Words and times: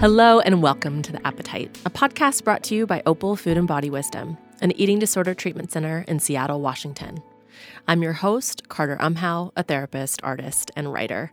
Hello, 0.00 0.38
and 0.38 0.62
welcome 0.62 1.02
to 1.02 1.10
The 1.10 1.26
Appetite, 1.26 1.76
a 1.84 1.90
podcast 1.90 2.44
brought 2.44 2.62
to 2.64 2.74
you 2.76 2.86
by 2.86 3.02
Opal 3.04 3.34
Food 3.34 3.56
and 3.56 3.66
Body 3.66 3.90
Wisdom, 3.90 4.38
an 4.60 4.70
eating 4.80 5.00
disorder 5.00 5.34
treatment 5.34 5.72
center 5.72 6.04
in 6.06 6.20
Seattle, 6.20 6.60
Washington. 6.60 7.20
I'm 7.88 8.00
your 8.00 8.12
host, 8.12 8.68
Carter 8.68 8.96
Umhau, 8.98 9.50
a 9.56 9.64
therapist, 9.64 10.20
artist, 10.22 10.70
and 10.76 10.92
writer. 10.92 11.32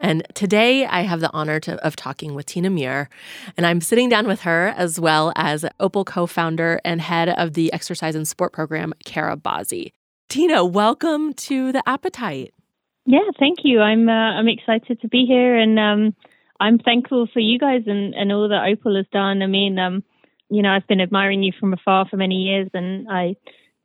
And 0.00 0.26
today 0.32 0.86
I 0.86 1.02
have 1.02 1.20
the 1.20 1.30
honor 1.34 1.60
to, 1.60 1.74
of 1.84 1.94
talking 1.94 2.34
with 2.34 2.46
Tina 2.46 2.70
Muir. 2.70 3.10
And 3.54 3.66
I'm 3.66 3.82
sitting 3.82 4.08
down 4.08 4.26
with 4.26 4.40
her 4.40 4.72
as 4.78 4.98
well 4.98 5.34
as 5.36 5.66
Opal 5.78 6.06
co 6.06 6.26
founder 6.26 6.80
and 6.86 7.02
head 7.02 7.28
of 7.28 7.52
the 7.52 7.70
exercise 7.74 8.14
and 8.14 8.26
sport 8.26 8.54
program, 8.54 8.94
Kara 9.04 9.36
Bazzi. 9.36 9.92
Tina, 10.30 10.64
welcome 10.64 11.34
to 11.34 11.70
The 11.70 11.86
Appetite. 11.86 12.54
Yeah, 13.04 13.28
thank 13.38 13.58
you. 13.62 13.80
I'm 13.80 14.08
uh, 14.08 14.12
I'm 14.12 14.48
excited 14.48 15.02
to 15.02 15.08
be 15.08 15.26
here, 15.28 15.54
and 15.54 15.78
um, 15.78 16.14
I'm 16.60 16.78
thankful 16.78 17.28
for 17.32 17.40
you 17.40 17.58
guys 17.58 17.82
and, 17.86 18.14
and 18.14 18.32
all 18.32 18.48
that 18.48 18.66
Opal 18.66 18.96
has 18.96 19.06
done. 19.12 19.42
I 19.42 19.46
mean, 19.46 19.78
um, 19.78 20.02
you 20.48 20.62
know, 20.62 20.70
I've 20.70 20.86
been 20.86 21.00
admiring 21.00 21.42
you 21.42 21.52
from 21.58 21.72
afar 21.72 22.06
for 22.08 22.16
many 22.16 22.36
years, 22.36 22.68
and 22.72 23.08
I 23.10 23.36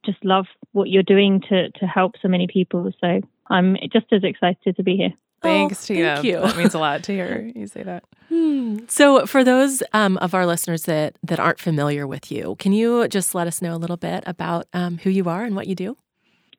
just 0.06 0.24
love 0.24 0.46
what 0.72 0.90
you're 0.90 1.04
doing 1.04 1.42
to 1.50 1.70
to 1.72 1.86
help 1.86 2.14
so 2.22 2.28
many 2.28 2.48
people. 2.48 2.92
So 3.02 3.22
I'm 3.50 3.76
just 3.92 4.06
as 4.12 4.24
excited 4.24 4.76
to 4.76 4.84
be 4.84 4.98
here. 4.98 5.14
Thanks, 5.42 5.90
oh, 5.90 5.94
Tina. 5.94 6.16
Thank 6.16 6.26
you. 6.26 6.40
That 6.40 6.56
means 6.56 6.74
a 6.76 6.80
lot 6.80 7.04
to 7.04 7.12
hear 7.12 7.52
you 7.56 7.66
say 7.66 7.84
that. 7.84 8.04
Hmm. 8.30 8.80
So, 8.88 9.26
for 9.26 9.44
those 9.44 9.82
um, 9.94 10.18
of 10.18 10.34
our 10.34 10.46
listeners 10.46 10.84
that 10.84 11.18
that 11.24 11.40
aren't 11.40 11.60
familiar 11.60 12.06
with 12.06 12.32
you, 12.32 12.56
can 12.60 12.74
you 12.74 13.08
just 13.08 13.34
let 13.34 13.48
us 13.48 13.62
know 13.62 13.74
a 13.74 13.78
little 13.78 13.98
bit 13.98 14.24
about 14.28 14.68
um, 14.74 15.00
who 15.00 15.10
you 15.10 15.28
are 15.30 15.44
and 15.44 15.56
what 15.56 15.68
you 15.68 15.76
do? 15.76 15.98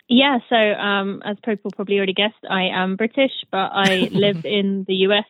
Yeah, 0.09 0.39
so 0.48 0.56
um, 0.56 1.23
as 1.25 1.37
people 1.45 1.70
probably 1.70 1.97
already 1.97 2.12
guessed, 2.12 2.45
I 2.48 2.65
am 2.65 2.97
British, 2.97 3.33
but 3.51 3.70
I 3.73 4.09
live 4.12 4.45
in 4.45 4.84
the 4.87 4.95
US. 5.06 5.25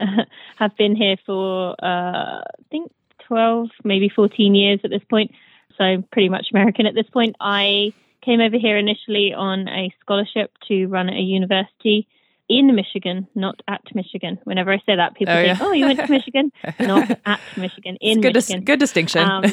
have 0.56 0.76
been 0.76 0.96
here 0.96 1.16
for 1.26 1.74
uh, 1.82 2.40
I 2.40 2.62
think 2.70 2.92
12, 3.26 3.68
maybe 3.84 4.08
14 4.14 4.54
years 4.54 4.80
at 4.84 4.90
this 4.90 5.02
point. 5.08 5.32
So 5.78 6.02
pretty 6.12 6.28
much 6.28 6.46
American 6.52 6.86
at 6.86 6.94
this 6.94 7.08
point. 7.10 7.36
I 7.40 7.92
came 8.22 8.40
over 8.40 8.56
here 8.58 8.76
initially 8.78 9.34
on 9.34 9.68
a 9.68 9.92
scholarship 10.00 10.50
to 10.68 10.86
run 10.86 11.08
a 11.08 11.20
university 11.20 12.08
in 12.48 12.74
Michigan, 12.74 13.26
not 13.34 13.60
at 13.68 13.82
Michigan. 13.94 14.38
Whenever 14.44 14.72
I 14.72 14.78
say 14.86 14.96
that, 14.96 15.14
people 15.16 15.34
Oh, 15.34 15.42
think, 15.42 15.58
yeah. 15.58 15.66
"Oh, 15.66 15.72
you 15.72 15.84
went 15.86 15.98
to 15.98 16.08
Michigan," 16.10 16.52
not 16.80 17.10
at 17.26 17.40
Michigan. 17.56 17.96
In 18.00 18.20
good, 18.20 18.34
dis- 18.34 18.48
Michigan. 18.48 18.64
good 18.64 18.78
distinction. 18.78 19.28
Um, 19.28 19.44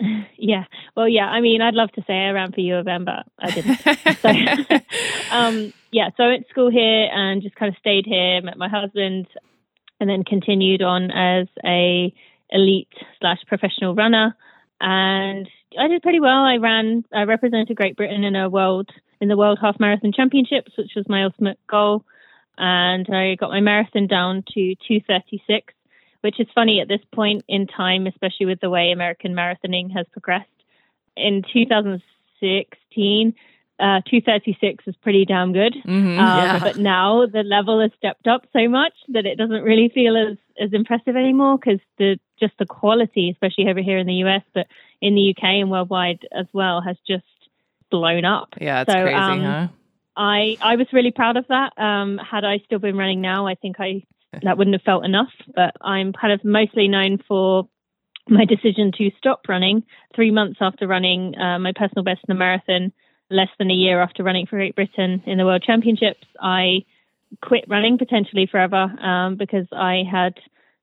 yeah. 0.38 0.64
Well, 0.96 1.08
yeah. 1.08 1.26
I 1.26 1.40
mean, 1.40 1.60
I'd 1.62 1.74
love 1.74 1.92
to 1.92 2.02
say 2.06 2.14
I 2.14 2.30
ran 2.30 2.52
for 2.52 2.60
U 2.60 2.76
of 2.76 2.88
M, 2.88 3.04
but 3.04 3.26
I 3.38 3.50
didn't. 3.50 3.78
So, 4.20 5.36
um, 5.36 5.72
yeah. 5.92 6.10
So 6.16 6.24
I 6.24 6.28
went 6.28 6.46
to 6.46 6.50
school 6.50 6.70
here 6.70 7.08
and 7.12 7.42
just 7.42 7.54
kind 7.54 7.72
of 7.72 7.78
stayed 7.78 8.06
here, 8.06 8.40
met 8.42 8.56
my 8.56 8.68
husband, 8.68 9.28
and 10.00 10.10
then 10.10 10.24
continued 10.24 10.82
on 10.82 11.10
as 11.10 11.46
a 11.64 12.12
elite 12.50 12.92
slash 13.20 13.38
professional 13.46 13.94
runner. 13.94 14.34
And 14.80 15.48
I 15.78 15.88
did 15.88 16.02
pretty 16.02 16.20
well. 16.20 16.44
I 16.44 16.56
ran, 16.56 17.04
I 17.14 17.22
represented 17.22 17.76
Great 17.76 17.96
Britain 17.96 18.24
in 18.24 18.34
a 18.34 18.50
world 18.50 18.90
in 19.20 19.28
the 19.28 19.36
World 19.36 19.58
Half 19.62 19.78
Marathon 19.78 20.12
Championships, 20.12 20.72
which 20.76 20.92
was 20.96 21.06
my 21.08 21.22
ultimate 21.24 21.58
goal. 21.70 22.04
And 22.58 23.06
I 23.08 23.36
got 23.36 23.50
my 23.50 23.60
marathon 23.60 24.08
down 24.08 24.42
to 24.54 24.74
236 24.88 25.72
which 26.22 26.40
is 26.40 26.46
funny 26.54 26.80
at 26.80 26.88
this 26.88 27.00
point 27.12 27.44
in 27.48 27.66
time, 27.66 28.06
especially 28.06 28.46
with 28.46 28.60
the 28.60 28.70
way 28.70 28.90
American 28.90 29.34
marathoning 29.34 29.92
has 29.92 30.06
progressed. 30.12 30.48
In 31.16 31.42
2016, 31.52 33.34
uh, 33.82 34.00
236 34.08 34.84
is 34.86 34.94
pretty 35.02 35.24
damn 35.24 35.52
good. 35.52 35.74
Mhm. 35.84 36.16
Um, 36.18 36.38
Yeah. 36.38 36.58
But 36.60 36.78
now 36.78 37.26
the 37.26 37.42
level 37.42 37.80
has 37.80 37.90
stepped 37.98 38.28
up 38.28 38.46
so 38.52 38.68
much 38.68 38.92
that 39.08 39.26
it 39.26 39.36
doesn't 39.36 39.62
really 39.62 39.88
feel 39.88 40.16
as, 40.16 40.38
as 40.58 40.72
impressive 40.72 41.16
anymore 41.16 41.58
because 41.58 41.80
the 41.98 42.18
just 42.38 42.54
the 42.58 42.66
quality, 42.66 43.30
especially 43.30 43.68
over 43.68 43.80
here 43.80 43.98
in 43.98 44.06
the 44.06 44.22
US, 44.24 44.42
but 44.54 44.66
in 45.00 45.14
the 45.14 45.34
UK 45.34 45.60
and 45.60 45.70
worldwide 45.70 46.20
as 46.32 46.46
well, 46.52 46.80
has 46.80 46.96
just 47.06 47.24
blown 47.90 48.24
up. 48.24 48.54
yeah, 48.60 48.82
it's 48.82 48.92
so, 48.92 49.02
crazy, 49.02 49.14
um, 49.16 49.42
huh? 49.42 49.68
I 50.16 50.56
I 50.60 50.76
was 50.76 50.86
really 50.92 51.10
proud 51.10 51.36
of 51.36 51.46
that. 51.48 51.72
Um, 51.76 52.18
had 52.18 52.44
I 52.44 52.58
still 52.58 52.78
been 52.78 52.96
running 52.96 53.20
now, 53.20 53.46
I 53.46 53.54
think 53.56 53.80
I 53.80 54.02
that 54.42 54.56
wouldn't 54.56 54.74
have 54.74 54.82
felt 54.82 55.04
enough. 55.04 55.32
But 55.54 55.74
I'm 55.80 56.12
kind 56.12 56.32
of 56.32 56.44
mostly 56.44 56.88
known 56.88 57.18
for 57.26 57.68
my 58.28 58.44
decision 58.44 58.92
to 58.98 59.10
stop 59.18 59.42
running 59.48 59.82
three 60.14 60.30
months 60.30 60.58
after 60.60 60.86
running 60.86 61.36
uh, 61.36 61.58
my 61.58 61.72
personal 61.74 62.04
best 62.04 62.20
in 62.28 62.34
a 62.34 62.38
marathon, 62.38 62.92
less 63.32 63.48
than 63.58 63.70
a 63.70 63.74
year 63.74 64.00
after 64.00 64.22
running 64.22 64.46
for 64.46 64.56
Great 64.56 64.74
Britain 64.76 65.22
in 65.26 65.38
the 65.38 65.44
World 65.44 65.62
Championships. 65.66 66.26
I 66.40 66.84
quit 67.40 67.64
running 67.68 67.98
potentially 67.98 68.46
forever 68.50 68.76
um, 69.00 69.36
because 69.36 69.66
I 69.72 70.02
had 70.10 70.34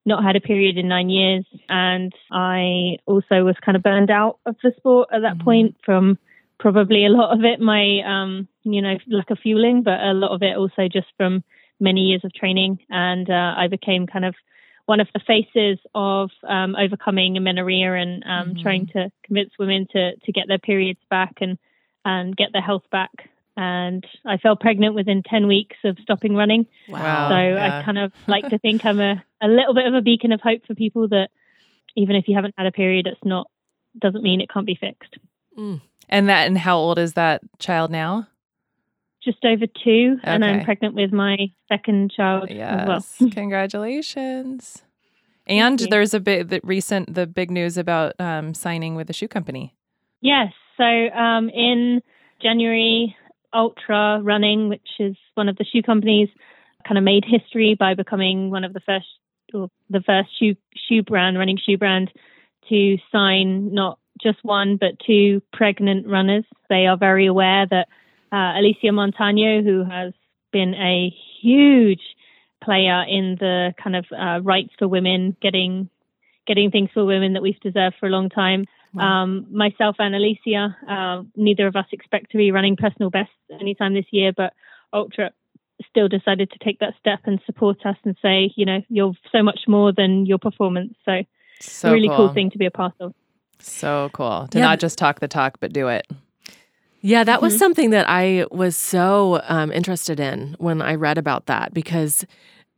not 0.06 0.24
had 0.24 0.36
a 0.36 0.42
period 0.42 0.78
in 0.78 0.88
nine 0.88 1.10
years, 1.10 1.46
and 1.68 2.12
I 2.32 2.98
also 3.06 3.44
was 3.44 3.56
kind 3.64 3.76
of 3.76 3.84
burned 3.84 4.10
out 4.10 4.40
of 4.46 4.56
the 4.64 4.72
sport 4.78 5.10
at 5.12 5.22
that 5.22 5.38
Mhm. 5.38 5.44
point 5.44 5.76
from 5.86 6.18
probably 6.58 7.06
a 7.06 7.10
lot 7.10 7.32
of 7.32 7.46
it 7.46 7.60
my 7.62 8.02
um 8.06 8.48
you 8.64 8.82
know 8.82 8.98
lack 9.08 9.30
of 9.30 9.40
fueling 9.40 9.82
but 9.82 9.98
a 10.02 10.14
lot 10.14 10.32
of 10.36 10.44
it 10.44 10.58
also 10.58 10.90
just 10.90 11.08
from 11.16 11.42
many 11.80 12.02
years 12.02 12.26
of 12.26 12.34
training 12.34 12.78
and 12.90 13.30
uh, 13.30 13.54
i 13.56 13.68
became 13.68 14.06
kind 14.06 14.26
of 14.26 14.36
one 14.88 15.00
of 15.00 15.08
the 15.14 15.22
faces 15.22 15.78
of 15.96 16.32
um, 16.48 16.76
overcoming 16.76 17.38
amenorrhea 17.38 17.94
and 17.94 18.24
um, 18.26 18.56
Mhm. 18.56 18.62
trying 18.62 18.88
to 18.88 19.10
convince 19.24 19.52
women 19.58 19.88
to 19.94 20.16
to 20.26 20.32
get 20.34 20.50
their 20.50 20.58
periods 20.58 21.00
back 21.10 21.36
and 21.40 21.58
and 22.06 22.36
get 22.36 22.50
their 22.54 22.62
health 22.62 22.84
back 22.92 23.12
and 23.58 24.06
i 24.26 24.38
fell 24.38 24.56
pregnant 24.56 24.96
within 24.96 25.22
10 25.24 25.48
weeks 25.48 25.76
of 25.84 25.98
stopping 26.02 26.36
running 26.36 26.66
Wow. 26.88 27.30
so 27.30 27.36
yeah. 27.36 27.80
I 27.80 27.84
kind 27.84 27.98
of 27.98 28.14
like 28.28 28.48
to 28.50 28.58
think 28.60 28.86
I'm 28.86 29.00
a, 29.00 29.24
a 29.42 29.48
little 29.48 29.74
bit 29.74 29.86
of 29.86 29.94
a 29.94 30.02
beacon 30.02 30.32
of 30.32 30.42
hope 30.42 30.66
for 30.66 30.76
people 30.76 31.08
that 31.10 31.30
even 31.96 32.16
if 32.16 32.28
you 32.28 32.36
haven't 32.36 32.54
had 32.58 32.68
a 32.68 32.72
period, 32.72 33.08
it's 33.08 33.20
not 33.26 33.50
doesn't 33.98 34.24
mean 34.24 34.42
it 34.42 34.50
can't 34.50 34.66
be 34.66 34.78
fixed. 34.80 35.18
Mm. 35.58 35.82
And 36.08 36.30
that, 36.30 36.48
and 36.48 36.58
how 36.58 36.78
old 36.78 37.00
is 37.00 37.14
that 37.14 37.42
child 37.58 37.92
now? 37.92 38.28
Just 39.24 39.44
over 39.44 39.66
two, 39.84 40.18
and 40.24 40.46
I'm 40.46 40.64
pregnant 40.64 40.96
with 40.96 41.12
my 41.12 41.38
second 41.68 42.12
child 42.16 42.50
as 42.50 42.58
well. 42.58 42.88
Yes. 42.88 43.16
Congratulations. 43.34 44.84
And 45.46 45.80
there's 45.80 46.14
a 46.14 46.20
bit 46.20 46.50
the 46.50 46.62
recent 46.64 47.14
the 47.16 47.28
big 47.28 47.52
news 47.52 47.78
about 47.78 48.14
um, 48.20 48.54
signing 48.54 48.96
with 48.96 49.10
a 49.10 49.14
shoe 49.14 49.28
company. 49.28 49.76
Yes. 50.22 50.54
So 50.80 50.86
um, 50.86 51.50
in 51.50 52.02
January, 52.42 53.14
Altra 53.52 54.22
Running, 54.24 54.70
which 54.70 54.88
is 54.98 55.18
one 55.36 55.50
of 55.50 55.58
the 55.58 55.66
shoe 55.66 55.84
companies, 55.84 56.30
kind 56.88 56.98
of 56.98 57.04
made 57.04 57.26
history 57.28 57.76
by 57.78 57.96
becoming 57.96 58.50
one 58.50 58.64
of 58.64 58.72
the 58.72 58.80
first 58.80 59.08
or 59.54 59.68
the 59.90 60.02
first 60.06 60.30
shoe 60.40 60.56
shoe 60.88 61.04
brand, 61.04 61.38
running 61.38 61.58
shoe 61.58 61.78
brand, 61.78 62.10
to 62.70 62.98
sign 63.12 63.74
not 63.74 64.00
just 64.24 64.38
one 64.44 64.78
but 64.78 64.92
two 65.06 65.42
pregnant 65.52 66.08
runners. 66.08 66.46
They 66.70 66.88
are 66.88 66.98
very 66.98 67.26
aware 67.26 67.66
that 67.70 67.88
uh, 68.32 68.36
Alysia 68.36 68.92
Montaño, 68.92 69.62
who 69.62 69.84
has 69.84 70.14
been 70.54 70.76
a 70.76 71.14
huge 71.42 72.02
player 72.64 73.04
in 73.04 73.36
the 73.38 73.74
kind 73.84 73.98
of 73.98 74.06
uh, 74.18 74.42
rights 74.44 74.72
for 74.80 74.88
women, 74.88 75.36
getting 75.42 75.90
getting 76.48 76.72
things 76.72 76.90
for 76.94 77.04
women 77.04 77.34
that 77.34 77.42
we've 77.42 77.60
deserved 77.60 77.96
for 78.00 78.08
a 78.08 78.12
long 78.12 78.30
time. 78.30 78.66
Wow. 78.94 79.24
Um, 79.24 79.46
myself 79.52 79.98
and 80.00 80.16
Alysia, 80.16 80.76
uh, 80.90 81.24
neither 81.36 81.68
of 81.68 81.76
us 81.76 81.86
expect 81.92 82.32
to 82.32 82.38
be 82.38 82.52
running 82.52 82.76
personal 82.76 83.10
bests 83.10 83.34
anytime 83.60 83.94
this 83.94 84.06
year, 84.12 84.32
but 84.36 84.54
Altra 84.94 85.32
still 85.88 86.08
decided 86.08 86.52
to 86.52 86.58
take 86.64 86.80
that 86.80 86.94
step 87.00 87.20
and 87.26 87.40
support 87.46 87.86
us 87.86 87.96
and 88.04 88.16
say, 88.22 88.52
you 88.56 88.66
know, 88.66 88.82
you're 88.90 89.14
so 89.32 89.44
much 89.44 89.62
more 89.68 89.94
than 89.94 90.26
your 90.26 90.38
performance. 90.38 90.94
So, 91.06 91.22
So 91.60 91.90
a 91.90 91.92
really 91.94 92.08
cool. 92.10 92.28
cool 92.28 92.34
thing 92.34 92.52
to 92.52 92.58
be 92.58 92.66
a 92.66 92.72
part 92.72 92.94
of. 93.00 93.14
So 93.60 94.10
cool 94.14 94.48
to 94.52 94.60
Yeah. 94.60 94.66
not 94.66 94.80
just 94.80 94.98
talk 94.98 95.20
the 95.20 95.28
talk, 95.28 95.60
but 95.60 95.74
do 95.74 95.88
it. 95.88 96.08
Yeah, 97.02 97.24
that 97.24 97.42
was 97.42 97.56
Mhm. 97.56 97.60
something 97.60 97.90
that 97.92 98.10
I 98.10 98.46
was 98.52 98.76
so 98.76 99.42
um, 99.48 99.72
interested 99.72 100.20
in 100.20 100.56
when 100.60 100.82
I 100.82 100.96
read 100.96 101.18
about 101.18 101.46
that 101.46 101.74
because 101.74 102.26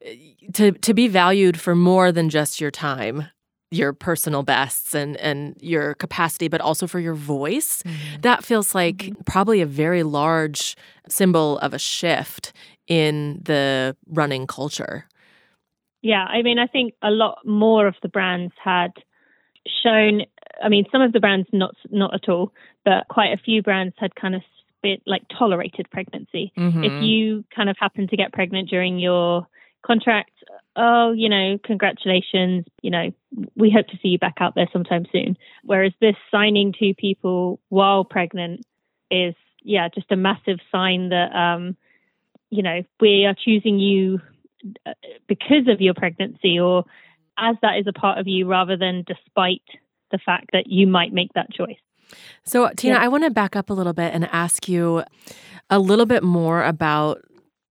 uh, 0.06 0.10
to 0.54 0.72
to 0.74 0.94
be 0.94 1.08
valued 1.08 1.60
for 1.60 1.76
more 1.76 2.12
than 2.12 2.30
just 2.30 2.62
your 2.62 2.72
time, 2.72 3.28
your 3.72 3.94
personal 3.94 4.44
bests 4.44 4.94
and 4.94 5.18
and 5.18 5.56
your 5.62 5.96
capacity, 5.96 6.50
but 6.50 6.62
also 6.62 6.86
for 6.86 7.00
your 7.00 7.16
voice, 7.16 7.84
that 8.22 8.44
feels 8.44 8.76
like 8.76 9.14
probably 9.26 9.62
a 9.62 9.66
very 9.66 10.04
large 10.04 10.76
symbol 11.08 11.58
of 11.60 11.74
a 11.74 11.80
shift 11.80 12.54
in 12.88 13.40
the 13.44 13.96
running 14.08 14.46
culture. 14.46 15.06
Yeah, 16.02 16.26
I 16.26 16.42
mean, 16.42 16.60
I 16.60 16.68
think 16.68 16.94
a 17.02 17.12
lot 17.12 17.40
more 17.46 17.88
of 17.88 17.96
the 18.02 18.10
brands 18.10 18.54
had 18.62 18.92
shown. 19.84 20.24
I 20.62 20.70
mean, 20.70 20.86
some 20.92 21.02
of 21.02 21.14
the 21.14 21.20
brands 21.20 21.48
not 21.54 21.76
not 21.90 22.14
at 22.14 22.28
all, 22.28 22.52
but 22.84 23.08
quite 23.08 23.32
a 23.34 23.38
few 23.38 23.64
brands 23.64 23.96
had 23.98 24.16
kind 24.16 24.36
of 24.36 24.42
bit 24.84 25.02
like 25.06 25.22
tolerated 25.38 25.90
pregnancy. 25.92 26.52
Mhm. 26.58 26.84
If 26.84 27.04
you 27.04 27.46
kind 27.56 27.70
of 27.70 27.78
happen 27.80 28.08
to 28.08 28.18
get 28.18 28.34
pregnant 28.34 28.68
during 28.68 29.00
your 29.00 29.48
contract, 29.86 30.32
oh, 30.76 31.12
you 31.12 31.30
know, 31.30 31.58
congratulations, 31.64 32.66
you 32.82 32.92
know, 32.92 33.12
we 33.56 33.72
hope 33.72 33.88
to 33.88 33.98
see 34.02 34.10
you 34.10 34.20
back 34.20 34.36
out 34.40 34.56
there 34.56 34.70
sometime 34.72 35.06
soon. 35.12 35.38
Whereas 35.64 35.92
this 36.00 36.16
signing 36.30 36.74
to 36.80 36.94
people 36.98 37.60
while 37.70 38.04
pregnant 38.04 38.62
is, 39.10 39.36
yeah, 39.64 39.90
just 39.94 40.12
a 40.12 40.16
massive 40.16 40.60
sign 40.72 41.10
that, 41.10 41.34
um, 41.36 41.76
you 42.50 42.64
know, 42.64 42.82
we 43.00 43.26
are 43.26 43.36
choosing 43.36 43.80
you 43.80 44.20
uh, 44.86 44.94
because 45.28 45.68
of 45.68 45.82
your 45.82 45.94
pregnancy 45.94 46.60
or 46.60 46.86
as 47.38 47.56
that 47.62 47.78
is 47.78 47.88
a 47.88 47.94
part 47.94 48.20
of 48.20 48.28
you 48.28 48.48
rather 48.48 48.78
than 48.78 49.04
despite 49.06 49.64
the 50.12 50.20
fact 50.26 50.50
that 50.54 50.68
you 50.68 50.88
might 50.88 51.14
make 51.14 51.34
that 51.34 51.52
choice. 51.52 51.78
So, 52.44 52.70
Tina, 52.76 52.96
yeah. 52.96 53.02
I 53.02 53.08
want 53.08 53.24
to 53.24 53.30
back 53.30 53.56
up 53.56 53.70
a 53.70 53.74
little 53.74 53.94
bit 53.94 54.14
and 54.14 54.28
ask 54.32 54.68
you 54.68 55.04
a 55.70 55.80
little 55.80 56.06
bit 56.06 56.24
more 56.24 56.64
about 56.64 57.22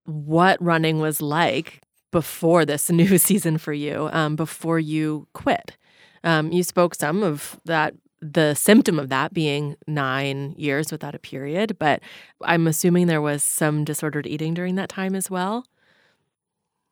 what 0.05 0.61
running 0.61 0.99
was 0.99 1.21
like 1.21 1.81
before 2.11 2.65
this 2.65 2.89
new 2.91 3.17
season 3.17 3.57
for 3.57 3.73
you, 3.73 4.09
um, 4.11 4.35
before 4.35 4.79
you 4.79 5.27
quit. 5.33 5.77
Um, 6.23 6.51
you 6.51 6.63
spoke 6.63 6.95
some 6.95 7.23
of 7.23 7.59
that, 7.65 7.93
the 8.21 8.53
symptom 8.53 8.99
of 8.99 9.09
that 9.09 9.33
being 9.33 9.77
nine 9.87 10.53
years 10.57 10.91
without 10.91 11.15
a 11.15 11.19
period, 11.19 11.77
but 11.79 12.01
I'm 12.43 12.67
assuming 12.67 13.07
there 13.07 13.21
was 13.21 13.43
some 13.43 13.85
disordered 13.85 14.27
eating 14.27 14.53
during 14.53 14.75
that 14.75 14.89
time 14.89 15.15
as 15.15 15.29
well. 15.29 15.65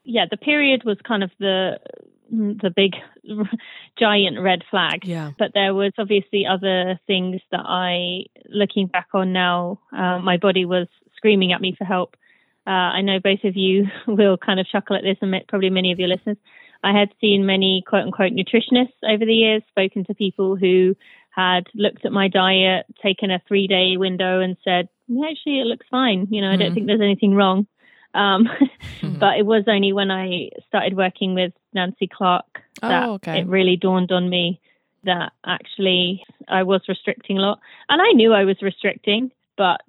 Yeah, 0.06 0.25
the 0.30 0.38
period 0.38 0.84
was 0.86 0.98
kind 1.06 1.24
of 1.24 1.31
the 1.40 1.80
the 2.30 2.72
big 2.75 2.94
giant 4.00 4.40
red 4.40 4.63
flag. 4.70 5.06
Yeah. 5.06 5.31
But 5.38 5.52
there 5.54 5.74
was 5.74 5.94
obviously 5.98 6.46
other 6.46 7.00
things 7.08 7.42
that 7.52 7.63
I, 7.66 8.25
looking 8.50 8.88
back 8.88 9.08
on 9.13 9.34
now, 9.34 9.80
uh, 9.96 10.20
my 10.20 10.38
body 10.38 10.66
was 10.66 10.88
screaming 11.16 11.54
at 11.54 11.62
me 11.62 11.75
for 11.78 11.86
help. 11.86 12.16
Uh, 12.68 12.92
I 12.98 13.02
know 13.02 13.19
both 13.24 13.46
of 13.46 13.56
you 13.56 13.86
will 14.08 14.38
kind 14.38 14.60
of 14.60 14.68
chuckle 14.68 14.98
at 14.98 15.04
this, 15.04 15.18
and 15.22 15.34
probably 15.48 15.69
many 15.69 15.92
of 15.92 16.00
your 16.00 16.10
listeners. 16.10 16.38
I 16.84 16.98
had 16.98 17.10
seen 17.19 17.46
many 17.46 17.84
quote 17.88 18.04
unquote 18.04 18.34
nutritionists 18.34 19.02
over 19.04 19.25
the 19.25 19.34
years, 19.34 19.64
spoken 19.69 20.06
to 20.06 20.14
people 20.14 20.56
who 20.56 20.96
had 21.30 21.68
looked 21.74 22.06
at 22.06 22.12
my 22.12 22.28
diet, 22.28 22.86
taken 23.02 23.31
a 23.31 23.42
three 23.48 23.68
day 23.68 23.96
window, 23.98 24.42
and 24.42 24.58
said, 24.64 24.90
actually, 25.10 25.62
it 25.62 25.68
looks 25.68 25.86
fine. 25.90 26.28
You 26.30 26.42
know, 26.42 26.50
I 26.50 26.56
don't 26.56 26.68
mm-hmm. 26.68 26.74
think 26.74 26.88
there's 26.88 27.02
anything 27.02 27.36
wrong. 27.36 27.68
Um, 28.14 28.46
mm-hmm. 28.48 29.18
But 29.20 29.38
it 29.38 29.46
was 29.46 29.63
only 29.68 29.94
when 29.94 30.12
I 30.12 30.50
started 30.68 30.96
working 30.96 31.34
with 31.34 31.54
Nancy 31.74 32.08
Clark 32.08 32.46
that 32.81 33.04
oh, 33.08 33.13
okay. 33.13 33.40
it 33.40 33.48
really 33.48 33.75
dawned 33.75 34.12
on 34.12 34.30
me 34.30 34.60
that 35.04 35.31
actually 35.46 36.24
I 36.48 36.63
was 36.63 36.81
restricting 36.88 37.38
a 37.38 37.42
lot. 37.42 37.60
And 37.90 38.02
I 38.02 38.12
knew 38.13 38.34
I 38.34 38.44
was 38.44 38.58
restricting, 38.62 39.31
but 39.58 39.81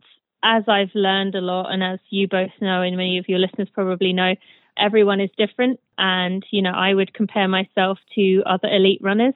as 0.42 0.64
I've 0.68 0.94
learned 0.94 1.34
a 1.34 1.40
lot, 1.40 1.70
and 1.72 1.82
as 1.82 1.98
you 2.10 2.28
both 2.28 2.50
know, 2.60 2.82
and 2.82 2.96
many 2.96 3.18
of 3.18 3.28
your 3.28 3.38
listeners 3.38 3.68
probably 3.72 4.12
know, 4.12 4.34
everyone 4.78 5.20
is 5.20 5.30
different. 5.36 5.80
And, 5.96 6.44
you 6.50 6.62
know, 6.62 6.70
I 6.70 6.94
would 6.94 7.12
compare 7.12 7.48
myself 7.48 7.98
to 8.14 8.42
other 8.46 8.68
elite 8.68 9.00
runners. 9.02 9.34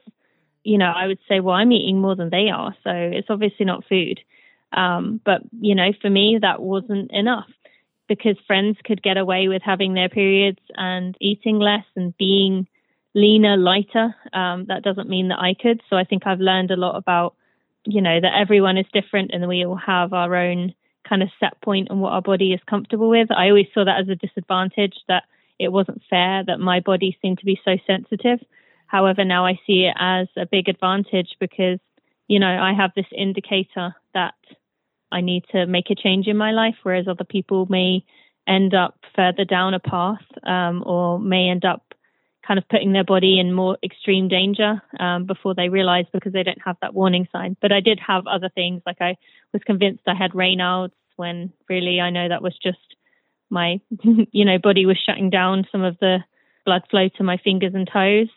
You 0.63 0.79
know, 0.79 0.93
I 0.95 1.09
would 1.09 1.19
say, 1.29 1.41
well, 1.41 1.57
I'm 1.57 1.73
eating 1.73 2.01
more 2.01 2.15
than 2.15 2.31
they 2.31 2.49
are. 2.55 2.75
So 2.85 2.91
it's 2.91 3.31
obviously 3.31 3.67
not 3.67 3.85
food. 3.89 4.21
Um, 4.73 5.21
but, 5.25 5.43
you 5.61 5.75
know, 5.75 5.93
for 6.01 6.09
me, 6.09 6.39
that 6.41 6.63
wasn't 6.63 7.11
enough 7.11 7.49
because 8.09 8.37
friends 8.47 8.77
could 8.85 9.03
get 9.03 9.17
away 9.17 9.49
with 9.49 9.63
having 9.63 9.95
their 9.95 10.09
periods 10.09 10.61
and 10.75 11.17
eating 11.21 11.59
less 11.59 11.85
and 11.97 12.17
being 12.17 12.69
leaner, 13.15 13.57
lighter. 13.57 14.15
Um, 14.33 14.67
that 14.69 14.83
doesn't 14.83 15.09
mean 15.09 15.29
that 15.29 15.39
I 15.39 15.55
could. 15.61 15.83
So 15.91 15.97
I 15.97 16.05
think 16.05 16.27
I've 16.27 16.41
learned 16.41 16.71
a 16.71 16.77
lot 16.77 16.97
about, 16.97 17.35
you 17.85 18.01
know, 18.01 18.21
that 18.21 18.39
everyone 18.39 18.79
is 18.79 18.87
different 18.93 19.33
and 19.33 19.49
we 19.49 19.67
all 19.67 19.77
have 19.77 20.13
our 20.13 20.35
own 20.37 20.75
kind 21.09 21.23
of 21.23 21.29
set 21.41 21.61
point 21.61 21.89
and 21.91 22.01
what 22.01 22.13
our 22.13 22.23
body 22.23 22.53
is 22.53 22.61
comfortable 22.69 23.09
with. 23.09 23.31
I 23.31 23.49
always 23.49 23.67
saw 23.75 23.85
that 23.85 24.01
as 24.01 24.09
a 24.09 24.15
disadvantage 24.15 24.95
that 25.09 25.25
it 25.59 25.73
wasn't 25.73 26.03
fair 26.09 26.43
that 26.47 26.59
my 26.59 26.81
body 26.81 27.17
seemed 27.23 27.39
to 27.39 27.45
be 27.45 27.61
so 27.65 27.77
sensitive. 27.87 28.39
However, 28.87 29.25
now 29.25 29.47
I 29.47 29.59
see 29.67 29.89
it 29.91 29.97
as 29.99 30.29
a 30.37 30.47
big 30.47 30.69
advantage 30.69 31.37
because, 31.41 31.79
you 32.29 32.39
know, 32.39 32.47
I 32.47 32.75
have 32.75 32.91
this 32.95 33.07
indicator 33.17 33.95
that 34.15 34.35
I 35.11 35.21
need 35.21 35.45
to 35.53 35.67
make 35.67 35.91
a 35.91 35.95
change 35.95 36.27
in 36.27 36.37
my 36.37 36.53
life, 36.53 36.75
whereas 36.83 37.07
other 37.09 37.25
people 37.25 37.67
may 37.69 38.05
end 38.47 38.75
up 38.75 38.99
further 39.15 39.45
down 39.45 39.75
a 39.75 39.81
path 39.81 40.23
um, 40.43 40.83
or 40.85 41.19
may 41.19 41.49
end 41.49 41.65
up 41.65 41.92
kind 42.47 42.59
of 42.59 42.69
putting 42.69 42.93
their 42.93 43.05
body 43.05 43.39
in 43.39 43.53
more 43.53 43.79
extreme 43.83 44.29
danger 44.29 44.83
um, 44.99 45.27
before 45.27 45.55
they 45.55 45.69
realize 45.69 46.07
because 46.13 46.33
they 46.33 46.43
don't 46.43 46.63
have 46.65 46.77
that 46.83 46.95
warning 46.95 47.29
sign. 47.33 47.57
But 47.61 47.73
I 47.73 47.81
did 47.81 48.01
have 48.05 48.27
other 48.27 48.51
things, 48.55 48.83
like 48.85 49.01
I 49.01 49.17
was 49.53 49.63
convinced 49.65 50.03
I 50.07 50.15
had 50.15 50.33
Raynaud's 50.33 50.93
when 51.17 51.53
really 51.69 52.01
I 52.01 52.11
know 52.11 52.29
that 52.29 52.43
was 52.43 52.57
just 52.63 52.79
my, 53.51 53.81
you 54.33 54.45
know, 54.45 54.59
body 54.59 54.87
was 54.87 54.99
shutting 55.05 55.31
down 55.31 55.67
some 55.71 55.83
of 55.83 55.99
the 56.01 56.19
blood 56.65 56.83
flow 56.91 57.09
to 57.17 57.25
my 57.25 57.37
fingers 57.39 57.75
and 57.75 57.89
toes. 57.93 58.29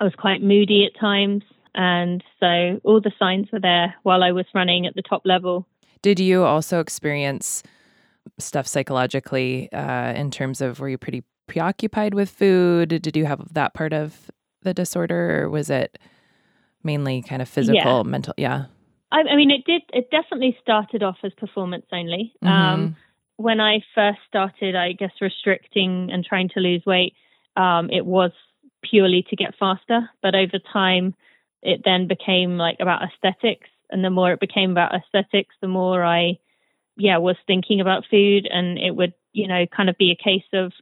I 0.00 0.04
was 0.04 0.14
quite 0.16 0.42
moody 0.42 0.86
at 0.86 0.98
times. 0.98 1.42
And 1.74 2.22
so 2.38 2.80
all 2.84 3.00
the 3.00 3.12
signs 3.18 3.48
were 3.52 3.60
there 3.60 3.94
while 4.02 4.22
I 4.22 4.32
was 4.32 4.44
running 4.54 4.86
at 4.86 4.94
the 4.94 5.02
top 5.02 5.22
level. 5.24 5.66
Did 6.02 6.20
you 6.20 6.44
also 6.44 6.80
experience 6.80 7.62
stuff 8.38 8.66
psychologically 8.66 9.72
uh, 9.72 10.12
in 10.12 10.30
terms 10.30 10.60
of 10.60 10.80
were 10.80 10.88
you 10.88 10.98
pretty 10.98 11.24
preoccupied 11.46 12.14
with 12.14 12.30
food? 12.30 12.88
Did 12.88 13.16
you 13.16 13.26
have 13.26 13.52
that 13.54 13.74
part 13.74 13.92
of 13.92 14.30
the 14.62 14.74
disorder, 14.74 15.42
or 15.42 15.50
was 15.50 15.70
it 15.70 15.98
mainly 16.82 17.22
kind 17.22 17.42
of 17.42 17.48
physical, 17.48 17.98
yeah. 17.98 18.02
mental? 18.02 18.34
Yeah. 18.36 18.64
I, 19.10 19.20
I, 19.20 19.36
mean, 19.36 19.50
it 19.50 19.64
did. 19.64 19.82
It 19.92 20.10
definitely 20.10 20.56
started 20.62 21.02
off 21.02 21.18
as 21.22 21.32
performance 21.34 21.86
only. 21.92 22.32
Mm-hmm. 22.42 22.48
Um, 22.48 22.96
when 23.36 23.60
I 23.60 23.80
first 23.94 24.18
started, 24.28 24.76
I 24.76 24.92
guess 24.92 25.12
restricting 25.20 26.10
and 26.12 26.24
trying 26.24 26.48
to 26.50 26.60
lose 26.60 26.82
weight, 26.86 27.14
um, 27.56 27.90
it 27.90 28.06
was 28.06 28.30
purely 28.82 29.24
to 29.30 29.36
get 29.36 29.54
faster. 29.58 30.08
But 30.22 30.34
over 30.34 30.58
time, 30.72 31.14
it 31.62 31.82
then 31.84 32.08
became 32.08 32.56
like 32.56 32.76
about 32.80 33.02
aesthetics 33.02 33.68
and 33.92 34.02
the 34.02 34.10
more 34.10 34.32
it 34.32 34.40
became 34.40 34.70
about 34.72 34.94
aesthetics, 34.94 35.54
the 35.60 35.68
more 35.68 36.02
I, 36.02 36.38
yeah, 36.96 37.18
was 37.18 37.36
thinking 37.46 37.80
about 37.80 38.04
food, 38.10 38.48
and 38.50 38.78
it 38.78 38.96
would, 38.96 39.12
you 39.32 39.46
know, 39.46 39.66
kind 39.66 39.90
of 39.90 39.98
be 39.98 40.10
a 40.10 40.24
case 40.24 40.48
of, 40.54 40.72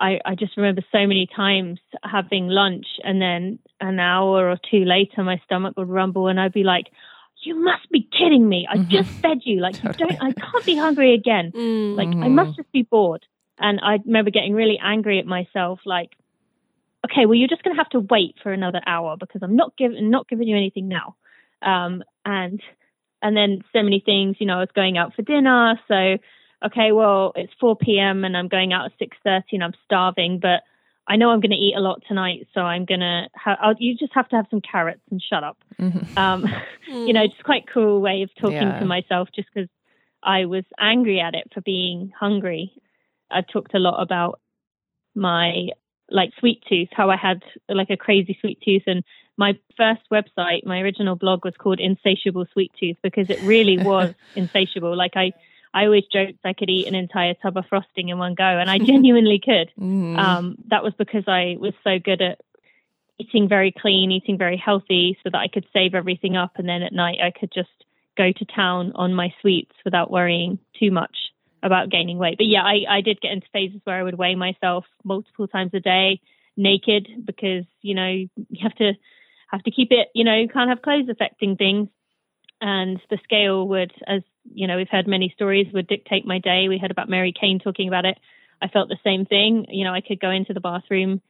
I, 0.00 0.18
I 0.24 0.34
just 0.34 0.56
remember 0.56 0.82
so 0.90 1.06
many 1.06 1.28
times 1.34 1.78
having 2.02 2.48
lunch, 2.48 2.86
and 3.04 3.20
then 3.20 3.58
an 3.80 4.00
hour 4.00 4.48
or 4.50 4.56
two 4.70 4.84
later, 4.84 5.22
my 5.22 5.40
stomach 5.44 5.74
would 5.76 5.88
rumble, 5.88 6.28
and 6.28 6.40
I'd 6.40 6.52
be 6.52 6.64
like, 6.64 6.86
you 7.42 7.62
must 7.62 7.90
be 7.90 8.08
kidding 8.10 8.48
me. 8.48 8.66
I 8.70 8.76
mm-hmm. 8.76 8.90
just 8.90 9.10
fed 9.10 9.38
you. 9.44 9.60
Like, 9.60 9.82
you 9.82 9.92
don't, 9.98 10.22
I 10.22 10.32
can't 10.32 10.64
be 10.64 10.76
hungry 10.76 11.14
again. 11.14 11.52
Mm-hmm. 11.54 11.96
Like, 11.98 12.08
I 12.08 12.28
must 12.28 12.56
just 12.56 12.72
be 12.72 12.82
bored. 12.82 13.24
And 13.58 13.80
I 13.82 13.98
remember 14.04 14.30
getting 14.30 14.54
really 14.54 14.78
angry 14.82 15.18
at 15.18 15.26
myself, 15.26 15.80
like, 15.84 16.10
okay, 17.04 17.26
well, 17.26 17.34
you're 17.34 17.48
just 17.48 17.62
going 17.62 17.76
to 17.76 17.80
have 17.80 17.90
to 17.90 18.00
wait 18.00 18.36
for 18.42 18.52
another 18.52 18.80
hour 18.86 19.16
because 19.18 19.42
I'm 19.42 19.56
not 19.56 19.76
giving, 19.76 20.10
not 20.10 20.28
giving 20.28 20.48
you 20.48 20.56
anything 20.56 20.88
now. 20.88 21.16
Um, 21.62 22.02
and 22.24 22.60
and 23.22 23.36
then 23.36 23.62
so 23.72 23.82
many 23.82 24.02
things. 24.04 24.36
You 24.38 24.46
know, 24.46 24.56
I 24.56 24.60
was 24.60 24.70
going 24.74 24.96
out 24.96 25.14
for 25.14 25.22
dinner, 25.22 25.78
so 25.88 26.16
okay, 26.64 26.92
well, 26.92 27.32
it's 27.36 27.52
4 27.60 27.76
p.m. 27.76 28.24
and 28.24 28.36
I'm 28.36 28.48
going 28.48 28.72
out 28.72 28.86
at 28.86 28.98
6:30 28.98 29.42
and 29.52 29.64
I'm 29.64 29.74
starving, 29.84 30.38
but 30.40 30.62
I 31.06 31.16
know 31.16 31.30
I'm 31.30 31.40
going 31.40 31.50
to 31.50 31.56
eat 31.56 31.74
a 31.76 31.80
lot 31.80 32.02
tonight, 32.06 32.46
so 32.54 32.60
I'm 32.60 32.84
gonna. 32.84 33.28
Ha- 33.34 33.74
you 33.78 33.96
just 33.96 34.12
have 34.14 34.28
to 34.28 34.36
have 34.36 34.46
some 34.50 34.60
carrots 34.60 35.02
and 35.10 35.20
shut 35.20 35.42
up. 35.42 35.58
Mm-hmm. 35.80 36.16
Um, 36.16 36.46
you 36.88 37.12
know, 37.12 37.26
just 37.26 37.42
quite 37.42 37.66
cruel 37.66 38.00
way 38.00 38.22
of 38.22 38.30
talking 38.40 38.62
yeah. 38.62 38.78
to 38.78 38.86
myself, 38.86 39.28
just 39.34 39.48
because 39.52 39.68
I 40.22 40.44
was 40.44 40.64
angry 40.78 41.20
at 41.20 41.34
it 41.34 41.50
for 41.52 41.62
being 41.62 42.12
hungry. 42.18 42.72
I've 43.30 43.48
talked 43.48 43.74
a 43.74 43.78
lot 43.78 44.00
about 44.00 44.40
my 45.14 45.68
like 46.10 46.30
sweet 46.38 46.62
tooth, 46.68 46.88
how 46.92 47.10
I 47.10 47.16
had 47.16 47.42
like 47.68 47.90
a 47.90 47.96
crazy 47.96 48.36
sweet 48.40 48.60
tooth, 48.64 48.82
and 48.86 49.02
my 49.36 49.58
first 49.74 50.02
website, 50.12 50.66
my 50.66 50.80
original 50.80 51.16
blog 51.16 51.46
was 51.46 51.54
called 51.58 51.80
Insatiable 51.80 52.44
Sweet 52.52 52.72
Tooth 52.78 52.98
because 53.02 53.30
it 53.30 53.40
really 53.42 53.78
was 53.82 54.14
insatiable. 54.36 54.94
Like 54.94 55.12
I, 55.16 55.32
I 55.72 55.84
always 55.84 56.04
joked 56.12 56.38
I 56.44 56.52
could 56.52 56.70
eat 56.70 56.86
an 56.86 56.94
entire 56.94 57.34
tub 57.34 57.56
of 57.56 57.66
frosting 57.68 58.08
in 58.08 58.18
one 58.18 58.34
go, 58.34 58.44
and 58.44 58.70
I 58.70 58.78
genuinely 58.78 59.38
could. 59.44 59.70
Mm. 59.78 60.18
Um, 60.18 60.56
that 60.68 60.82
was 60.82 60.92
because 60.98 61.24
I 61.26 61.56
was 61.58 61.74
so 61.84 61.98
good 62.02 62.20
at 62.20 62.40
eating 63.18 63.48
very 63.48 63.72
clean, 63.72 64.10
eating 64.10 64.38
very 64.38 64.56
healthy, 64.56 65.16
so 65.22 65.30
that 65.30 65.38
I 65.38 65.48
could 65.48 65.66
save 65.72 65.94
everything 65.94 66.36
up, 66.36 66.52
and 66.56 66.68
then 66.68 66.82
at 66.82 66.92
night 66.92 67.18
I 67.22 67.30
could 67.30 67.52
just 67.52 67.68
go 68.16 68.32
to 68.32 68.44
town 68.44 68.92
on 68.94 69.14
my 69.14 69.32
sweets 69.40 69.74
without 69.84 70.10
worrying 70.10 70.58
too 70.78 70.90
much 70.90 71.16
about 71.62 71.90
gaining 71.90 72.18
weight. 72.18 72.38
But 72.38 72.46
yeah, 72.46 72.62
I, 72.62 72.96
I 72.98 73.00
did 73.02 73.20
get 73.20 73.32
into 73.32 73.46
phases 73.52 73.80
where 73.84 73.96
I 73.96 74.02
would 74.02 74.18
weigh 74.18 74.34
myself 74.34 74.84
multiple 75.04 75.46
times 75.46 75.72
a 75.74 75.80
day 75.80 76.20
naked 76.56 77.08
because 77.24 77.64
you 77.80 77.94
know 77.94 78.08
you 78.08 78.62
have 78.62 78.74
to 78.74 78.92
have 79.50 79.62
to 79.64 79.70
keep 79.70 79.88
it, 79.90 80.08
you 80.14 80.24
know, 80.24 80.34
you 80.34 80.48
can't 80.48 80.70
have 80.70 80.82
clothes 80.82 81.08
affecting 81.08 81.56
things. 81.56 81.88
And 82.60 83.00
the 83.08 83.18
scale 83.24 83.66
would, 83.68 83.92
as 84.06 84.22
you 84.44 84.66
know, 84.66 84.76
we've 84.76 84.88
heard 84.90 85.06
many 85.06 85.32
stories, 85.34 85.66
would 85.72 85.86
dictate 85.86 86.26
my 86.26 86.38
day. 86.38 86.66
We 86.68 86.78
heard 86.78 86.90
about 86.90 87.08
Mary 87.08 87.32
Cain 87.38 87.58
talking 87.58 87.88
about 87.88 88.04
it. 88.04 88.18
I 88.62 88.68
felt 88.68 88.88
the 88.88 88.98
same 89.04 89.24
thing. 89.24 89.66
You 89.68 89.84
know, 89.84 89.94
I 89.94 90.00
could 90.00 90.20
go 90.20 90.30
into 90.30 90.52
the 90.52 90.60
bathroom 90.60 91.20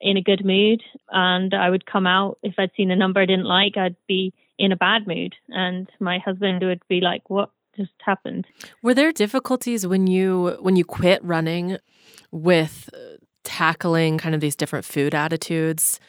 in 0.00 0.16
a 0.16 0.22
good 0.22 0.44
mood 0.44 0.82
and 1.10 1.52
I 1.54 1.68
would 1.70 1.84
come 1.84 2.06
out 2.06 2.38
if 2.42 2.54
I'd 2.58 2.70
seen 2.76 2.90
a 2.90 2.96
number 2.96 3.20
I 3.20 3.26
didn't 3.26 3.46
like, 3.46 3.76
I'd 3.76 3.96
be 4.06 4.32
in 4.58 4.72
a 4.72 4.76
bad 4.76 5.06
mood. 5.06 5.34
And 5.48 5.88
my 6.00 6.18
husband 6.18 6.62
would 6.62 6.82
be 6.88 7.00
like, 7.00 7.28
What 7.28 7.50
just 7.76 7.90
happened? 8.04 8.46
Were 8.82 8.94
there 8.94 9.12
difficulties 9.12 9.86
when 9.86 10.06
you 10.06 10.56
when 10.60 10.76
you 10.76 10.84
quit 10.84 11.22
running 11.24 11.78
with 12.30 12.90
tackling 13.44 14.18
kind 14.18 14.34
of 14.34 14.40
these 14.40 14.56
different 14.56 14.84
food 14.84 15.14
attitudes? 15.14 16.00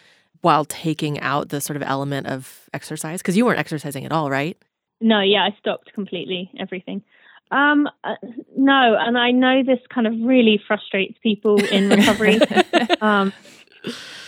while 0.41 0.65
taking 0.65 1.19
out 1.19 1.49
the 1.49 1.61
sort 1.61 1.75
of 1.75 1.83
element 1.83 2.27
of 2.27 2.69
exercise? 2.73 3.21
Because 3.21 3.35
you 3.35 3.45
weren't 3.45 3.59
exercising 3.59 4.05
at 4.05 4.11
all, 4.11 4.29
right? 4.29 4.57
No, 5.01 5.21
yeah, 5.21 5.43
I 5.43 5.55
stopped 5.59 5.93
completely 5.93 6.51
everything. 6.59 7.03
Um, 7.51 7.87
uh, 8.03 8.15
no, 8.55 8.95
and 8.99 9.17
I 9.17 9.31
know 9.31 9.63
this 9.63 9.79
kind 9.93 10.05
of 10.05 10.13
really 10.21 10.61
frustrates 10.67 11.17
people 11.23 11.63
in 11.63 11.89
recovery 11.89 12.39
um, 13.01 13.33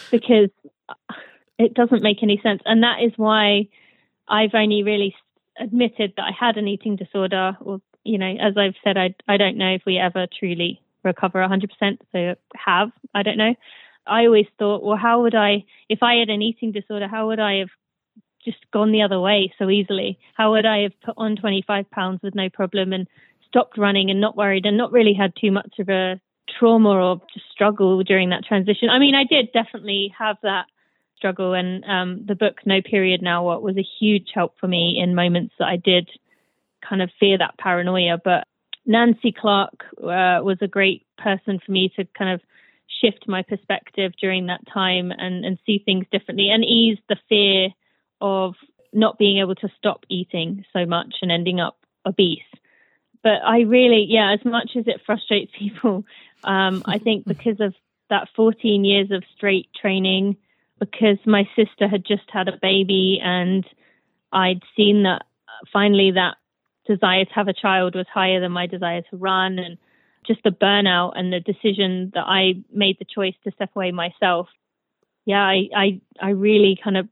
because 0.09 0.49
it 1.59 1.73
doesn't 1.73 2.01
make 2.01 2.23
any 2.23 2.39
sense. 2.41 2.61
And 2.65 2.83
that 2.83 3.03
is 3.03 3.11
why 3.17 3.67
I've 4.27 4.55
only 4.55 4.83
really 4.83 5.15
admitted 5.59 6.13
that 6.17 6.23
I 6.23 6.31
had 6.37 6.57
an 6.57 6.67
eating 6.67 6.95
disorder, 6.95 7.57
or, 7.61 7.79
you 8.03 8.17
know, 8.17 8.33
as 8.41 8.57
I've 8.57 8.75
said, 8.83 8.97
I, 8.97 9.13
I 9.27 9.37
don't 9.37 9.57
know 9.57 9.73
if 9.75 9.83
we 9.85 9.99
ever 9.99 10.25
truly 10.39 10.81
recover 11.03 11.39
100%. 11.39 11.97
So 12.11 12.35
have, 12.55 12.91
I 13.13 13.23
don't 13.23 13.37
know. 13.37 13.53
I 14.07 14.25
always 14.25 14.47
thought, 14.57 14.83
well, 14.83 14.97
how 14.97 15.21
would 15.21 15.35
I, 15.35 15.63
if 15.89 16.01
I 16.01 16.15
had 16.15 16.29
an 16.29 16.41
eating 16.41 16.71
disorder, 16.71 17.07
how 17.07 17.27
would 17.27 17.39
I 17.39 17.59
have 17.59 17.69
just 18.43 18.59
gone 18.71 18.91
the 18.91 19.01
other 19.01 19.19
way 19.19 19.53
so 19.57 19.69
easily? 19.69 20.19
How 20.35 20.51
would 20.51 20.65
I 20.65 20.83
have 20.83 20.99
put 21.03 21.15
on 21.17 21.35
25 21.35 21.89
pounds 21.91 22.19
with 22.23 22.35
no 22.35 22.49
problem 22.49 22.93
and 22.93 23.07
stopped 23.47 23.77
running 23.77 24.09
and 24.09 24.21
not 24.21 24.37
worried 24.37 24.65
and 24.65 24.77
not 24.77 24.91
really 24.91 25.13
had 25.13 25.33
too 25.39 25.51
much 25.51 25.75
of 25.79 25.89
a 25.89 26.19
trauma 26.59 26.89
or 26.89 27.21
struggle 27.51 28.03
during 28.03 28.29
that 28.29 28.45
transition? 28.45 28.89
I 28.89 28.99
mean, 28.99 29.15
I 29.15 29.23
did 29.23 29.51
definitely 29.53 30.13
have 30.17 30.37
that 30.43 30.65
struggle, 31.17 31.53
and 31.53 31.83
um, 31.85 32.25
the 32.27 32.35
book 32.35 32.57
No 32.65 32.81
Period 32.81 33.21
Now 33.21 33.45
What 33.45 33.61
was 33.61 33.77
a 33.77 33.87
huge 33.99 34.29
help 34.33 34.55
for 34.59 34.67
me 34.67 34.99
in 35.01 35.13
moments 35.13 35.53
that 35.59 35.67
I 35.67 35.77
did 35.77 36.09
kind 36.87 37.01
of 37.01 37.11
fear 37.19 37.37
that 37.37 37.57
paranoia. 37.59 38.17
But 38.23 38.47
Nancy 38.85 39.31
Clark 39.31 39.85
uh, 39.99 40.41
was 40.41 40.57
a 40.61 40.67
great 40.67 41.05
person 41.17 41.59
for 41.63 41.71
me 41.71 41.91
to 41.95 42.05
kind 42.17 42.33
of 42.33 42.41
shift 43.01 43.27
my 43.27 43.43
perspective 43.43 44.13
during 44.19 44.47
that 44.47 44.61
time 44.71 45.11
and, 45.11 45.45
and 45.45 45.57
see 45.65 45.81
things 45.83 46.05
differently 46.11 46.49
and 46.49 46.63
ease 46.63 46.97
the 47.09 47.17
fear 47.29 47.69
of 48.21 48.55
not 48.93 49.17
being 49.17 49.39
able 49.39 49.55
to 49.55 49.69
stop 49.77 50.05
eating 50.09 50.65
so 50.73 50.85
much 50.85 51.15
and 51.21 51.31
ending 51.31 51.59
up 51.59 51.77
obese. 52.05 52.39
But 53.23 53.43
I 53.45 53.61
really, 53.61 54.05
yeah, 54.09 54.33
as 54.33 54.43
much 54.43 54.71
as 54.77 54.85
it 54.87 55.01
frustrates 55.05 55.51
people, 55.59 56.05
um, 56.43 56.83
I 56.85 56.97
think 56.97 57.25
because 57.25 57.59
of 57.59 57.73
that 58.09 58.27
14 58.35 58.83
years 58.83 59.11
of 59.11 59.23
straight 59.35 59.69
training, 59.79 60.37
because 60.79 61.17
my 61.25 61.47
sister 61.55 61.87
had 61.87 62.05
just 62.05 62.29
had 62.29 62.47
a 62.47 62.57
baby 62.61 63.19
and 63.23 63.65
I'd 64.33 64.63
seen 64.75 65.03
that 65.03 65.23
finally 65.71 66.11
that 66.11 66.35
desire 66.87 67.25
to 67.25 67.33
have 67.33 67.47
a 67.47 67.53
child 67.53 67.95
was 67.95 68.07
higher 68.11 68.39
than 68.39 68.51
my 68.51 68.65
desire 68.65 69.01
to 69.01 69.17
run 69.17 69.59
and 69.59 69.77
just 70.25 70.41
the 70.43 70.49
burnout 70.49 71.13
and 71.15 71.31
the 71.31 71.39
decision 71.39 72.11
that 72.13 72.23
I 72.25 72.53
made 72.73 72.97
the 72.99 73.05
choice 73.05 73.35
to 73.43 73.51
step 73.51 73.71
away 73.75 73.91
myself. 73.91 74.47
Yeah, 75.25 75.41
I, 75.41 75.69
I, 75.75 76.01
I 76.19 76.29
really 76.31 76.77
kind 76.83 76.97
of, 76.97 77.07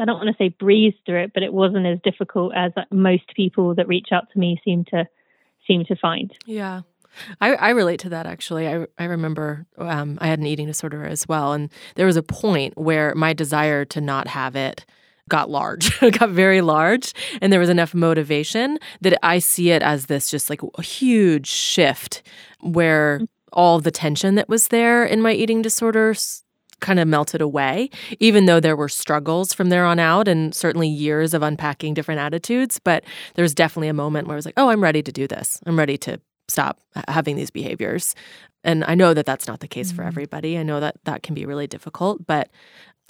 I 0.00 0.04
don't 0.04 0.16
want 0.16 0.28
to 0.28 0.42
say 0.42 0.48
breezed 0.48 0.98
through 1.04 1.24
it, 1.24 1.32
but 1.34 1.42
it 1.42 1.52
wasn't 1.52 1.86
as 1.86 1.98
difficult 2.02 2.54
as 2.54 2.72
most 2.90 3.34
people 3.34 3.74
that 3.74 3.88
reach 3.88 4.08
out 4.12 4.24
to 4.32 4.38
me 4.38 4.60
seem 4.64 4.84
to, 4.86 5.06
seem 5.66 5.84
to 5.86 5.96
find. 5.96 6.32
Yeah. 6.46 6.82
I, 7.40 7.54
I 7.54 7.70
relate 7.70 8.00
to 8.00 8.08
that 8.10 8.26
actually. 8.26 8.68
I, 8.68 8.86
I 8.98 9.04
remember 9.04 9.66
um, 9.78 10.18
I 10.20 10.28
had 10.28 10.38
an 10.38 10.46
eating 10.46 10.66
disorder 10.66 11.04
as 11.04 11.28
well. 11.28 11.52
And 11.52 11.70
there 11.94 12.06
was 12.06 12.16
a 12.16 12.22
point 12.22 12.76
where 12.76 13.14
my 13.14 13.32
desire 13.32 13.84
to 13.86 14.00
not 14.00 14.28
have 14.28 14.56
it 14.56 14.86
got 15.28 15.50
large, 15.50 15.98
got 16.18 16.30
very 16.30 16.60
large. 16.60 17.12
And 17.40 17.52
there 17.52 17.60
was 17.60 17.68
enough 17.68 17.94
motivation 17.94 18.78
that 19.00 19.18
I 19.24 19.38
see 19.38 19.70
it 19.70 19.82
as 19.82 20.06
this 20.06 20.30
just 20.30 20.50
like 20.50 20.60
a 20.62 20.82
huge 20.82 21.46
shift 21.46 22.22
where 22.60 23.20
mm. 23.20 23.28
all 23.52 23.80
the 23.80 23.90
tension 23.90 24.34
that 24.36 24.48
was 24.48 24.68
there 24.68 25.04
in 25.04 25.22
my 25.22 25.32
eating 25.32 25.62
disorders 25.62 26.44
kind 26.82 27.00
of 27.00 27.08
melted 27.08 27.40
away, 27.40 27.88
even 28.20 28.44
though 28.44 28.60
there 28.60 28.76
were 28.76 28.88
struggles 28.90 29.54
from 29.54 29.70
there 29.70 29.86
on 29.86 29.98
out 29.98 30.28
and 30.28 30.54
certainly 30.54 30.88
years 30.88 31.32
of 31.32 31.42
unpacking 31.42 31.94
different 31.94 32.20
attitudes. 32.20 32.78
But 32.78 33.04
there's 33.34 33.54
definitely 33.54 33.88
a 33.88 33.94
moment 33.94 34.28
where 34.28 34.34
I 34.34 34.36
was 34.36 34.44
like, 34.44 34.58
oh, 34.58 34.68
I'm 34.68 34.82
ready 34.82 35.02
to 35.02 35.12
do 35.12 35.26
this. 35.26 35.60
I'm 35.64 35.78
ready 35.78 35.96
to 35.98 36.20
stop 36.48 36.80
having 37.08 37.36
these 37.36 37.50
behaviors. 37.50 38.14
And 38.64 38.84
I 38.84 38.94
know 38.94 39.14
that 39.14 39.24
that's 39.24 39.48
not 39.48 39.60
the 39.60 39.68
case 39.68 39.88
mm-hmm. 39.88 39.96
for 39.96 40.02
everybody. 40.02 40.58
I 40.58 40.62
know 40.62 40.80
that 40.80 40.96
that 41.04 41.22
can 41.22 41.34
be 41.34 41.46
really 41.46 41.66
difficult, 41.66 42.26
but 42.26 42.50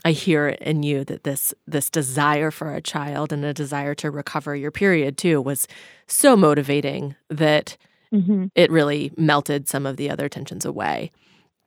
I 0.04 0.12
hear 0.12 0.48
in 0.48 0.82
you 0.82 1.04
that 1.04 1.24
this 1.24 1.54
this 1.66 1.88
desire 1.88 2.50
for 2.50 2.74
a 2.74 2.80
child 2.80 3.32
and 3.32 3.44
a 3.44 3.54
desire 3.54 3.94
to 3.96 4.10
recover 4.10 4.56
your 4.56 4.70
period 4.70 5.16
too 5.16 5.40
was 5.40 5.68
so 6.06 6.36
motivating 6.36 7.14
that 7.28 7.76
mm-hmm. 8.12 8.46
it 8.54 8.70
really 8.70 9.12
melted 9.16 9.68
some 9.68 9.86
of 9.86 9.96
the 9.96 10.10
other 10.10 10.28
tensions 10.28 10.64
away. 10.64 11.12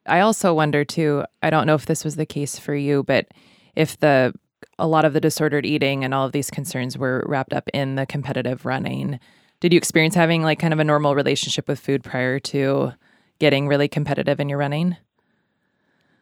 I 0.08 0.20
also 0.20 0.54
wonder 0.54 0.86
too, 0.86 1.24
I 1.42 1.50
don't 1.50 1.68
know 1.68 1.76
if 1.76 1.86
this 1.86 2.04
was 2.04 2.16
the 2.16 2.26
case 2.26 2.60
for 2.60 2.76
you, 2.76 3.04
but 3.04 3.28
if 3.76 4.00
the 4.00 4.34
a 4.78 4.88
lot 4.88 5.06
of 5.06 5.14
the 5.14 5.22
disordered 5.22 5.66
eating 5.66 6.04
and 6.04 6.14
all 6.14 6.26
of 6.26 6.32
these 6.32 6.50
concerns 6.50 6.98
were 6.98 7.24
wrapped 7.28 7.54
up 7.54 7.70
in 7.74 7.96
the 7.96 8.06
competitive 8.06 8.66
running 8.66 9.20
did 9.60 9.74
you 9.74 9.78
experience 9.78 10.16
having 10.16 10.44
like 10.44 10.60
kind 10.60 10.74
of 10.74 10.80
a 10.80 10.84
normal 10.84 11.16
relationship 11.16 11.68
with 11.68 11.80
food 11.80 12.04
prior 12.04 12.40
to 12.40 12.94
getting 13.40 13.68
really 13.68 13.88
competitive 13.88 14.40
in 14.40 14.50
your 14.50 14.60
running? 14.60 14.96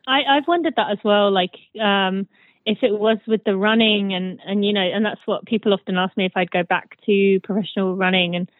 I, 0.07 0.21
I've 0.29 0.47
wondered 0.47 0.75
that 0.75 0.91
as 0.91 0.99
well. 1.03 1.31
Like, 1.31 1.51
um, 1.81 2.27
if 2.65 2.77
it 2.81 2.91
was 2.97 3.17
with 3.27 3.43
the 3.43 3.57
running 3.57 4.13
and, 4.13 4.39
and, 4.45 4.63
you 4.63 4.73
know, 4.73 4.81
and 4.81 5.05
that's 5.05 5.19
what 5.25 5.45
people 5.45 5.73
often 5.73 5.97
ask 5.97 6.15
me 6.15 6.25
if 6.25 6.33
I'd 6.35 6.51
go 6.51 6.63
back 6.63 6.97
to 7.05 7.39
professional 7.43 7.95
running. 7.95 8.35
And 8.35 8.51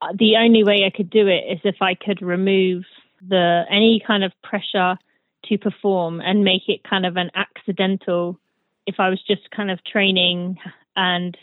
uh, 0.00 0.08
the 0.18 0.36
only 0.36 0.64
way 0.64 0.84
I 0.84 0.96
could 0.96 1.10
do 1.10 1.28
it 1.28 1.44
is 1.52 1.60
if 1.62 1.76
I 1.80 1.94
could 1.94 2.22
remove 2.22 2.82
the, 3.26 3.62
any 3.70 4.02
kind 4.06 4.24
of 4.24 4.32
pressure 4.42 4.98
to 5.46 5.58
perform 5.58 6.20
and 6.20 6.44
make 6.44 6.68
it 6.68 6.84
kind 6.88 7.06
of 7.06 7.16
an 7.16 7.30
accidental, 7.34 8.38
if 8.86 8.96
I 8.98 9.08
was 9.08 9.20
just 9.26 9.50
kind 9.50 9.70
of 9.70 9.82
training 9.84 10.58
and 10.96 11.36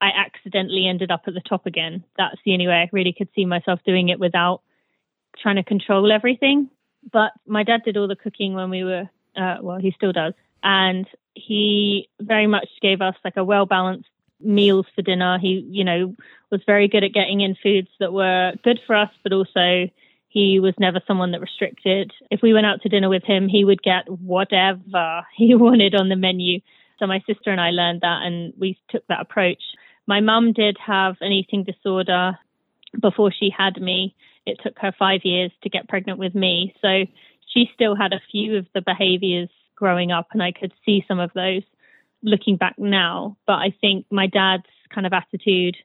I 0.00 0.08
accidentally 0.08 0.86
ended 0.86 1.10
up 1.10 1.22
at 1.26 1.34
the 1.34 1.40
top 1.40 1.66
again. 1.66 2.04
That's 2.18 2.36
the 2.44 2.52
only 2.52 2.66
way 2.66 2.74
I 2.74 2.90
really 2.92 3.14
could 3.16 3.28
see 3.34 3.46
myself 3.46 3.80
doing 3.86 4.08
it 4.08 4.20
without 4.20 4.62
trying 5.38 5.56
to 5.56 5.62
control 5.62 6.12
everything. 6.12 6.68
But 7.12 7.32
my 7.46 7.62
dad 7.62 7.82
did 7.84 7.96
all 7.96 8.08
the 8.08 8.16
cooking 8.16 8.54
when 8.54 8.70
we 8.70 8.84
were, 8.84 9.08
uh, 9.36 9.56
well, 9.60 9.78
he 9.78 9.92
still 9.92 10.12
does. 10.12 10.34
And 10.62 11.06
he 11.34 12.08
very 12.20 12.46
much 12.46 12.68
gave 12.80 13.02
us 13.02 13.14
like 13.24 13.36
a 13.36 13.44
well 13.44 13.66
balanced 13.66 14.08
meals 14.40 14.86
for 14.94 15.02
dinner. 15.02 15.38
He, 15.38 15.66
you 15.70 15.84
know, 15.84 16.14
was 16.50 16.62
very 16.66 16.88
good 16.88 17.04
at 17.04 17.12
getting 17.12 17.40
in 17.40 17.56
foods 17.62 17.88
that 18.00 18.12
were 18.12 18.52
good 18.62 18.80
for 18.86 18.96
us, 18.96 19.10
but 19.22 19.32
also 19.32 19.90
he 20.34 20.58
was 20.58 20.74
never 20.80 21.00
someone 21.06 21.30
that 21.30 21.40
restricted. 21.40 22.10
If 22.28 22.40
we 22.42 22.52
went 22.52 22.66
out 22.66 22.82
to 22.82 22.88
dinner 22.88 23.08
with 23.08 23.22
him, 23.22 23.46
he 23.48 23.64
would 23.64 23.80
get 23.80 24.10
whatever 24.10 25.24
he 25.36 25.54
wanted 25.54 25.94
on 25.94 26.08
the 26.08 26.16
menu. 26.16 26.60
So 26.98 27.06
my 27.06 27.20
sister 27.20 27.50
and 27.52 27.60
I 27.60 27.70
learned 27.70 28.00
that 28.00 28.22
and 28.22 28.52
we 28.58 28.76
took 28.90 29.06
that 29.06 29.20
approach. 29.20 29.62
My 30.08 30.20
mum 30.20 30.52
did 30.52 30.76
have 30.84 31.14
an 31.20 31.30
eating 31.30 31.62
disorder 31.62 32.36
before 33.00 33.30
she 33.32 33.48
had 33.56 33.80
me. 33.80 34.16
It 34.44 34.58
took 34.60 34.76
her 34.80 34.92
five 34.98 35.20
years 35.22 35.52
to 35.62 35.70
get 35.70 35.88
pregnant 35.88 36.18
with 36.18 36.34
me. 36.34 36.74
So 36.82 37.04
she 37.52 37.70
still 37.72 37.94
had 37.94 38.12
a 38.12 38.20
few 38.32 38.56
of 38.56 38.66
the 38.74 38.82
behaviors 38.82 39.48
growing 39.76 40.10
up, 40.10 40.28
and 40.32 40.42
I 40.42 40.50
could 40.50 40.72
see 40.84 41.04
some 41.06 41.20
of 41.20 41.30
those 41.34 41.62
looking 42.22 42.56
back 42.56 42.74
now. 42.76 43.36
But 43.46 43.54
I 43.54 43.72
think 43.80 44.06
my 44.10 44.26
dad's 44.26 44.64
kind 44.92 45.06
of 45.06 45.12
attitude 45.12 45.76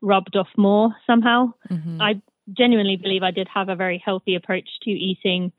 rubbed 0.00 0.36
off 0.36 0.48
more 0.56 0.94
somehow. 1.06 1.52
Mm-hmm. 1.70 2.00
I 2.00 2.20
genuinely 2.56 2.96
believe 2.96 3.22
I 3.22 3.30
did 3.30 3.48
have 3.52 3.68
a 3.68 3.76
very 3.76 4.02
healthy 4.04 4.34
approach 4.34 4.68
to 4.82 4.90
eating 4.90 5.52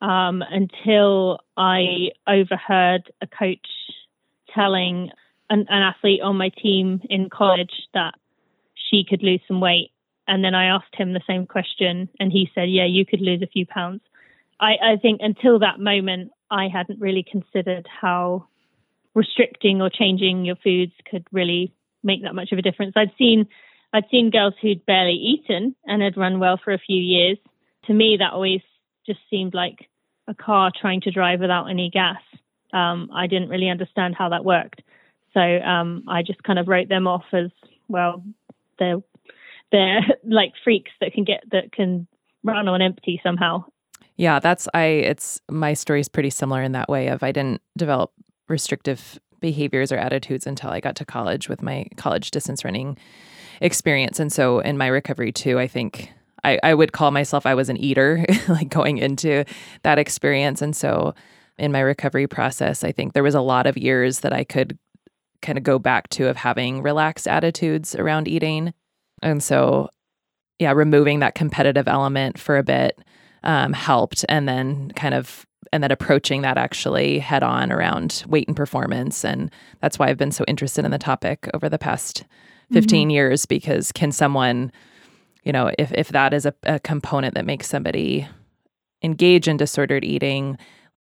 um, 0.00 0.42
until 0.48 1.40
I 1.56 2.10
overheard 2.26 3.10
a 3.22 3.26
coach 3.26 3.66
telling 4.54 5.10
an, 5.50 5.66
an 5.68 5.82
athlete 5.82 6.20
on 6.22 6.36
my 6.36 6.50
team 6.50 7.00
in 7.08 7.28
college 7.30 7.72
that 7.94 8.14
she 8.90 9.04
could 9.08 9.22
lose 9.22 9.40
some 9.48 9.60
weight. 9.60 9.90
And 10.28 10.42
then 10.44 10.54
I 10.54 10.66
asked 10.66 10.94
him 10.94 11.12
the 11.12 11.22
same 11.26 11.46
question, 11.46 12.08
and 12.18 12.32
he 12.32 12.50
said, 12.54 12.68
Yeah, 12.68 12.86
you 12.86 13.06
could 13.06 13.20
lose 13.20 13.42
a 13.42 13.46
few 13.46 13.64
pounds. 13.64 14.00
I, 14.58 14.72
I 14.82 14.96
think 15.00 15.20
until 15.22 15.60
that 15.60 15.78
moment, 15.78 16.32
I 16.50 16.68
hadn't 16.68 17.00
really 17.00 17.24
considered 17.30 17.86
how 17.88 18.48
restricting 19.14 19.80
or 19.80 19.90
changing 19.90 20.44
your 20.44 20.56
foods 20.56 20.92
could 21.10 21.26
really 21.32 21.72
make 22.02 22.22
that 22.22 22.34
much 22.34 22.52
of 22.52 22.58
a 22.58 22.62
difference. 22.62 22.94
I'd 22.96 23.12
seen 23.18 23.46
I'd 23.92 24.04
seen 24.10 24.30
girls 24.30 24.54
who'd 24.60 24.84
barely 24.86 25.14
eaten 25.14 25.74
and 25.84 26.02
had 26.02 26.16
run 26.16 26.38
well 26.38 26.58
for 26.62 26.72
a 26.72 26.78
few 26.78 26.98
years. 26.98 27.38
To 27.86 27.94
me, 27.94 28.16
that 28.18 28.32
always 28.32 28.60
just 29.06 29.20
seemed 29.30 29.54
like 29.54 29.88
a 30.28 30.34
car 30.34 30.70
trying 30.78 31.00
to 31.02 31.10
drive 31.10 31.40
without 31.40 31.66
any 31.66 31.90
gas. 31.90 32.20
Um, 32.72 33.10
I 33.14 33.26
didn't 33.26 33.48
really 33.48 33.68
understand 33.68 34.14
how 34.16 34.30
that 34.30 34.44
worked. 34.44 34.82
So 35.32 35.40
um, 35.40 36.04
I 36.08 36.22
just 36.22 36.42
kind 36.42 36.58
of 36.58 36.68
wrote 36.68 36.88
them 36.88 37.06
off 37.06 37.24
as 37.32 37.50
well. 37.88 38.24
They're 38.78 39.02
they're 39.70 40.00
like 40.24 40.52
freaks 40.64 40.90
that 41.00 41.12
can 41.12 41.24
get 41.24 41.44
that 41.52 41.72
can 41.72 42.06
run 42.42 42.68
on 42.68 42.82
empty 42.82 43.20
somehow. 43.22 43.64
Yeah, 44.16 44.40
that's 44.40 44.66
I. 44.72 44.84
It's 44.84 45.40
my 45.50 45.74
story 45.74 46.00
is 46.00 46.08
pretty 46.08 46.30
similar 46.30 46.62
in 46.62 46.72
that 46.72 46.88
way. 46.88 47.08
Of 47.08 47.22
I 47.22 47.32
didn't 47.32 47.60
develop 47.76 48.12
restrictive 48.48 49.18
behaviors 49.40 49.92
or 49.92 49.96
attitudes 49.96 50.46
until 50.46 50.70
I 50.70 50.80
got 50.80 50.96
to 50.96 51.04
college 51.04 51.48
with 51.48 51.62
my 51.62 51.86
college 51.96 52.30
distance 52.30 52.64
running 52.64 52.96
experience, 53.60 54.20
and 54.20 54.32
so 54.32 54.60
in 54.60 54.78
my 54.78 54.86
recovery 54.86 55.32
too, 55.32 55.58
I 55.58 55.66
think 55.66 56.10
I, 56.44 56.58
I 56.62 56.74
would 56.74 56.92
call 56.92 57.10
myself 57.10 57.46
I 57.46 57.54
was 57.54 57.68
an 57.68 57.76
eater, 57.76 58.24
like 58.48 58.68
going 58.68 58.98
into 58.98 59.44
that 59.82 59.98
experience, 59.98 60.62
and 60.62 60.74
so 60.74 61.14
in 61.58 61.72
my 61.72 61.80
recovery 61.80 62.26
process, 62.26 62.84
I 62.84 62.92
think 62.92 63.12
there 63.12 63.22
was 63.22 63.34
a 63.34 63.40
lot 63.40 63.66
of 63.66 63.78
years 63.78 64.20
that 64.20 64.32
I 64.32 64.44
could 64.44 64.78
kind 65.42 65.58
of 65.58 65.64
go 65.64 65.78
back 65.78 66.08
to 66.10 66.28
of 66.28 66.36
having 66.36 66.82
relaxed 66.82 67.28
attitudes 67.28 67.94
around 67.94 68.28
eating. 68.28 68.74
And 69.22 69.42
so, 69.42 69.88
yeah, 70.58 70.72
removing 70.72 71.20
that 71.20 71.34
competitive 71.34 71.88
element 71.88 72.38
for 72.38 72.58
a 72.58 72.62
bit 72.62 72.98
um, 73.42 73.72
helped. 73.72 74.24
And 74.28 74.48
then 74.48 74.90
kind 74.96 75.14
of 75.14 75.46
and 75.72 75.82
then 75.82 75.90
approaching 75.90 76.42
that 76.42 76.58
actually 76.58 77.18
head 77.18 77.42
on 77.42 77.72
around 77.72 78.22
weight 78.28 78.46
and 78.46 78.56
performance. 78.56 79.24
And 79.24 79.50
that's 79.80 79.98
why 79.98 80.08
I've 80.08 80.16
been 80.16 80.30
so 80.30 80.44
interested 80.46 80.84
in 80.84 80.90
the 80.92 80.98
topic 80.98 81.50
over 81.54 81.68
the 81.68 81.78
past 81.78 82.24
15 82.72 83.02
mm-hmm. 83.02 83.10
years 83.10 83.46
because 83.46 83.92
can 83.92 84.12
someone, 84.12 84.72
you 85.42 85.52
know, 85.52 85.70
if, 85.78 85.92
if 85.92 86.08
that 86.08 86.34
is 86.34 86.46
a, 86.46 86.54
a 86.64 86.80
component 86.80 87.34
that 87.34 87.46
makes 87.46 87.68
somebody 87.68 88.26
engage 89.02 89.48
in 89.48 89.56
disordered 89.56 90.04
eating, 90.04 90.58